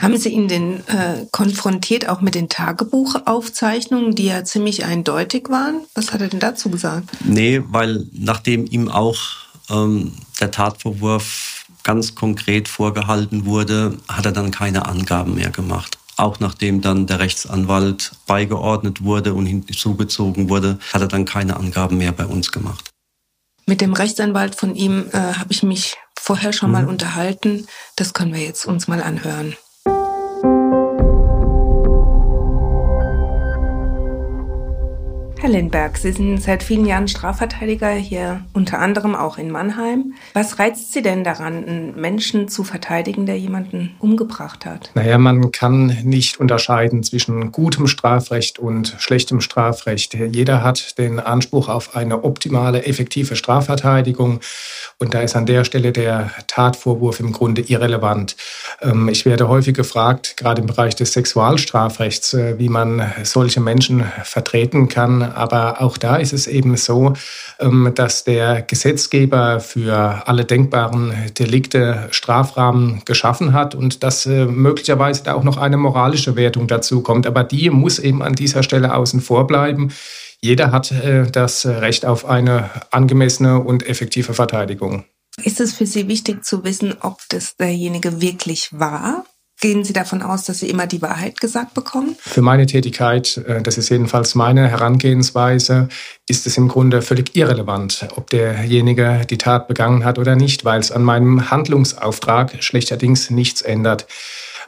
Haben 0.00 0.16
Sie 0.16 0.30
ihn 0.30 0.48
denn 0.48 0.86
äh, 0.88 1.26
konfrontiert 1.30 2.08
auch 2.08 2.20
mit 2.20 2.34
den 2.34 2.48
Tagebuchaufzeichnungen, 2.48 4.16
die 4.16 4.26
ja 4.26 4.42
ziemlich 4.44 4.84
eindeutig 4.84 5.48
waren? 5.48 5.82
Was 5.94 6.12
hat 6.12 6.20
er 6.20 6.28
denn 6.28 6.40
dazu 6.40 6.70
gesagt? 6.70 7.08
Nee, 7.24 7.62
weil 7.68 8.06
nachdem 8.12 8.66
ihm 8.66 8.88
auch 8.88 9.20
ähm, 9.72 10.12
der 10.40 10.50
Tatvorwurf 10.50 11.66
ganz 11.82 12.14
konkret 12.14 12.68
vorgehalten 12.68 13.46
wurde, 13.46 13.98
hat 14.08 14.26
er 14.26 14.32
dann 14.32 14.50
keine 14.50 14.86
Angaben 14.86 15.34
mehr 15.34 15.50
gemacht. 15.50 15.98
Auch 16.16 16.40
nachdem 16.40 16.80
dann 16.82 17.06
der 17.06 17.18
Rechtsanwalt 17.18 18.12
beigeordnet 18.26 19.02
wurde 19.02 19.34
und 19.34 19.46
hinzugezogen 19.46 20.48
wurde, 20.48 20.78
hat 20.92 21.00
er 21.00 21.08
dann 21.08 21.24
keine 21.24 21.56
Angaben 21.56 21.98
mehr 21.98 22.12
bei 22.12 22.26
uns 22.26 22.52
gemacht. 22.52 22.90
Mit 23.66 23.80
dem 23.80 23.92
Rechtsanwalt 23.92 24.54
von 24.54 24.74
ihm 24.74 25.06
äh, 25.12 25.18
habe 25.18 25.52
ich 25.52 25.62
mich 25.62 25.96
vorher 26.18 26.52
schon 26.52 26.68
mhm. 26.70 26.72
mal 26.72 26.88
unterhalten. 26.88 27.66
Das 27.96 28.12
können 28.12 28.34
wir 28.34 28.42
jetzt 28.42 28.66
uns 28.66 28.88
mal 28.88 29.02
anhören. 29.02 29.56
Herr 35.42 35.50
Lindberg, 35.50 35.98
Sie 35.98 36.12
sind 36.12 36.40
seit 36.40 36.62
vielen 36.62 36.86
Jahren 36.86 37.08
Strafverteidiger 37.08 37.90
hier, 37.90 38.44
unter 38.52 38.78
anderem 38.78 39.16
auch 39.16 39.38
in 39.38 39.50
Mannheim. 39.50 40.14
Was 40.34 40.60
reizt 40.60 40.92
Sie 40.92 41.02
denn 41.02 41.24
daran, 41.24 41.64
einen 41.64 42.00
Menschen 42.00 42.46
zu 42.46 42.62
verteidigen, 42.62 43.26
der 43.26 43.36
jemanden 43.40 43.96
umgebracht 43.98 44.64
hat? 44.64 44.92
Naja, 44.94 45.18
man 45.18 45.50
kann 45.50 45.98
nicht 46.04 46.38
unterscheiden 46.38 47.02
zwischen 47.02 47.50
gutem 47.50 47.88
Strafrecht 47.88 48.60
und 48.60 48.94
schlechtem 49.00 49.40
Strafrecht. 49.40 50.14
Jeder 50.14 50.62
hat 50.62 50.96
den 50.96 51.18
Anspruch 51.18 51.68
auf 51.68 51.96
eine 51.96 52.22
optimale, 52.22 52.86
effektive 52.86 53.34
Strafverteidigung. 53.34 54.38
Und 55.00 55.12
da 55.12 55.22
ist 55.22 55.34
an 55.34 55.46
der 55.46 55.64
Stelle 55.64 55.90
der 55.90 56.30
Tatvorwurf 56.46 57.18
im 57.18 57.32
Grunde 57.32 57.62
irrelevant. 57.62 58.36
Ähm, 58.80 59.08
ich 59.08 59.26
werde 59.26 59.48
häufig 59.48 59.74
gefragt, 59.74 60.36
gerade 60.36 60.60
im 60.60 60.68
Bereich 60.68 60.94
des 60.94 61.14
Sexualstrafrechts, 61.14 62.34
äh, 62.34 62.60
wie 62.60 62.68
man 62.68 63.12
solche 63.24 63.58
Menschen 63.58 64.04
vertreten 64.22 64.86
kann 64.86 65.31
aber 65.32 65.80
auch 65.80 65.98
da 65.98 66.16
ist 66.16 66.32
es 66.32 66.46
eben 66.46 66.76
so, 66.76 67.14
ähm, 67.58 67.92
dass 67.94 68.24
der 68.24 68.62
Gesetzgeber 68.62 69.60
für 69.60 70.22
alle 70.26 70.44
denkbaren 70.44 71.12
Delikte 71.38 72.08
Strafrahmen 72.10 73.02
geschaffen 73.04 73.52
hat 73.52 73.74
und 73.74 74.02
dass 74.02 74.26
äh, 74.26 74.46
möglicherweise 74.46 75.24
da 75.24 75.34
auch 75.34 75.44
noch 75.44 75.56
eine 75.56 75.76
moralische 75.76 76.36
Wertung 76.36 76.66
dazu 76.66 77.02
kommt. 77.02 77.26
Aber 77.26 77.44
die 77.44 77.70
muss 77.70 77.98
eben 77.98 78.22
an 78.22 78.34
dieser 78.34 78.62
Stelle 78.62 78.94
außen 78.94 79.20
vor 79.20 79.46
bleiben. 79.46 79.92
Jeder 80.40 80.72
hat 80.72 80.90
äh, 80.90 81.30
das 81.30 81.66
Recht 81.66 82.04
auf 82.04 82.24
eine 82.24 82.70
angemessene 82.90 83.60
und 83.60 83.86
effektive 83.86 84.34
Verteidigung. 84.34 85.04
Ist 85.42 85.60
es 85.60 85.72
für 85.72 85.86
Sie 85.86 86.08
wichtig 86.08 86.44
zu 86.44 86.62
wissen, 86.64 86.94
ob 87.00 87.18
das 87.28 87.56
derjenige 87.56 88.20
wirklich 88.20 88.68
war? 88.72 89.24
Gehen 89.62 89.84
Sie 89.84 89.92
davon 89.92 90.22
aus, 90.22 90.42
dass 90.42 90.58
Sie 90.58 90.68
immer 90.68 90.88
die 90.88 91.00
Wahrheit 91.02 91.40
gesagt 91.40 91.72
bekommen? 91.74 92.16
Für 92.18 92.42
meine 92.42 92.66
Tätigkeit, 92.66 93.36
äh, 93.46 93.62
das 93.62 93.78
ist 93.78 93.90
jedenfalls 93.90 94.34
meine 94.34 94.66
Herangehensweise, 94.66 95.88
ist 96.28 96.48
es 96.48 96.56
im 96.56 96.66
Grunde 96.66 97.00
völlig 97.00 97.36
irrelevant, 97.36 98.08
ob 98.16 98.28
derjenige 98.30 99.20
die 99.30 99.38
Tat 99.38 99.68
begangen 99.68 100.04
hat 100.04 100.18
oder 100.18 100.34
nicht, 100.34 100.64
weil 100.64 100.80
es 100.80 100.90
an 100.90 101.04
meinem 101.04 101.52
Handlungsauftrag 101.52 102.60
schlechterdings 102.60 103.30
nichts 103.30 103.62
ändert. 103.62 104.08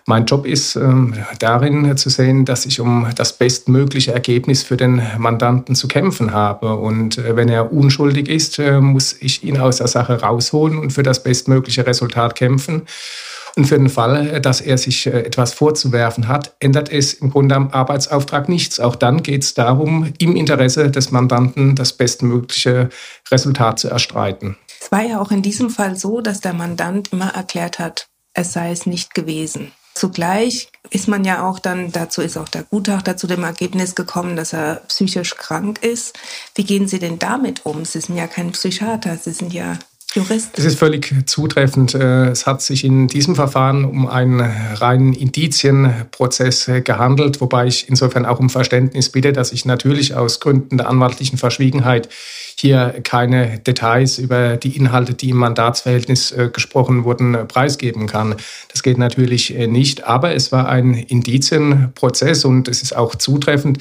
Mein 0.07 0.27
Job 0.27 0.47
ist 0.47 0.77
ähm, 0.77 1.15
darin 1.41 1.97
zu 1.97 2.09
sehen, 2.09 2.45
dass 2.45 2.65
ich 2.65 2.79
um 2.79 3.09
das 3.17 3.33
bestmögliche 3.33 4.13
Ergebnis 4.13 4.63
für 4.63 4.77
den 4.77 5.03
Mandanten 5.19 5.75
zu 5.75 5.89
kämpfen 5.89 6.33
habe. 6.33 6.77
Und 6.77 7.19
äh, 7.19 7.35
wenn 7.35 7.49
er 7.49 7.73
unschuldig 7.73 8.29
ist, 8.29 8.61
äh, 8.61 8.81
muss 8.81 9.17
ich 9.19 9.43
ihn 9.43 9.59
aus 9.59 9.79
der 9.79 9.89
Sache 9.89 10.21
rausholen 10.21 10.79
und 10.79 10.93
für 10.93 11.03
das 11.03 11.25
bestmögliche 11.25 11.85
Resultat 11.85 12.37
kämpfen. 12.37 12.83
Und 13.57 13.67
für 13.67 13.79
den 13.79 13.89
Fall, 13.89 14.29
äh, 14.29 14.41
dass 14.41 14.61
er 14.61 14.79
sich 14.79 15.07
etwas 15.07 15.55
vorzuwerfen 15.55 16.29
hat, 16.29 16.55
ändert 16.61 16.91
es 16.91 17.15
im 17.15 17.31
Grunde 17.31 17.55
am 17.55 17.71
Arbeitsauftrag 17.71 18.49
nichts. 18.49 18.81
Auch 18.81 18.97
dann 18.97 19.23
geht 19.23 19.45
es 19.45 19.55
darum, 19.55 20.13
im 20.19 20.37
Interesse 20.37 20.91
des 20.91 21.11
Mandanten 21.11 21.77
das 21.77 21.93
bestmögliche 21.93 22.89
Resultat 23.31 23.79
zu 23.79 23.89
erstreiten. 23.89 24.57
Es 24.81 24.91
war 24.93 25.03
ja 25.03 25.21
auch 25.21 25.31
in 25.31 25.43
diesem 25.43 25.71
Fall 25.71 25.97
so, 25.97 26.21
dass 26.21 26.41
der 26.41 26.53
Mandant 26.53 27.13
immer 27.13 27.35
erklärt 27.35 27.79
hat, 27.79 28.09
es 28.35 28.53
sei 28.53 28.71
es 28.71 28.87
nicht 28.87 29.15
gewesen. 29.15 29.73
Zugleich 29.95 30.69
ist 30.91 31.07
man 31.07 31.25
ja 31.25 31.49
auch 31.49 31.61
dann, 31.61 31.93
dazu 31.93 32.21
ist 32.21 32.37
auch 32.37 32.49
der 32.49 32.65
Gutachter 32.65 33.17
zu 33.17 33.29
dem 33.29 33.45
Ergebnis 33.45 33.95
gekommen, 33.95 34.35
dass 34.35 34.53
er 34.53 34.83
psychisch 34.89 35.37
krank 35.37 35.83
ist. 35.85 36.19
Wie 36.57 36.65
gehen 36.65 36.89
Sie 36.89 36.99
denn 36.99 37.21
damit 37.21 37.65
um? 37.65 37.85
Sie 37.85 38.01
sind 38.01 38.17
ja 38.17 38.27
kein 38.27 38.51
Psychiater, 38.51 39.17
Sie 39.17 39.33
sind 39.33 39.53
ja 39.53 39.79
Jurist. 40.15 40.51
Es 40.57 40.65
ist 40.65 40.79
völlig 40.79 41.15
zutreffend. 41.27 41.95
Äh, 41.95 42.29
es 42.29 42.47
hat 42.47 42.63
sich 42.63 42.85
in 42.85 43.09
diesem 43.09 43.35
Verfahren 43.35 43.85
um 43.85 44.07
einen 44.07 44.41
reinen 44.41 45.13
Indizienprozess 45.13 46.71
gehandelt, 46.85 47.41
wobei 47.41 47.67
ich 47.67 47.89
insofern 47.89 48.27
auch 48.27 48.39
um 48.39 48.51
Verständnis 48.51 49.11
bitte, 49.11 49.33
dass 49.33 49.53
ich 49.53 49.65
natürlich 49.65 50.15
aus 50.15 50.41
Gründen 50.41 50.79
der 50.79 50.89
anwaltlichen 50.89 51.39
Verschwiegenheit 51.39 52.09
hier 52.57 53.01
keine 53.03 53.59
Details 53.59 54.19
über 54.19 54.57
die 54.57 54.77
Inhalte, 54.77 55.15
die 55.15 55.31
im 55.31 55.37
Mandatsverhältnis 55.37 56.33
äh, 56.33 56.51
gesprochen 56.53 57.05
wurden, 57.05 57.35
äh, 57.35 57.45
preisgeben 57.45 58.07
kann. 58.07 58.37
Das 58.71 58.83
geht 58.83 58.99
natürlich 58.99 59.57
äh, 59.57 59.67
nicht, 59.67 60.05
aber 60.05 60.35
es 60.35 60.53
war 60.53 60.69
ein 60.69 60.95
Indizienprozess 60.95 62.45
und 62.45 62.69
es 62.69 62.83
ist 62.83 62.97
auch 62.97 63.17
zutreffend, 63.17 63.79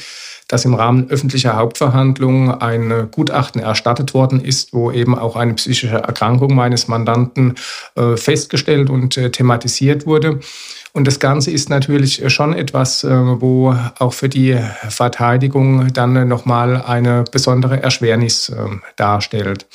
dass 0.48 0.66
im 0.66 0.74
Rahmen 0.74 1.10
öffentlicher 1.10 1.56
Hauptverhandlungen 1.56 2.52
ein 2.52 3.08
Gutachten 3.12 3.62
erstattet 3.62 4.14
worden 4.14 4.44
ist, 4.44 4.74
wo 4.74 4.92
eben 4.92 5.18
auch 5.18 5.36
eine 5.36 5.54
psychische 5.54 5.88
Erkrankung 5.88 6.23
meines 6.32 6.88
Mandanten 6.88 7.56
äh, 7.96 8.18
festgestellt 8.18 8.90
und 8.90 9.18
äh, 9.18 9.30
thematisiert 9.30 10.06
wurde. 10.06 10.40
Und 10.94 11.08
das 11.08 11.20
Ganze 11.20 11.50
ist 11.52 11.70
natürlich 11.70 12.22
schon 12.32 12.54
etwas, 12.54 13.04
äh, 13.04 13.10
wo 13.10 13.76
auch 14.00 14.14
für 14.14 14.30
die 14.30 14.58
Verteidigung 14.90 15.92
dann 15.94 16.28
nochmal 16.28 16.82
eine 16.82 17.24
besondere 17.32 17.82
Erschwernis 17.82 18.52
darstellt. 18.96 19.66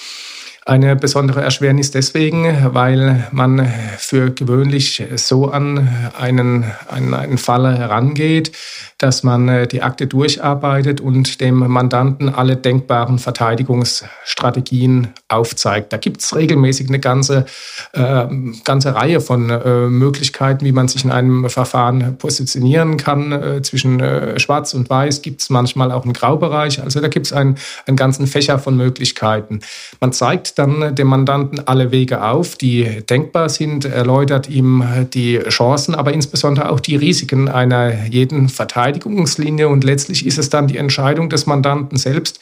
Eine 0.69 0.97
besondere 0.97 1.41
Erschwernis 1.41 1.93
deswegen, 1.93 2.75
weil 2.75 3.27
man 3.33 3.73
für 3.97 4.31
gewöhnlich 4.31 5.03
so 5.17 5.49
an 5.49 5.89
einen, 6.21 6.67
an 6.89 7.15
einen 7.15 7.39
Fall 7.39 7.79
herangeht, 7.79 8.53
dass 8.99 9.23
man 9.23 9.49
äh, 9.49 9.67
die 9.67 9.81
Akte 9.81 10.07
durcharbeitet 10.07 11.01
und 11.01 11.41
dem 11.41 11.57
Mandanten 11.57 12.29
alle 12.29 12.57
denkbaren 12.57 13.19
Verteidigungsstrategien 13.19 15.09
aufzeigt. 15.29 15.93
Da 15.93 15.97
gibt 15.97 16.21
es 16.21 16.37
regelmäßig 16.37 16.89
eine 16.89 16.99
ganze, 16.99 17.47
äh, 17.93 18.27
ganze 18.65 18.95
Reihe 18.95 19.23
von 19.23 19.49
äh, 19.49 19.87
Möglichkeiten, 19.87 20.67
wie 20.67 20.73
man 20.73 20.89
sich 20.89 21.05
in 21.05 21.13
einem 21.13 21.49
Verfahren 21.49 22.19
positionieren 22.19 22.99
kann. 22.99 23.33
Äh, 23.33 23.63
zwischen 23.63 24.01
äh, 24.01 24.39
Schwarz 24.39 24.75
und 24.75 24.91
Weiß 24.91 25.23
gibt 25.23 25.41
es 25.41 25.49
manchmal 25.49 25.93
auch 25.93 26.03
einen 26.03 26.13
Graubereich. 26.13 26.83
Also 26.83 27.01
da 27.01 27.09
gibt 27.09 27.27
es 27.27 27.33
einen, 27.33 27.57
einen 27.87 27.97
ganzen 27.97 28.27
Fächer 28.27 28.59
von 28.59 28.77
Möglichkeiten. 28.77 29.61
Man 30.01 30.13
zeigt 30.13 30.58
dann 30.59 30.95
dem 30.95 31.07
Mandanten 31.07 31.67
alle 31.67 31.93
Wege 31.93 32.23
auf, 32.23 32.57
die 32.57 33.05
denkbar 33.09 33.49
sind, 33.49 33.85
erläutert 33.85 34.49
ihm 34.49 34.85
die 35.15 35.39
Chancen, 35.49 35.95
aber 35.95 36.13
insbesondere 36.13 36.71
auch 36.71 36.81
die 36.81 36.97
Risiken 36.97 37.49
einer 37.49 38.07
jeden 38.07 38.49
Verteidigung 38.49 38.99
Verteidigungslinie. 38.99 39.69
Und 39.69 39.85
letztlich 39.85 40.27
ist 40.27 40.39
es 40.39 40.51
dann 40.51 40.69
die 40.69 40.77
Entscheidung 40.77 41.29
des 41.29 41.47
Mandanten 41.47 41.97
selbst, 41.97 42.41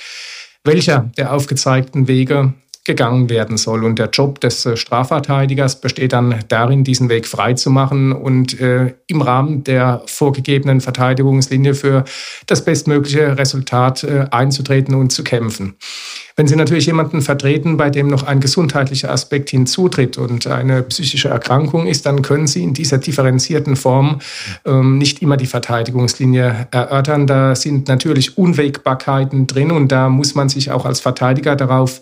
welcher 0.64 1.10
der 1.16 1.32
aufgezeigten 1.32 2.08
Wege 2.08 2.54
gegangen 2.86 3.28
werden 3.28 3.56
soll. 3.56 3.84
Und 3.84 3.98
der 3.98 4.08
Job 4.08 4.40
des 4.40 4.64
äh, 4.64 4.76
Strafverteidigers 4.76 5.80
besteht 5.80 6.12
dann 6.12 6.36
darin, 6.48 6.84
diesen 6.84 7.08
Weg 7.08 7.26
freizumachen 7.26 8.12
und 8.12 8.58
äh, 8.60 8.94
im 9.08 9.20
Rahmen 9.20 9.64
der 9.64 10.02
vorgegebenen 10.06 10.80
Verteidigungslinie 10.80 11.74
für 11.74 12.04
das 12.46 12.64
bestmögliche 12.64 13.36
Resultat 13.36 14.04
äh, 14.04 14.26
einzutreten 14.30 14.94
und 14.94 15.10
zu 15.10 15.24
kämpfen. 15.24 15.74
Wenn 16.38 16.46
Sie 16.46 16.56
natürlich 16.56 16.84
jemanden 16.84 17.22
vertreten, 17.22 17.78
bei 17.78 17.88
dem 17.88 18.08
noch 18.08 18.22
ein 18.22 18.40
gesundheitlicher 18.40 19.10
Aspekt 19.10 19.48
hinzutritt 19.48 20.18
und 20.18 20.46
eine 20.46 20.82
psychische 20.82 21.28
Erkrankung 21.28 21.86
ist, 21.86 22.04
dann 22.04 22.20
können 22.20 22.46
Sie 22.46 22.62
in 22.62 22.74
dieser 22.74 22.98
differenzierten 22.98 23.74
Form 23.74 24.20
ähm, 24.66 24.98
nicht 24.98 25.22
immer 25.22 25.38
die 25.38 25.46
Verteidigungslinie 25.46 26.68
erörtern. 26.70 27.26
Da 27.26 27.54
sind 27.54 27.88
natürlich 27.88 28.36
Unwägbarkeiten 28.36 29.46
drin 29.46 29.72
und 29.72 29.90
da 29.90 30.10
muss 30.10 30.34
man 30.34 30.50
sich 30.50 30.70
auch 30.70 30.84
als 30.84 31.00
Verteidiger 31.00 31.56
darauf 31.56 32.00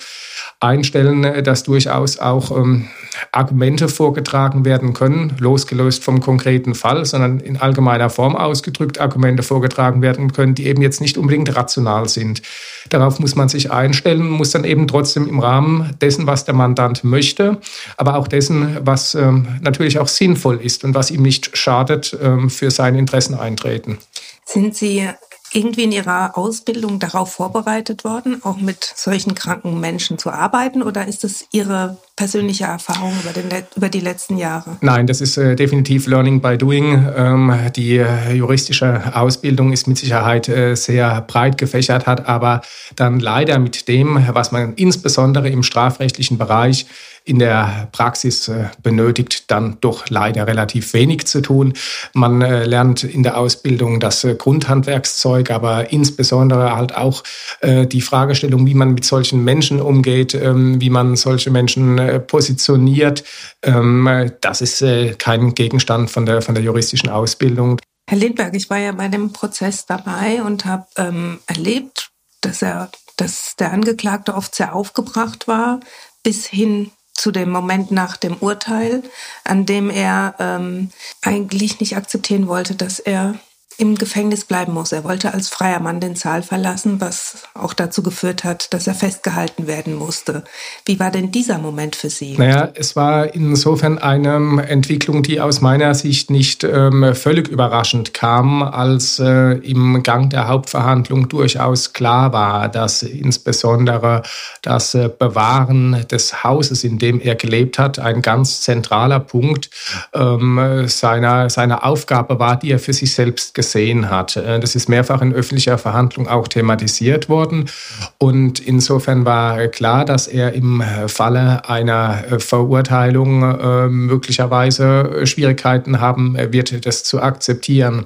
einstellen, 0.61 1.45
dass 1.45 1.63
durchaus 1.65 2.19
auch 2.19 2.57
ähm, 2.57 2.89
Argumente 3.33 3.89
vorgetragen 3.89 4.65
werden 4.65 4.93
können, 4.93 5.35
losgelöst 5.39 6.03
vom 6.03 6.21
konkreten 6.21 6.75
Fall, 6.75 7.05
sondern 7.05 7.41
in 7.41 7.57
allgemeiner 7.57 8.11
Form 8.11 8.37
ausgedrückt 8.37 9.01
Argumente 9.01 9.43
vorgetragen 9.43 10.03
werden 10.03 10.33
können, 10.33 10.55
die 10.55 10.67
eben 10.67 10.83
jetzt 10.83 11.01
nicht 11.01 11.19
unbedingt 11.19 11.55
rational 11.55 12.09
sind. 12.09 12.43
Darauf 12.89 13.19
muss 13.21 13.35
man 13.35 13.49
sich 13.49 13.71
einstellen, 13.71 14.29
muss 14.29 14.51
dann 14.51 14.65
eben 14.65 14.89
trotzdem 14.89 15.29
im 15.29 15.41
Rahmen 15.41 15.95
dessen, 16.01 16.27
was 16.27 16.45
der 16.45 16.55
Mandant 16.55 17.05
möchte, 17.05 17.59
aber 17.97 18.17
auch 18.17 18.29
dessen, 18.29 18.79
was 18.83 19.15
ähm, 19.15 19.47
natürlich 19.63 19.99
auch 19.99 20.09
sinnvoll 20.09 20.57
ist 20.57 20.85
und 20.85 20.95
was 20.95 21.11
ihm 21.11 21.23
nicht 21.23 21.57
schadet, 21.57 22.17
ähm, 22.23 22.51
für 22.51 22.71
seine 22.71 22.99
Interessen 22.99 23.35
eintreten. 23.35 23.99
Sind 24.45 24.77
Sie 24.77 25.09
irgendwie 25.55 25.85
in 25.85 25.93
Ihrer 25.93 26.37
Ausbildung 26.37 26.99
darauf 26.99 27.33
vorbereitet 27.33 28.05
worden, 28.05 28.43
auch 28.45 28.57
mit 28.57 28.85
solchen 28.85 29.35
kranken 29.35 29.81
Menschen 29.81 30.19
zu 30.19 30.31
arbeiten? 30.31 30.83
Oder 30.83 31.07
ist 31.07 31.25
das 31.25 31.47
Ihre 31.53 31.97
persönliche 32.17 32.65
Erfahrung 32.65 33.13
über, 33.23 33.33
den, 33.33 33.49
über 33.75 33.89
die 33.89 34.01
letzten 34.01 34.37
Jahre? 34.37 34.77
Nein, 34.81 35.07
das 35.07 35.21
ist 35.21 35.37
äh, 35.37 35.57
definitiv 35.57 36.07
Learning 36.07 36.41
by 36.41 36.57
Doing. 36.57 37.09
Ähm, 37.17 37.53
die 37.75 37.99
äh, 37.99 38.33
juristische 38.33 39.03
Ausbildung 39.15 39.73
ist 39.73 39.89
mit 39.89 39.99
Sicherheit 39.99 40.49
äh, 40.49 40.77
sehr 40.77 41.23
breit 41.23 41.59
gefächert, 41.59 42.07
hat 42.07 42.29
aber 42.29 42.63
dann 42.95 43.19
leider 43.19 43.59
mit 43.59 43.89
dem, 43.89 44.25
was 44.29 44.53
man 44.53 44.75
insbesondere 44.75 45.49
im 45.49 45.65
strafrechtlichen 45.65 46.39
Bereich 46.39 46.87
in 47.27 47.39
der 47.39 47.89
Praxis 47.91 48.49
äh, 48.49 48.67
benötigt 48.83 49.51
dann 49.51 49.79
doch 49.81 50.11
leider 50.11 50.47
relativ 50.47 50.93
wenig 50.93 51.27
zu 51.27 51.41
tun. 51.41 51.73
Man 52.13 52.43
äh, 52.43 52.65
lernt 52.65 53.03
in 53.03 53.23
der 53.23 53.39
Ausbildung 53.39 53.99
das 53.99 54.27
Grundhandwerkszeug, 54.39 55.51
aber 55.51 55.91
insbesondere 55.91 56.77
halt 56.77 56.95
auch 56.95 57.23
die 57.63 58.03
Fragestellung, 58.03 58.67
wie 58.67 58.75
man 58.75 58.93
mit 58.93 59.05
solchen 59.05 59.43
Menschen 59.43 59.81
umgeht, 59.81 60.35
ähm, 60.35 60.81
wie 60.83 60.91
man 60.91 61.17
solche 61.17 61.51
Menschen 61.51 61.99
positioniert. 62.21 63.25
Ähm, 63.63 64.33
das 64.41 64.61
ist 64.61 64.85
kein 65.19 65.55
Gegenstand 65.55 66.11
von 66.11 66.27
der, 66.27 66.43
von 66.43 66.55
der 66.55 66.65
juristischen 66.65 67.09
Ausbildung. 67.09 67.81
Herr 68.09 68.19
Lindberg, 68.19 68.55
ich 68.55 68.69
war 68.69 68.79
ja 68.79 68.93
bei 68.93 69.09
dem 69.09 69.33
Prozess 69.33 69.87
dabei 69.87 70.43
und 70.43 70.65
habe 70.67 70.87
ähm, 70.97 71.41
erlebt, 71.47 72.11
dass 72.41 72.63
er, 72.63 72.91
dass 73.17 73.57
der 73.57 73.73
Angeklagte 73.73 74.35
oft 74.35 74.55
sehr 74.55 74.75
aufgebracht 74.75 75.49
war, 75.49 75.81
bis 76.23 76.47
hin 76.47 76.91
zu 77.15 77.31
dem 77.31 77.51
Moment 77.51 77.91
nach 77.91 78.17
dem 78.17 78.37
Urteil, 78.37 79.03
an 79.45 79.67
dem 79.67 79.89
er 79.89 80.35
ähm, 80.39 80.91
eigentlich 81.23 81.81
nicht 81.81 81.97
akzeptieren 81.97 82.49
wollte, 82.49 82.75
dass 82.75 82.99
er 82.99 83.37
im 83.77 83.97
Gefängnis 83.97 84.45
bleiben 84.45 84.73
muss. 84.73 84.93
Er 84.93 85.05
wollte 85.05 85.35
als 85.35 85.49
freier 85.49 85.81
Mann 85.81 86.01
den 86.01 86.15
Saal 86.17 86.43
verlassen, 86.43 87.01
was 87.01 87.45
auch 87.55 87.75
dazu 87.75 88.03
geführt 88.03 88.45
hat, 88.45 88.73
dass 88.73 88.87
er 88.87 88.95
festgehalten 88.95 89.67
werden 89.67 89.95
musste. 89.95 90.45
Wie 90.85 91.01
war 91.01 91.11
denn 91.11 91.33
dieser 91.33 91.59
Moment 91.59 91.97
für 91.97 92.11
Sie? 92.11 92.37
Naja, 92.37 92.71
es 92.75 92.95
war 92.97 93.35
insofern 93.35 93.99
eine 93.99 94.67
Entwicklung, 94.69 95.23
die 95.23 95.41
aus 95.41 95.61
meiner 95.61 95.95
Sicht 95.95 96.31
nicht 96.31 96.65
ähm, 96.65 97.15
völlig 97.15 97.49
überraschend 97.49 98.15
kam, 98.15 98.63
als 98.63 99.19
äh, 99.19 99.53
im 99.59 100.03
Gang 100.03 100.31
der 100.31 100.49
Hauptverhandlung 100.49 101.29
durchaus 101.29 101.93
klar 101.93 102.33
war, 102.33 102.69
dass 102.69 103.03
insbesondere 103.03 104.23
das 104.63 104.95
äh, 104.95 105.11
Bewahren 105.17 106.07
des 106.11 106.45
Hauses, 106.45 106.85
in 106.85 106.99
dem 106.99 107.21
er 107.21 107.35
gelebt 107.35 107.79
hat, 107.79 107.99
ein 107.99 108.23
ganz 108.23 108.61
zentraler 108.61 109.21
Punkt 109.21 109.71
ähm, 110.13 110.85
seiner, 110.87 111.51
seiner 111.51 111.85
Aufgabe 111.85 112.39
war, 112.39 112.59
die 112.59 112.71
er 112.71 112.79
für 112.79 112.93
sich 112.93 113.15
selbst 113.15 113.55
gesehen 113.65 114.11
hat. 114.11 114.37
Äh, 114.37 114.61
das 114.61 114.75
ist 114.75 114.89
mehrfach 114.89 115.23
in 115.23 115.33
öffentlicher 115.33 115.79
Verhandlung 115.79 116.29
auch 116.29 116.49
thematisiert 116.49 117.29
worden. 117.29 117.71
Und 118.19 118.61
insofern 118.61 119.25
war 119.25 119.69
klar, 119.69 120.05
dass 120.05 120.27
er 120.29 120.53
im 120.53 120.83
Falle 121.07 121.69
einer 121.69 122.25
Verurteilung 122.39 123.43
äh, 123.43 123.89
möglicherweise 123.89 125.27
Schwierigkeiten 125.27 126.01
haben 126.01 126.37
wird, 126.53 126.87
das 126.87 127.05
zu 127.05 127.21
akzeptieren. 127.21 128.05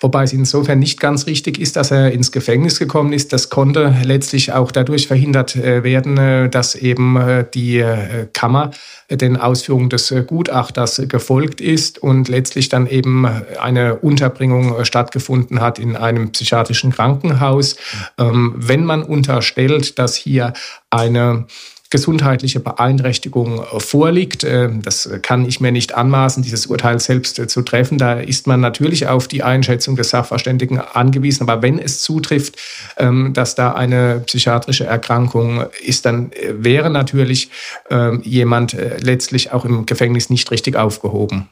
Wobei 0.00 0.24
es 0.24 0.32
insofern 0.32 0.78
nicht 0.78 1.00
ganz 1.00 1.26
richtig 1.26 1.58
ist, 1.58 1.76
dass 1.76 1.90
er 1.90 2.12
ins 2.12 2.32
Gefängnis 2.32 2.78
gekommen 2.78 3.12
ist. 3.12 3.32
Das 3.32 3.50
konnte 3.50 3.94
letztlich 4.04 4.52
auch 4.52 4.72
dadurch 4.72 5.06
verhindert 5.06 5.56
äh, 5.56 5.82
werden, 5.82 6.18
äh, 6.18 6.48
dass 6.48 6.74
eben 6.74 7.16
äh, 7.16 7.44
die 7.52 7.84
Kammer 8.32 8.70
den 9.10 9.36
Ausführungen 9.36 9.90
des 9.90 10.14
Gutachters 10.26 11.02
gefolgt 11.08 11.60
ist 11.60 11.98
und 11.98 12.28
letztlich 12.28 12.68
dann 12.68 12.86
eben 12.86 13.26
eine 13.60 13.96
Unterbringung 13.96 14.84
stattgefunden 14.84 15.60
hat 15.60 15.78
in 15.78 15.96
einem 15.96 16.32
psychiatrischen 16.32 16.92
Krankenhaus. 16.92 17.76
Ähm, 18.18 18.54
wenn 18.56 18.84
man 18.84 19.02
unterstellt, 19.02 19.98
dass 19.98 20.16
hier 20.16 20.52
eine 20.90 21.46
gesundheitliche 21.94 22.58
Beeinträchtigung 22.58 23.60
äh, 23.60 23.78
vorliegt. 23.78 24.42
Ähm, 24.42 24.82
das 24.82 25.08
kann 25.22 25.46
ich 25.46 25.60
mir 25.60 25.70
nicht 25.70 25.94
anmaßen, 25.94 26.42
dieses 26.42 26.66
Urteil 26.66 26.98
selbst 26.98 27.38
äh, 27.38 27.46
zu 27.46 27.62
treffen. 27.62 27.98
Da 27.98 28.14
ist 28.14 28.48
man 28.48 28.60
natürlich 28.60 29.06
auf 29.06 29.28
die 29.28 29.44
Einschätzung 29.44 29.94
des 29.94 30.10
Sachverständigen 30.10 30.80
angewiesen. 30.80 31.48
Aber 31.48 31.62
wenn 31.62 31.78
es 31.78 32.02
zutrifft, 32.02 32.56
ähm, 32.96 33.32
dass 33.32 33.54
da 33.54 33.74
eine 33.74 34.24
psychiatrische 34.26 34.86
Erkrankung 34.86 35.66
ist, 35.86 36.04
dann 36.04 36.32
äh, 36.32 36.64
wäre 36.64 36.90
natürlich 36.90 37.50
ähm, 37.90 38.22
jemand 38.24 38.72
letztlich 38.72 39.52
auch 39.52 39.64
im 39.64 39.86
Gefängnis 39.86 40.30
nicht 40.30 40.50
richtig 40.50 40.74
aufgehoben. 40.74 41.48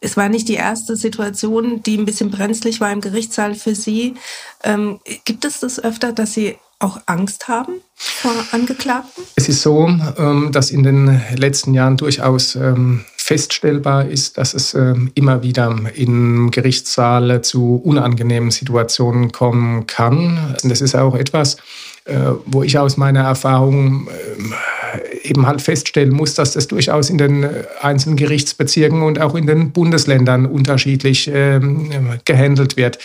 Es 0.00 0.18
war 0.18 0.28
nicht 0.28 0.48
die 0.48 0.54
erste 0.54 0.96
Situation, 0.96 1.82
die 1.82 1.96
ein 1.96 2.04
bisschen 2.04 2.30
brenzlig 2.30 2.80
war 2.80 2.92
im 2.92 3.00
Gerichtssaal 3.00 3.54
für 3.54 3.74
Sie. 3.74 4.16
Ähm, 4.62 5.00
gibt 5.24 5.46
es 5.46 5.60
das 5.60 5.82
öfter, 5.82 6.12
dass 6.12 6.34
Sie 6.34 6.58
auch 6.78 7.00
Angst 7.06 7.48
haben 7.48 7.80
vor 7.94 8.32
Angeklagten? 8.52 9.24
Es 9.36 9.48
ist 9.48 9.62
so, 9.62 9.88
ähm, 10.18 10.50
dass 10.52 10.70
in 10.70 10.82
den 10.82 11.20
letzten 11.36 11.74
Jahren 11.74 11.96
durchaus 11.96 12.54
ähm, 12.54 13.04
feststellbar 13.16 14.06
ist, 14.06 14.38
dass 14.38 14.54
es 14.54 14.74
ähm, 14.74 15.10
immer 15.14 15.42
wieder 15.42 15.76
im 15.94 16.50
Gerichtssaal 16.50 17.42
zu 17.42 17.76
unangenehmen 17.76 18.50
Situationen 18.50 19.32
kommen 19.32 19.86
kann. 19.86 20.56
Das 20.62 20.80
ist 20.80 20.94
auch 20.94 21.14
etwas, 21.14 21.56
äh, 22.04 22.16
wo 22.46 22.62
ich 22.62 22.78
aus 22.78 22.96
meiner 22.96 23.24
Erfahrung 23.24 24.08
eben 25.28 25.46
halt 25.46 25.62
feststellen 25.62 26.10
muss, 26.10 26.34
dass 26.34 26.52
das 26.52 26.68
durchaus 26.68 27.10
in 27.10 27.18
den 27.18 27.46
einzelnen 27.80 28.16
Gerichtsbezirken 28.16 29.02
und 29.02 29.20
auch 29.20 29.34
in 29.34 29.46
den 29.46 29.72
Bundesländern 29.72 30.46
unterschiedlich 30.46 31.30
gehandelt 32.24 32.76
wird 32.76 32.98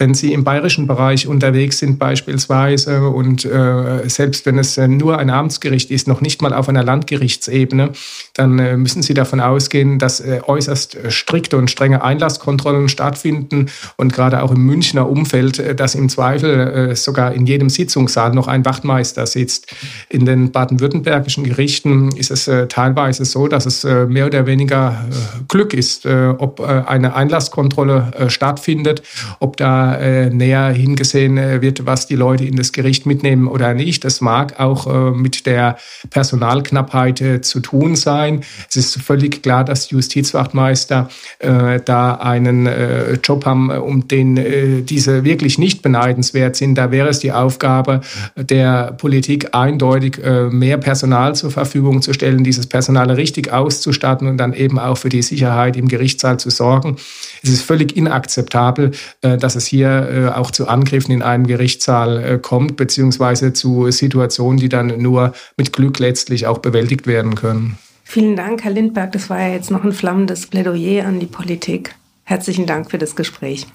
wenn 0.00 0.14
Sie 0.14 0.32
im 0.32 0.44
bayerischen 0.44 0.86
Bereich 0.86 1.26
unterwegs 1.26 1.78
sind 1.78 1.98
beispielsweise 1.98 3.06
und 3.06 3.44
äh, 3.44 4.08
selbst 4.08 4.46
wenn 4.46 4.58
es 4.58 4.78
äh, 4.78 4.88
nur 4.88 5.18
ein 5.18 5.28
Amtsgericht 5.28 5.90
ist, 5.90 6.08
noch 6.08 6.22
nicht 6.22 6.40
mal 6.40 6.54
auf 6.54 6.70
einer 6.70 6.82
Landgerichtsebene, 6.82 7.90
dann 8.32 8.58
äh, 8.58 8.78
müssen 8.78 9.02
Sie 9.02 9.12
davon 9.12 9.40
ausgehen, 9.40 9.98
dass 9.98 10.20
äh, 10.20 10.40
äußerst 10.44 10.96
strikte 11.10 11.58
und 11.58 11.70
strenge 11.70 12.02
Einlasskontrollen 12.02 12.88
stattfinden 12.88 13.66
und 13.98 14.14
gerade 14.14 14.42
auch 14.42 14.52
im 14.52 14.64
Münchner 14.64 15.06
Umfeld, 15.06 15.58
äh, 15.58 15.74
dass 15.74 15.94
im 15.94 16.08
Zweifel 16.08 16.58
äh, 16.90 16.96
sogar 16.96 17.34
in 17.34 17.44
jedem 17.44 17.68
Sitzungssaal 17.68 18.32
noch 18.32 18.48
ein 18.48 18.64
Wachtmeister 18.64 19.26
sitzt. 19.26 19.66
In 20.08 20.24
den 20.24 20.50
baden-württembergischen 20.50 21.44
Gerichten 21.44 21.69
ist 22.16 22.30
es 22.30 22.50
teilweise 22.68 23.24
so, 23.24 23.48
dass 23.48 23.66
es 23.66 23.84
mehr 23.84 24.26
oder 24.26 24.46
weniger 24.46 25.04
Glück 25.48 25.74
ist, 25.74 26.06
ob 26.06 26.60
eine 26.60 27.14
Einlasskontrolle 27.14 28.28
stattfindet, 28.28 29.02
ob 29.38 29.56
da 29.56 29.94
äh, 29.96 30.30
näher 30.30 30.68
hingesehen 30.70 31.38
äh, 31.38 31.62
wird, 31.62 31.86
was 31.86 32.06
die 32.06 32.16
Leute 32.16 32.44
in 32.44 32.56
das 32.56 32.72
Gericht 32.72 33.06
mitnehmen 33.06 33.46
oder 33.46 33.74
nicht. 33.74 34.04
Das 34.04 34.20
mag 34.20 34.58
auch 34.58 34.86
äh, 34.86 35.10
mit 35.10 35.46
der 35.46 35.76
Personalknappheit 36.10 37.20
äh, 37.20 37.40
zu 37.40 37.60
tun 37.60 37.96
sein. 37.96 38.42
Es 38.68 38.76
ist 38.76 39.00
völlig 39.00 39.42
klar, 39.42 39.64
dass 39.64 39.90
Justizwachtmeister 39.90 41.08
äh, 41.38 41.80
da 41.84 42.14
einen 42.14 42.66
äh, 42.66 43.14
Job 43.22 43.44
haben, 43.44 43.70
um 43.70 44.08
den 44.08 44.84
diese 44.84 45.24
wirklich 45.24 45.58
nicht 45.58 45.82
beneidenswert 45.82 46.56
sind. 46.56 46.74
Da 46.74 46.90
wäre 46.90 47.08
es 47.08 47.18
die 47.20 47.32
Aufgabe 47.32 48.00
der 48.36 48.92
Politik 48.92 49.54
eindeutig 49.54 50.18
mehr 50.50 50.78
Personal 50.78 51.34
zur 51.34 51.50
Verfügung 51.64 52.00
zu 52.00 52.12
stellen, 52.12 52.44
dieses 52.44 52.66
Personal 52.66 53.10
richtig 53.10 53.52
auszustatten 53.52 54.28
und 54.28 54.36
dann 54.36 54.52
eben 54.52 54.78
auch 54.78 54.98
für 54.98 55.08
die 55.08 55.22
Sicherheit 55.22 55.76
im 55.76 55.88
Gerichtssaal 55.88 56.38
zu 56.38 56.50
sorgen. 56.50 56.96
Es 57.42 57.50
ist 57.50 57.62
völlig 57.62 57.96
inakzeptabel, 57.96 58.92
dass 59.20 59.56
es 59.56 59.66
hier 59.66 59.80
hier 59.80 60.08
äh, 60.10 60.28
auch 60.28 60.50
zu 60.50 60.68
Angriffen 60.68 61.12
in 61.12 61.22
einem 61.22 61.46
Gerichtssaal 61.46 62.22
äh, 62.22 62.38
kommt, 62.38 62.76
beziehungsweise 62.76 63.52
zu 63.52 63.90
Situationen, 63.90 64.58
die 64.58 64.68
dann 64.68 65.00
nur 65.00 65.32
mit 65.56 65.72
Glück 65.72 65.98
letztlich 65.98 66.46
auch 66.46 66.58
bewältigt 66.58 67.06
werden 67.06 67.34
können. 67.34 67.78
Vielen 68.04 68.36
Dank, 68.36 68.64
Herr 68.64 68.72
Lindberg. 68.72 69.12
Das 69.12 69.30
war 69.30 69.40
ja 69.40 69.54
jetzt 69.54 69.70
noch 69.70 69.84
ein 69.84 69.92
flammendes 69.92 70.46
Plädoyer 70.46 71.06
an 71.06 71.20
die 71.20 71.26
Politik. 71.26 71.94
Herzlichen 72.24 72.66
Dank 72.66 72.90
für 72.90 72.98
das 72.98 73.16
Gespräch. 73.16 73.66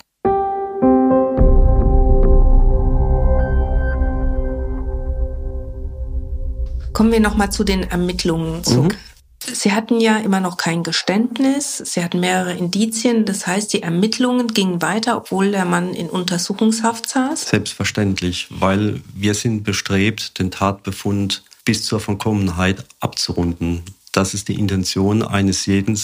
Kommen 6.96 7.12
wir 7.12 7.20
noch 7.20 7.36
mal 7.36 7.50
zu 7.50 7.66
den 7.66 7.84
Ermittlungen 7.84 8.64
zurück. 8.64 8.94
Mhm. 8.94 9.54
Sie 9.54 9.74
hatten 9.74 10.00
ja 10.00 10.18
immer 10.18 10.40
noch 10.40 10.56
kein 10.56 10.82
Geständnis, 10.82 11.78
Sie 11.78 12.02
hatten 12.02 12.22
mehrere 12.22 12.54
Indizien, 12.54 13.26
das 13.26 13.46
heißt, 13.46 13.74
die 13.74 13.84
Ermittlungen 13.84 14.48
gingen 14.48 14.82
weiter, 14.82 15.18
obwohl 15.18 15.52
der 15.52 15.66
Mann 15.66 15.94
in 15.94 16.10
Untersuchungshaft 16.10 17.10
saß? 17.10 17.50
Selbstverständlich, 17.50 18.48
weil 18.50 19.02
wir 19.14 19.34
sind 19.34 19.64
bestrebt, 19.64 20.40
den 20.40 20.52
Tatbefund 20.52 21.44
bis 21.66 21.84
zur 21.84 22.00
Vollkommenheit 22.00 22.86
abzurunden. 23.02 23.84
Das 24.14 24.34
ist 24.34 24.48
die 24.48 24.56
Intention 24.56 25.22
eines 25.22 25.66
jeden 25.66 26.00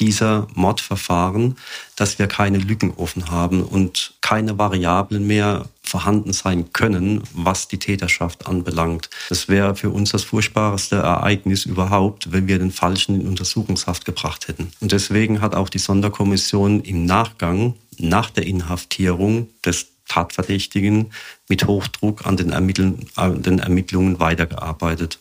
dieser 0.00 0.48
Mordverfahren, 0.54 1.56
dass 1.94 2.18
wir 2.18 2.26
keine 2.26 2.58
Lücken 2.58 2.92
offen 2.96 3.30
haben 3.30 3.62
und 3.62 4.14
keine 4.20 4.58
Variablen 4.58 5.24
mehr 5.24 5.66
vorhanden 5.92 6.32
sein 6.32 6.72
können, 6.72 7.22
was 7.34 7.68
die 7.68 7.78
Täterschaft 7.78 8.46
anbelangt. 8.46 9.10
Das 9.28 9.48
wäre 9.48 9.76
für 9.76 9.90
uns 9.90 10.10
das 10.10 10.24
furchtbarste 10.24 10.96
Ereignis 10.96 11.66
überhaupt, 11.66 12.32
wenn 12.32 12.48
wir 12.48 12.58
den 12.58 12.70
Falschen 12.70 13.20
in 13.20 13.28
Untersuchungshaft 13.28 14.06
gebracht 14.06 14.48
hätten. 14.48 14.72
Und 14.80 14.92
deswegen 14.92 15.42
hat 15.42 15.54
auch 15.54 15.68
die 15.68 15.78
Sonderkommission 15.78 16.80
im 16.80 17.04
Nachgang, 17.04 17.74
nach 17.98 18.30
der 18.30 18.46
Inhaftierung 18.46 19.50
des 19.66 19.88
Tatverdächtigen, 20.08 21.10
mit 21.50 21.66
Hochdruck 21.66 22.26
an 22.26 22.38
den, 22.38 22.52
Ermitteln, 22.52 23.04
an 23.16 23.42
den 23.42 23.58
Ermittlungen 23.58 24.18
weitergearbeitet. 24.18 25.18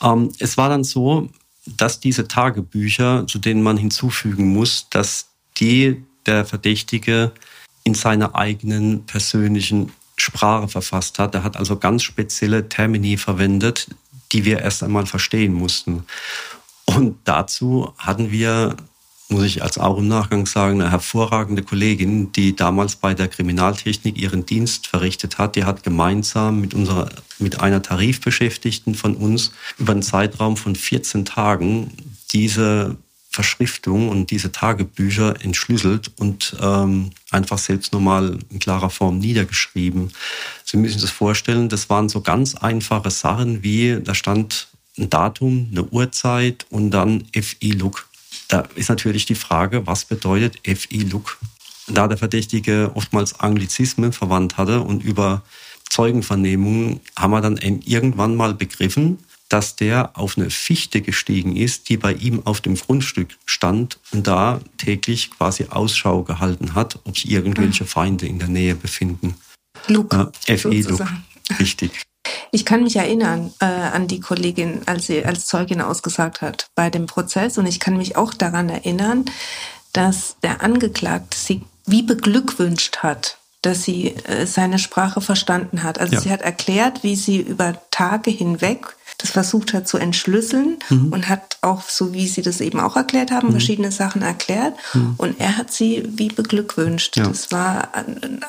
Ähm, 0.00 0.30
es 0.38 0.56
war 0.56 0.68
dann 0.68 0.84
so, 0.84 1.28
dass 1.66 1.98
diese 1.98 2.28
Tagebücher, 2.28 3.26
zu 3.26 3.40
denen 3.40 3.64
man 3.64 3.76
hinzufügen 3.76 4.52
muss, 4.54 4.86
dass 4.88 5.26
die 5.56 6.00
der 6.26 6.44
Verdächtige 6.44 7.32
in 7.86 7.94
seiner 7.94 8.34
eigenen 8.34 9.06
persönlichen 9.06 9.92
Sprache 10.16 10.66
verfasst 10.66 11.20
hat. 11.20 11.36
Er 11.36 11.44
hat 11.44 11.56
also 11.56 11.76
ganz 11.76 12.02
spezielle 12.02 12.68
Termini 12.68 13.16
verwendet, 13.16 13.86
die 14.32 14.44
wir 14.44 14.58
erst 14.58 14.82
einmal 14.82 15.06
verstehen 15.06 15.54
mussten. 15.54 16.02
Und 16.84 17.16
dazu 17.22 17.92
hatten 17.96 18.32
wir, 18.32 18.74
muss 19.28 19.44
ich 19.44 19.62
als 19.62 19.78
auch 19.78 19.98
im 19.98 20.08
Nachgang 20.08 20.46
sagen, 20.46 20.80
eine 20.80 20.90
hervorragende 20.90 21.62
Kollegin, 21.62 22.32
die 22.32 22.56
damals 22.56 22.96
bei 22.96 23.14
der 23.14 23.28
Kriminaltechnik 23.28 24.18
ihren 24.18 24.44
Dienst 24.44 24.88
verrichtet 24.88 25.38
hat. 25.38 25.54
Die 25.54 25.62
hat 25.62 25.84
gemeinsam 25.84 26.60
mit 26.60 26.74
unserer, 26.74 27.08
mit 27.38 27.60
einer 27.60 27.82
Tarifbeschäftigten 27.82 28.96
von 28.96 29.14
uns 29.14 29.52
über 29.78 29.92
einen 29.92 30.02
Zeitraum 30.02 30.56
von 30.56 30.74
14 30.74 31.24
Tagen 31.24 31.92
diese 32.32 32.96
Verschriftung 33.36 34.08
und 34.08 34.30
diese 34.30 34.50
Tagebücher 34.50 35.44
entschlüsselt 35.44 36.10
und 36.16 36.56
ähm, 36.58 37.10
einfach 37.30 37.58
selbst 37.58 37.92
nochmal 37.92 38.38
in 38.48 38.60
klarer 38.60 38.88
Form 38.88 39.18
niedergeschrieben. 39.18 40.10
Sie 40.64 40.78
müssen 40.78 40.94
sich 40.94 41.02
das 41.02 41.10
vorstellen, 41.10 41.68
das 41.68 41.90
waren 41.90 42.08
so 42.08 42.22
ganz 42.22 42.54
einfache 42.54 43.10
Sachen 43.10 43.62
wie, 43.62 44.00
da 44.02 44.14
stand 44.14 44.68
ein 44.96 45.10
Datum, 45.10 45.68
eine 45.70 45.84
Uhrzeit 45.84 46.64
und 46.70 46.90
dann 46.92 47.24
FI-Look. 47.34 48.08
Da 48.48 48.60
ist 48.74 48.88
natürlich 48.88 49.26
die 49.26 49.34
Frage, 49.34 49.86
was 49.86 50.06
bedeutet 50.06 50.60
FI-Look? 50.64 51.36
Da 51.88 52.08
der 52.08 52.16
Verdächtige 52.16 52.92
oftmals 52.94 53.38
Anglizismen 53.38 54.14
verwandt 54.14 54.56
hatte 54.56 54.80
und 54.80 55.04
über 55.04 55.42
Zeugenvernehmungen 55.90 57.00
haben 57.18 57.32
wir 57.32 57.42
dann 57.42 57.58
irgendwann 57.58 58.34
mal 58.34 58.54
begriffen, 58.54 59.18
dass 59.48 59.76
der 59.76 60.18
auf 60.18 60.36
eine 60.36 60.50
Fichte 60.50 61.02
gestiegen 61.02 61.56
ist, 61.56 61.88
die 61.88 61.96
bei 61.96 62.12
ihm 62.12 62.42
auf 62.44 62.60
dem 62.60 62.74
Grundstück 62.74 63.36
stand 63.44 63.98
und 64.12 64.26
da 64.26 64.60
täglich 64.78 65.30
quasi 65.30 65.66
Ausschau 65.70 66.22
gehalten 66.22 66.74
hat, 66.74 66.98
ob 67.04 67.16
sich 67.16 67.30
irgendwelche 67.30 67.84
ah. 67.84 67.86
Feinde 67.86 68.26
in 68.26 68.38
der 68.38 68.48
Nähe 68.48 68.74
befinden. 68.74 69.36
Luke. 69.88 70.32
Äh, 70.46 70.56
FE 70.58 70.70
Luke. 70.70 71.06
Richtig. 71.58 72.02
Ich 72.50 72.64
kann 72.64 72.82
mich 72.82 72.96
erinnern 72.96 73.52
äh, 73.60 73.66
an 73.66 74.08
die 74.08 74.20
Kollegin, 74.20 74.82
als 74.86 75.06
sie 75.06 75.24
als 75.24 75.46
Zeugin 75.46 75.80
ausgesagt 75.80 76.40
hat 76.40 76.68
bei 76.74 76.90
dem 76.90 77.06
Prozess. 77.06 77.58
Und 77.58 77.66
ich 77.66 77.78
kann 77.78 77.96
mich 77.96 78.16
auch 78.16 78.34
daran 78.34 78.68
erinnern, 78.68 79.26
dass 79.92 80.36
der 80.42 80.62
Angeklagte 80.62 81.36
sie 81.36 81.62
wie 81.86 82.02
beglückwünscht 82.02 82.98
hat, 82.98 83.38
dass 83.62 83.84
sie 83.84 84.08
äh, 84.08 84.46
seine 84.46 84.78
Sprache 84.78 85.20
verstanden 85.20 85.82
hat. 85.82 85.98
Also 85.98 86.14
ja. 86.14 86.20
sie 86.20 86.30
hat 86.30 86.42
erklärt, 86.42 87.02
wie 87.02 87.16
sie 87.16 87.38
über 87.38 87.80
Tage 87.90 88.30
hinweg 88.30 88.96
das 89.18 89.30
versucht 89.30 89.72
hat 89.72 89.88
zu 89.88 89.96
entschlüsseln 89.96 90.78
mhm. 90.90 91.12
und 91.12 91.28
hat 91.28 91.58
auch, 91.62 91.82
so 91.88 92.12
wie 92.12 92.26
Sie 92.26 92.42
das 92.42 92.60
eben 92.60 92.80
auch 92.80 92.96
erklärt 92.96 93.30
haben, 93.30 93.48
mhm. 93.48 93.52
verschiedene 93.52 93.90
Sachen 93.90 94.22
erklärt. 94.22 94.74
Mhm. 94.92 95.14
Und 95.16 95.40
er 95.40 95.56
hat 95.56 95.72
sie 95.72 96.06
wie 96.16 96.28
beglückwünscht. 96.28 97.16
Ja. 97.16 97.26
Das 97.26 97.50
war 97.50 97.92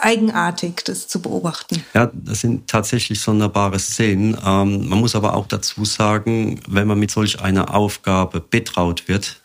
eigenartig, 0.01 0.83
das 0.83 1.07
zu 1.07 1.21
beobachten. 1.21 1.83
Ja, 1.93 2.11
das 2.13 2.41
sind 2.41 2.67
tatsächlich 2.67 3.21
sonderbare 3.21 3.79
Szenen. 3.79 4.37
Ähm, 4.45 4.89
man 4.89 4.99
muss 4.99 5.15
aber 5.15 5.35
auch 5.35 5.47
dazu 5.47 5.85
sagen, 5.85 6.59
wenn 6.67 6.87
man 6.87 6.99
mit 6.99 7.11
solch 7.11 7.41
einer 7.41 7.73
Aufgabe 7.73 8.41
betraut 8.41 9.07
wird, 9.07 9.41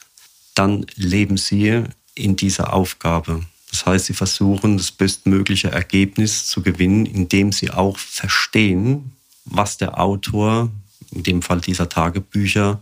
dann 0.54 0.86
leben 0.96 1.36
sie 1.36 1.84
in 2.14 2.36
dieser 2.36 2.72
Aufgabe. 2.72 3.42
Das 3.70 3.86
heißt, 3.86 4.06
sie 4.06 4.12
versuchen, 4.12 4.76
das 4.76 4.90
bestmögliche 4.90 5.70
Ergebnis 5.70 6.46
zu 6.46 6.62
gewinnen, 6.62 7.06
indem 7.06 7.52
sie 7.52 7.70
auch 7.70 7.96
verstehen, 7.96 9.12
was 9.44 9.78
der 9.78 9.98
Autor 9.98 10.70
in 11.12 11.22
dem 11.22 11.42
Fall 11.42 11.60
dieser 11.60 11.88
Tagebücher, 11.88 12.80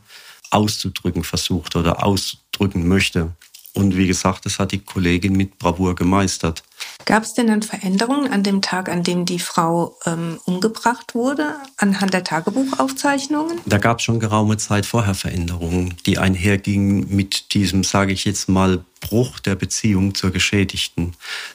auszudrücken 0.50 1.24
versucht 1.24 1.76
oder 1.76 2.04
ausdrücken 2.04 2.88
möchte. 2.88 3.32
Und 3.72 3.96
wie 3.96 4.06
gesagt, 4.06 4.46
das 4.46 4.58
hat 4.58 4.72
die 4.72 4.80
Kollegin 4.80 5.34
mit 5.34 5.58
Bravour 5.58 5.94
gemeistert. 5.94 6.62
Gab 7.04 7.22
es 7.22 7.34
denn 7.34 7.46
dann 7.46 7.62
Veränderungen 7.62 8.32
an 8.32 8.42
dem 8.42 8.62
Tag, 8.62 8.88
an 8.88 9.02
dem 9.02 9.24
die 9.24 9.38
Frau 9.38 9.96
ähm, 10.06 10.38
umgebracht 10.44 11.14
wurde, 11.14 11.54
anhand 11.76 12.14
der 12.14 12.24
Tagebuchaufzeichnungen? 12.24 13.60
Da 13.66 13.78
gab 13.78 13.98
es 13.98 14.04
schon 14.04 14.20
geraume 14.20 14.56
Zeit 14.56 14.86
vorher 14.86 15.14
Veränderungen, 15.14 15.94
die 16.06 16.18
einhergingen 16.18 17.14
mit 17.14 17.54
diesem, 17.54 17.84
sage 17.84 18.12
ich 18.12 18.24
jetzt 18.24 18.48
mal, 18.48 18.84
Bruch 19.00 19.40
der 19.40 19.54
Beziehung 19.54 20.14
zur 20.14 20.30
Geschädigten, 20.30 21.14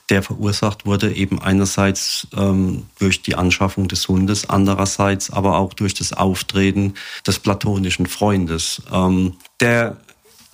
der 0.10 0.24
verursacht 0.24 0.86
wurde 0.86 1.14
eben 1.14 1.40
einerseits 1.40 2.28
ähm, 2.36 2.88
durch 3.00 3.22
die 3.22 3.36
Anschaffung 3.36 3.88
des 3.88 4.08
Hundes, 4.08 4.50
andererseits 4.50 5.30
aber 5.30 5.58
auch 5.58 5.74
durch 5.74 5.94
das 5.94 6.12
Auftreten 6.12 6.96
des 7.26 7.40
platonischen 7.40 8.08
Freundes. 8.08 8.82
Ähm, 8.92 9.36
der 9.60 9.98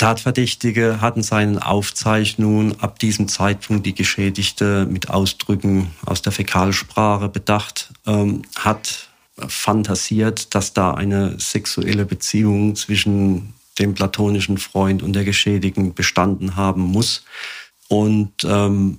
Tatverdächtige 0.01 0.99
hatten 0.99 1.21
seinen 1.21 1.59
Aufzeichnungen 1.59 2.81
ab 2.81 2.97
diesem 2.97 3.27
Zeitpunkt 3.27 3.85
die 3.85 3.93
Geschädigte 3.93 4.87
mit 4.87 5.11
Ausdrücken 5.11 5.91
aus 6.07 6.23
der 6.23 6.31
Fäkalsprache 6.31 7.29
bedacht, 7.29 7.93
ähm, 8.07 8.41
hat 8.55 9.09
fantasiert, 9.37 10.55
dass 10.55 10.73
da 10.73 10.95
eine 10.95 11.39
sexuelle 11.39 12.05
Beziehung 12.05 12.75
zwischen 12.75 13.53
dem 13.77 13.93
platonischen 13.93 14.57
Freund 14.57 15.03
und 15.03 15.13
der 15.13 15.23
Geschädigten 15.23 15.93
bestanden 15.93 16.55
haben 16.55 16.81
muss 16.81 17.23
und 17.87 18.31
ähm, 18.43 18.97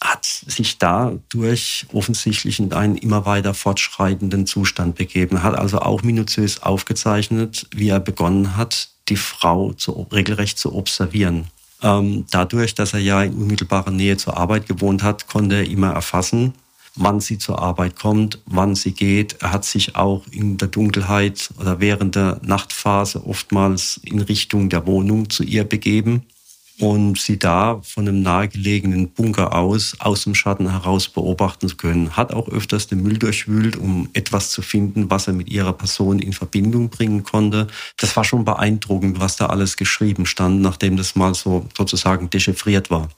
hat 0.00 0.24
sich 0.24 0.78
dadurch 0.78 1.86
offensichtlich 1.92 2.60
in 2.60 2.72
einen 2.72 2.96
immer 2.96 3.26
weiter 3.26 3.54
fortschreitenden 3.54 4.46
Zustand 4.46 4.94
begeben, 4.94 5.42
hat 5.42 5.56
also 5.56 5.80
auch 5.80 6.04
minutiös 6.04 6.62
aufgezeichnet, 6.62 7.66
wie 7.74 7.88
er 7.88 7.98
begonnen 7.98 8.56
hat, 8.56 8.93
die 9.08 9.16
Frau 9.16 9.72
zu, 9.72 10.06
regelrecht 10.12 10.58
zu 10.58 10.74
observieren. 10.74 11.46
Ähm, 11.82 12.26
dadurch, 12.30 12.74
dass 12.74 12.94
er 12.94 13.00
ja 13.00 13.22
in 13.22 13.34
unmittelbarer 13.34 13.90
Nähe 13.90 14.16
zur 14.16 14.36
Arbeit 14.36 14.66
gewohnt 14.66 15.02
hat, 15.02 15.26
konnte 15.26 15.56
er 15.56 15.68
immer 15.68 15.90
erfassen, 15.90 16.54
wann 16.96 17.20
sie 17.20 17.38
zur 17.38 17.60
Arbeit 17.60 17.96
kommt, 17.96 18.38
wann 18.46 18.74
sie 18.74 18.92
geht. 18.92 19.36
Er 19.40 19.52
hat 19.52 19.64
sich 19.64 19.96
auch 19.96 20.22
in 20.30 20.56
der 20.56 20.68
Dunkelheit 20.68 21.50
oder 21.58 21.80
während 21.80 22.14
der 22.14 22.40
Nachtphase 22.42 23.26
oftmals 23.26 24.00
in 24.04 24.20
Richtung 24.20 24.68
der 24.68 24.86
Wohnung 24.86 25.28
zu 25.28 25.42
ihr 25.42 25.64
begeben 25.64 26.22
und 26.78 27.18
sie 27.18 27.38
da 27.38 27.80
von 27.82 28.08
einem 28.08 28.22
nahegelegenen 28.22 29.10
Bunker 29.10 29.54
aus, 29.54 29.96
aus 30.00 30.24
dem 30.24 30.34
Schatten 30.34 30.70
heraus 30.70 31.08
beobachten 31.08 31.68
zu 31.68 31.76
können. 31.76 32.16
Hat 32.16 32.32
auch 32.32 32.48
öfters 32.48 32.86
den 32.88 33.02
Müll 33.02 33.18
durchwühlt, 33.18 33.76
um 33.76 34.08
etwas 34.12 34.50
zu 34.50 34.62
finden, 34.62 35.10
was 35.10 35.26
er 35.26 35.34
mit 35.34 35.48
ihrer 35.48 35.72
Person 35.72 36.18
in 36.18 36.32
Verbindung 36.32 36.88
bringen 36.88 37.22
konnte. 37.22 37.68
Das 37.96 38.16
war 38.16 38.24
schon 38.24 38.44
beeindruckend, 38.44 39.20
was 39.20 39.36
da 39.36 39.46
alles 39.46 39.76
geschrieben 39.76 40.26
stand, 40.26 40.60
nachdem 40.62 40.96
das 40.96 41.14
mal 41.14 41.34
so 41.34 41.66
sozusagen 41.76 42.30
dechiffriert 42.30 42.90
war. 42.90 43.08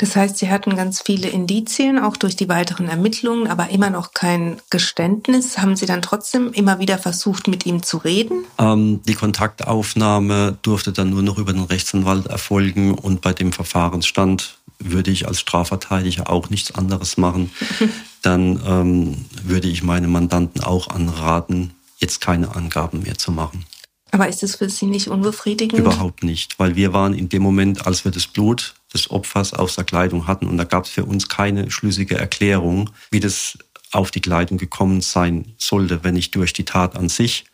Das 0.00 0.16
heißt, 0.16 0.38
Sie 0.38 0.50
hatten 0.50 0.76
ganz 0.76 1.02
viele 1.02 1.28
Indizien, 1.28 1.98
auch 1.98 2.16
durch 2.16 2.34
die 2.34 2.48
weiteren 2.48 2.88
Ermittlungen, 2.88 3.48
aber 3.48 3.68
immer 3.68 3.90
noch 3.90 4.14
kein 4.14 4.56
Geständnis. 4.70 5.58
Haben 5.58 5.76
Sie 5.76 5.84
dann 5.84 6.00
trotzdem 6.00 6.54
immer 6.54 6.78
wieder 6.78 6.96
versucht, 6.96 7.48
mit 7.48 7.66
ihm 7.66 7.82
zu 7.82 7.98
reden? 7.98 8.46
Ähm, 8.58 9.02
die 9.06 9.12
Kontaktaufnahme 9.12 10.56
durfte 10.62 10.94
dann 10.94 11.10
nur 11.10 11.22
noch 11.22 11.36
über 11.36 11.52
den 11.52 11.64
Rechtsanwalt 11.64 12.28
erfolgen 12.28 12.94
und 12.94 13.20
bei 13.20 13.34
dem 13.34 13.52
Verfahrensstand 13.52 14.56
würde 14.78 15.10
ich 15.10 15.28
als 15.28 15.38
Strafverteidiger 15.38 16.30
auch 16.30 16.48
nichts 16.48 16.74
anderes 16.74 17.18
machen. 17.18 17.50
dann 18.22 18.58
ähm, 18.66 19.26
würde 19.44 19.68
ich 19.68 19.82
meine 19.82 20.08
Mandanten 20.08 20.64
auch 20.64 20.88
anraten, 20.88 21.74
jetzt 21.98 22.22
keine 22.22 22.56
Angaben 22.56 23.02
mehr 23.02 23.18
zu 23.18 23.32
machen. 23.32 23.66
Aber 24.12 24.28
ist 24.28 24.42
es 24.42 24.56
für 24.56 24.70
Sie 24.70 24.86
nicht 24.86 25.08
unbefriedigend? 25.08 25.78
Überhaupt 25.78 26.22
nicht, 26.22 26.58
weil 26.58 26.74
wir 26.74 26.94
waren 26.94 27.12
in 27.12 27.28
dem 27.28 27.42
Moment, 27.42 27.86
als 27.86 28.06
wir 28.06 28.12
das 28.12 28.26
Blut 28.26 28.74
des 28.92 29.10
Opfers 29.10 29.54
aus 29.54 29.76
der 29.76 29.84
Kleidung 29.84 30.26
hatten 30.26 30.46
und 30.46 30.56
da 30.56 30.64
gab 30.64 30.84
es 30.84 30.90
für 30.90 31.04
uns 31.04 31.28
keine 31.28 31.70
schlüssige 31.70 32.16
Erklärung, 32.16 32.90
wie 33.10 33.20
das 33.20 33.58
auf 33.92 34.10
die 34.10 34.20
Kleidung 34.20 34.58
gekommen 34.58 35.00
sein 35.00 35.54
sollte, 35.58 36.04
wenn 36.04 36.14
nicht 36.14 36.34
durch 36.34 36.52
die 36.52 36.64
Tat 36.64 36.96
an 36.96 37.08
sich, 37.08 37.44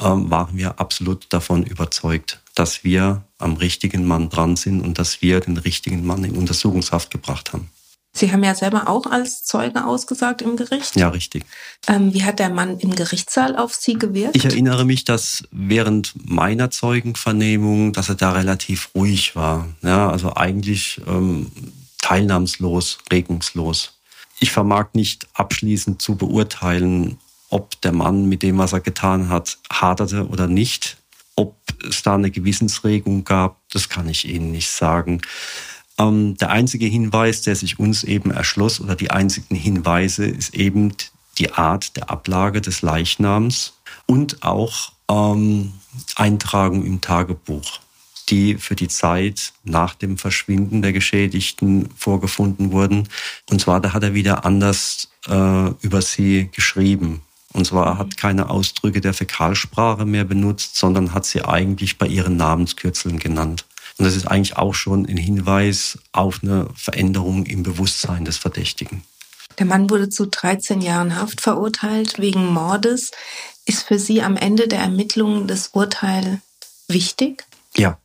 ähm, 0.00 0.30
waren 0.30 0.56
wir 0.56 0.80
absolut 0.80 1.26
davon 1.30 1.64
überzeugt, 1.64 2.40
dass 2.54 2.84
wir 2.84 3.22
am 3.38 3.54
richtigen 3.54 4.06
Mann 4.06 4.30
dran 4.30 4.56
sind 4.56 4.80
und 4.80 4.98
dass 4.98 5.22
wir 5.22 5.40
den 5.40 5.56
richtigen 5.56 6.04
Mann 6.06 6.24
in 6.24 6.36
Untersuchungshaft 6.36 7.10
gebracht 7.10 7.52
haben. 7.52 7.70
Sie 8.16 8.32
haben 8.32 8.42
ja 8.42 8.54
selber 8.54 8.88
auch 8.88 9.06
als 9.06 9.44
Zeuge 9.44 9.84
ausgesagt 9.84 10.40
im 10.40 10.56
Gericht. 10.56 10.96
Ja, 10.96 11.08
richtig. 11.08 11.44
Ähm, 11.86 12.14
wie 12.14 12.24
hat 12.24 12.38
der 12.38 12.48
Mann 12.48 12.78
im 12.78 12.94
Gerichtssaal 12.94 13.56
auf 13.56 13.74
Sie 13.74 13.94
gewirkt? 13.94 14.34
Ich 14.34 14.46
erinnere 14.46 14.86
mich, 14.86 15.04
dass 15.04 15.42
während 15.50 16.14
meiner 16.24 16.70
Zeugenvernehmung, 16.70 17.92
dass 17.92 18.08
er 18.08 18.14
da 18.14 18.32
relativ 18.32 18.88
ruhig 18.94 19.36
war. 19.36 19.68
Ja, 19.82 20.08
also 20.08 20.34
eigentlich 20.34 21.00
ähm, 21.06 21.52
teilnahmslos, 21.98 22.98
regungslos. 23.12 23.98
Ich 24.40 24.50
vermag 24.50 24.88
nicht 24.94 25.26
abschließend 25.34 26.00
zu 26.00 26.16
beurteilen, 26.16 27.18
ob 27.50 27.80
der 27.82 27.92
Mann 27.92 28.28
mit 28.28 28.42
dem, 28.42 28.56
was 28.56 28.72
er 28.72 28.80
getan 28.80 29.28
hat, 29.28 29.58
haderte 29.70 30.26
oder 30.28 30.46
nicht. 30.46 30.96
Ob 31.36 31.56
es 31.86 32.02
da 32.02 32.14
eine 32.14 32.30
Gewissensregung 32.30 33.24
gab, 33.24 33.60
das 33.70 33.90
kann 33.90 34.08
ich 34.08 34.26
Ihnen 34.26 34.52
nicht 34.52 34.70
sagen. 34.70 35.20
Ähm, 35.98 36.36
der 36.36 36.50
einzige 36.50 36.86
Hinweis, 36.86 37.42
der 37.42 37.56
sich 37.56 37.78
uns 37.78 38.04
eben 38.04 38.30
erschloss, 38.30 38.80
oder 38.80 38.96
die 38.96 39.10
einzigen 39.10 39.56
Hinweise, 39.56 40.26
ist 40.26 40.54
eben 40.54 40.92
die 41.38 41.52
Art 41.52 41.96
der 41.96 42.10
Ablage 42.10 42.60
des 42.60 42.82
Leichnams 42.82 43.74
und 44.06 44.42
auch 44.42 44.92
ähm, 45.10 45.72
Eintragung 46.14 46.84
im 46.84 47.00
Tagebuch, 47.00 47.80
die 48.28 48.56
für 48.56 48.76
die 48.76 48.88
Zeit 48.88 49.52
nach 49.64 49.94
dem 49.94 50.18
Verschwinden 50.18 50.82
der 50.82 50.92
Geschädigten 50.92 51.88
vorgefunden 51.96 52.72
wurden. 52.72 53.08
Und 53.50 53.60
zwar, 53.60 53.80
da 53.80 53.92
hat 53.92 54.02
er 54.02 54.14
wieder 54.14 54.44
anders 54.44 55.08
äh, 55.28 55.70
über 55.80 56.02
sie 56.02 56.50
geschrieben. 56.52 57.22
Und 57.52 57.66
zwar 57.66 57.96
hat 57.96 58.18
keine 58.18 58.50
Ausdrücke 58.50 59.00
der 59.00 59.14
Fäkalsprache 59.14 60.04
mehr 60.04 60.24
benutzt, 60.24 60.76
sondern 60.76 61.14
hat 61.14 61.24
sie 61.24 61.42
eigentlich 61.42 61.96
bei 61.96 62.06
ihren 62.06 62.36
Namenskürzeln 62.36 63.18
genannt. 63.18 63.64
Und 63.98 64.04
das 64.04 64.14
ist 64.14 64.26
eigentlich 64.26 64.56
auch 64.56 64.74
schon 64.74 65.06
ein 65.06 65.16
Hinweis 65.16 65.98
auf 66.12 66.40
eine 66.42 66.68
Veränderung 66.74 67.46
im 67.46 67.62
Bewusstsein 67.62 68.24
des 68.24 68.36
Verdächtigen. 68.36 69.02
Der 69.58 69.66
Mann 69.66 69.88
wurde 69.88 70.10
zu 70.10 70.26
13 70.26 70.82
Jahren 70.82 71.16
Haft 71.16 71.40
verurteilt 71.40 72.18
wegen 72.18 72.46
Mordes. 72.46 73.10
Ist 73.64 73.84
für 73.84 73.98
Sie 73.98 74.22
am 74.22 74.36
Ende 74.36 74.68
der 74.68 74.80
Ermittlungen 74.80 75.48
das 75.48 75.68
Urteil 75.68 76.40
wichtig? 76.88 77.44
Ja. 77.76 77.98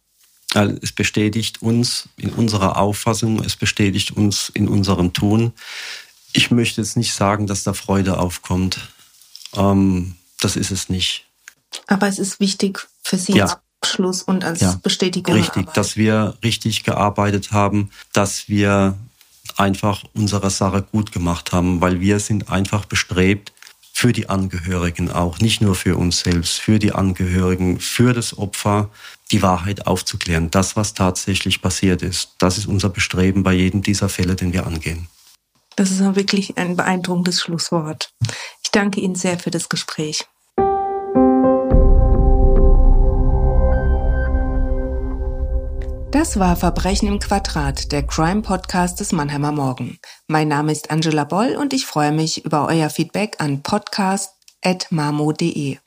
Es 0.53 0.91
bestätigt 0.91 1.61
uns 1.61 2.09
in 2.17 2.31
unserer 2.31 2.77
Auffassung, 2.77 3.41
es 3.41 3.55
bestätigt 3.55 4.11
uns 4.11 4.51
in 4.53 4.67
unserem 4.67 5.13
Tun. 5.13 5.53
Ich 6.33 6.51
möchte 6.51 6.81
jetzt 6.81 6.97
nicht 6.97 7.13
sagen, 7.13 7.47
dass 7.47 7.63
da 7.63 7.73
Freude 7.73 8.19
aufkommt. 8.19 8.89
Ähm, 9.55 10.17
das 10.41 10.57
ist 10.57 10.71
es 10.71 10.89
nicht. 10.89 11.25
Aber 11.87 12.07
es 12.07 12.19
ist 12.19 12.41
wichtig 12.41 12.85
für 13.01 13.17
Sie 13.17 13.33
ja. 13.33 13.61
Abschluss 13.91 14.23
und 14.23 14.43
als 14.43 14.61
ja, 14.61 14.79
Bestätigung. 14.81 15.35
Richtig, 15.35 15.73
dass 15.73 15.97
wir 15.97 16.35
richtig 16.43 16.83
gearbeitet 16.83 17.51
haben, 17.51 17.91
dass 18.13 18.47
wir 18.47 18.95
einfach 19.57 20.03
unsere 20.13 20.49
Sache 20.49 20.83
gut 20.91 21.11
gemacht 21.11 21.51
haben, 21.51 21.81
weil 21.81 21.99
wir 21.99 22.19
sind 22.19 22.49
einfach 22.49 22.85
bestrebt, 22.85 23.51
für 23.93 24.13
die 24.13 24.29
Angehörigen 24.29 25.11
auch, 25.11 25.39
nicht 25.39 25.61
nur 25.61 25.75
für 25.75 25.97
uns 25.97 26.21
selbst, 26.21 26.59
für 26.59 26.79
die 26.79 26.93
Angehörigen, 26.93 27.79
für 27.79 28.13
das 28.13 28.37
Opfer, 28.37 28.89
die 29.31 29.41
Wahrheit 29.41 29.85
aufzuklären. 29.85 30.49
Das, 30.49 30.75
was 30.75 30.93
tatsächlich 30.93 31.61
passiert 31.61 32.01
ist, 32.01 32.31
das 32.39 32.57
ist 32.57 32.65
unser 32.65 32.89
Bestreben 32.89 33.43
bei 33.43 33.53
jedem 33.53 33.83
dieser 33.83 34.09
Fälle, 34.09 34.35
den 34.35 34.53
wir 34.53 34.65
angehen. 34.65 35.07
Das 35.75 35.91
ist 35.91 35.99
wirklich 35.99 36.57
ein 36.57 36.77
beeindruckendes 36.77 37.41
Schlusswort. 37.41 38.11
Ich 38.63 38.71
danke 38.71 39.01
Ihnen 39.01 39.15
sehr 39.15 39.37
für 39.37 39.51
das 39.51 39.69
Gespräch. 39.69 40.25
Das 46.21 46.37
war 46.37 46.55
Verbrechen 46.55 47.07
im 47.07 47.17
Quadrat, 47.17 47.91
der 47.91 48.05
Crime-Podcast 48.05 48.99
des 48.99 49.11
Mannheimer 49.11 49.51
Morgen. 49.51 49.97
Mein 50.27 50.49
Name 50.49 50.71
ist 50.71 50.91
Angela 50.91 51.23
Boll 51.23 51.55
und 51.55 51.73
ich 51.73 51.87
freue 51.87 52.11
mich 52.11 52.45
über 52.45 52.67
euer 52.67 52.91
Feedback 52.91 53.37
an 53.39 53.63
podcast.mamo.de. 53.63 55.79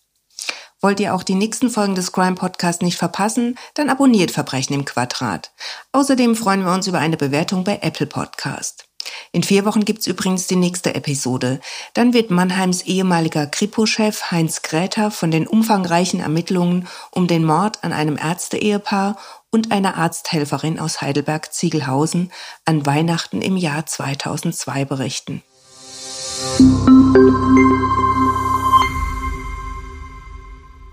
Wollt 0.81 0.99
ihr 0.99 1.15
auch 1.15 1.23
die 1.23 1.37
nächsten 1.37 1.71
Folgen 1.71 1.95
des 1.95 2.11
Crime 2.11 2.35
Podcasts 2.35 2.83
nicht 2.83 2.99
verpassen? 2.99 3.57
Dann 3.75 3.89
abonniert 3.89 4.33
Verbrechen 4.33 4.75
im 4.75 4.85
Quadrat. 4.85 5.53
Außerdem 5.93 6.35
freuen 6.35 6.65
wir 6.65 6.73
uns 6.73 6.89
über 6.89 6.99
eine 6.99 7.17
Bewertung 7.17 7.63
bei 7.63 7.79
Apple 7.81 8.09
Podcast. 8.09 8.89
In 9.33 9.43
vier 9.43 9.65
Wochen 9.65 9.85
gibt's 9.85 10.07
übrigens 10.07 10.47
die 10.47 10.57
nächste 10.57 10.95
Episode. 10.95 11.61
Dann 11.93 12.13
wird 12.13 12.31
Mannheims 12.31 12.83
ehemaliger 12.83 13.47
Kripo-Chef 13.47 14.31
Heinz 14.31 14.63
Gräter 14.63 15.11
von 15.11 15.31
den 15.31 15.47
umfangreichen 15.47 16.21
Ermittlungen 16.21 16.89
um 17.11 17.27
den 17.27 17.45
Mord 17.45 17.83
an 17.83 17.93
einem 17.93 18.17
Ärzte-Ehepaar 18.17 19.17
und 19.51 19.73
einer 19.73 19.97
Arzthelferin 19.97 20.79
aus 20.79 21.01
Heidelberg-Ziegelhausen 21.01 22.33
an 22.65 22.87
Weihnachten 22.87 23.43
im 23.43 23.57
Jahr 23.57 23.87
2002 23.87 24.85
berichten. 24.85 25.43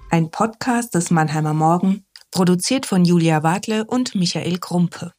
Ein 0.09 0.29
Podcast 0.29 0.93
des 0.93 1.09
Mannheimer 1.09 1.53
Morgen, 1.53 2.05
produziert 2.31 2.85
von 2.85 3.05
Julia 3.05 3.43
Wadle 3.43 3.85
und 3.85 4.13
Michael 4.13 4.59
Krumpe. 4.59 5.13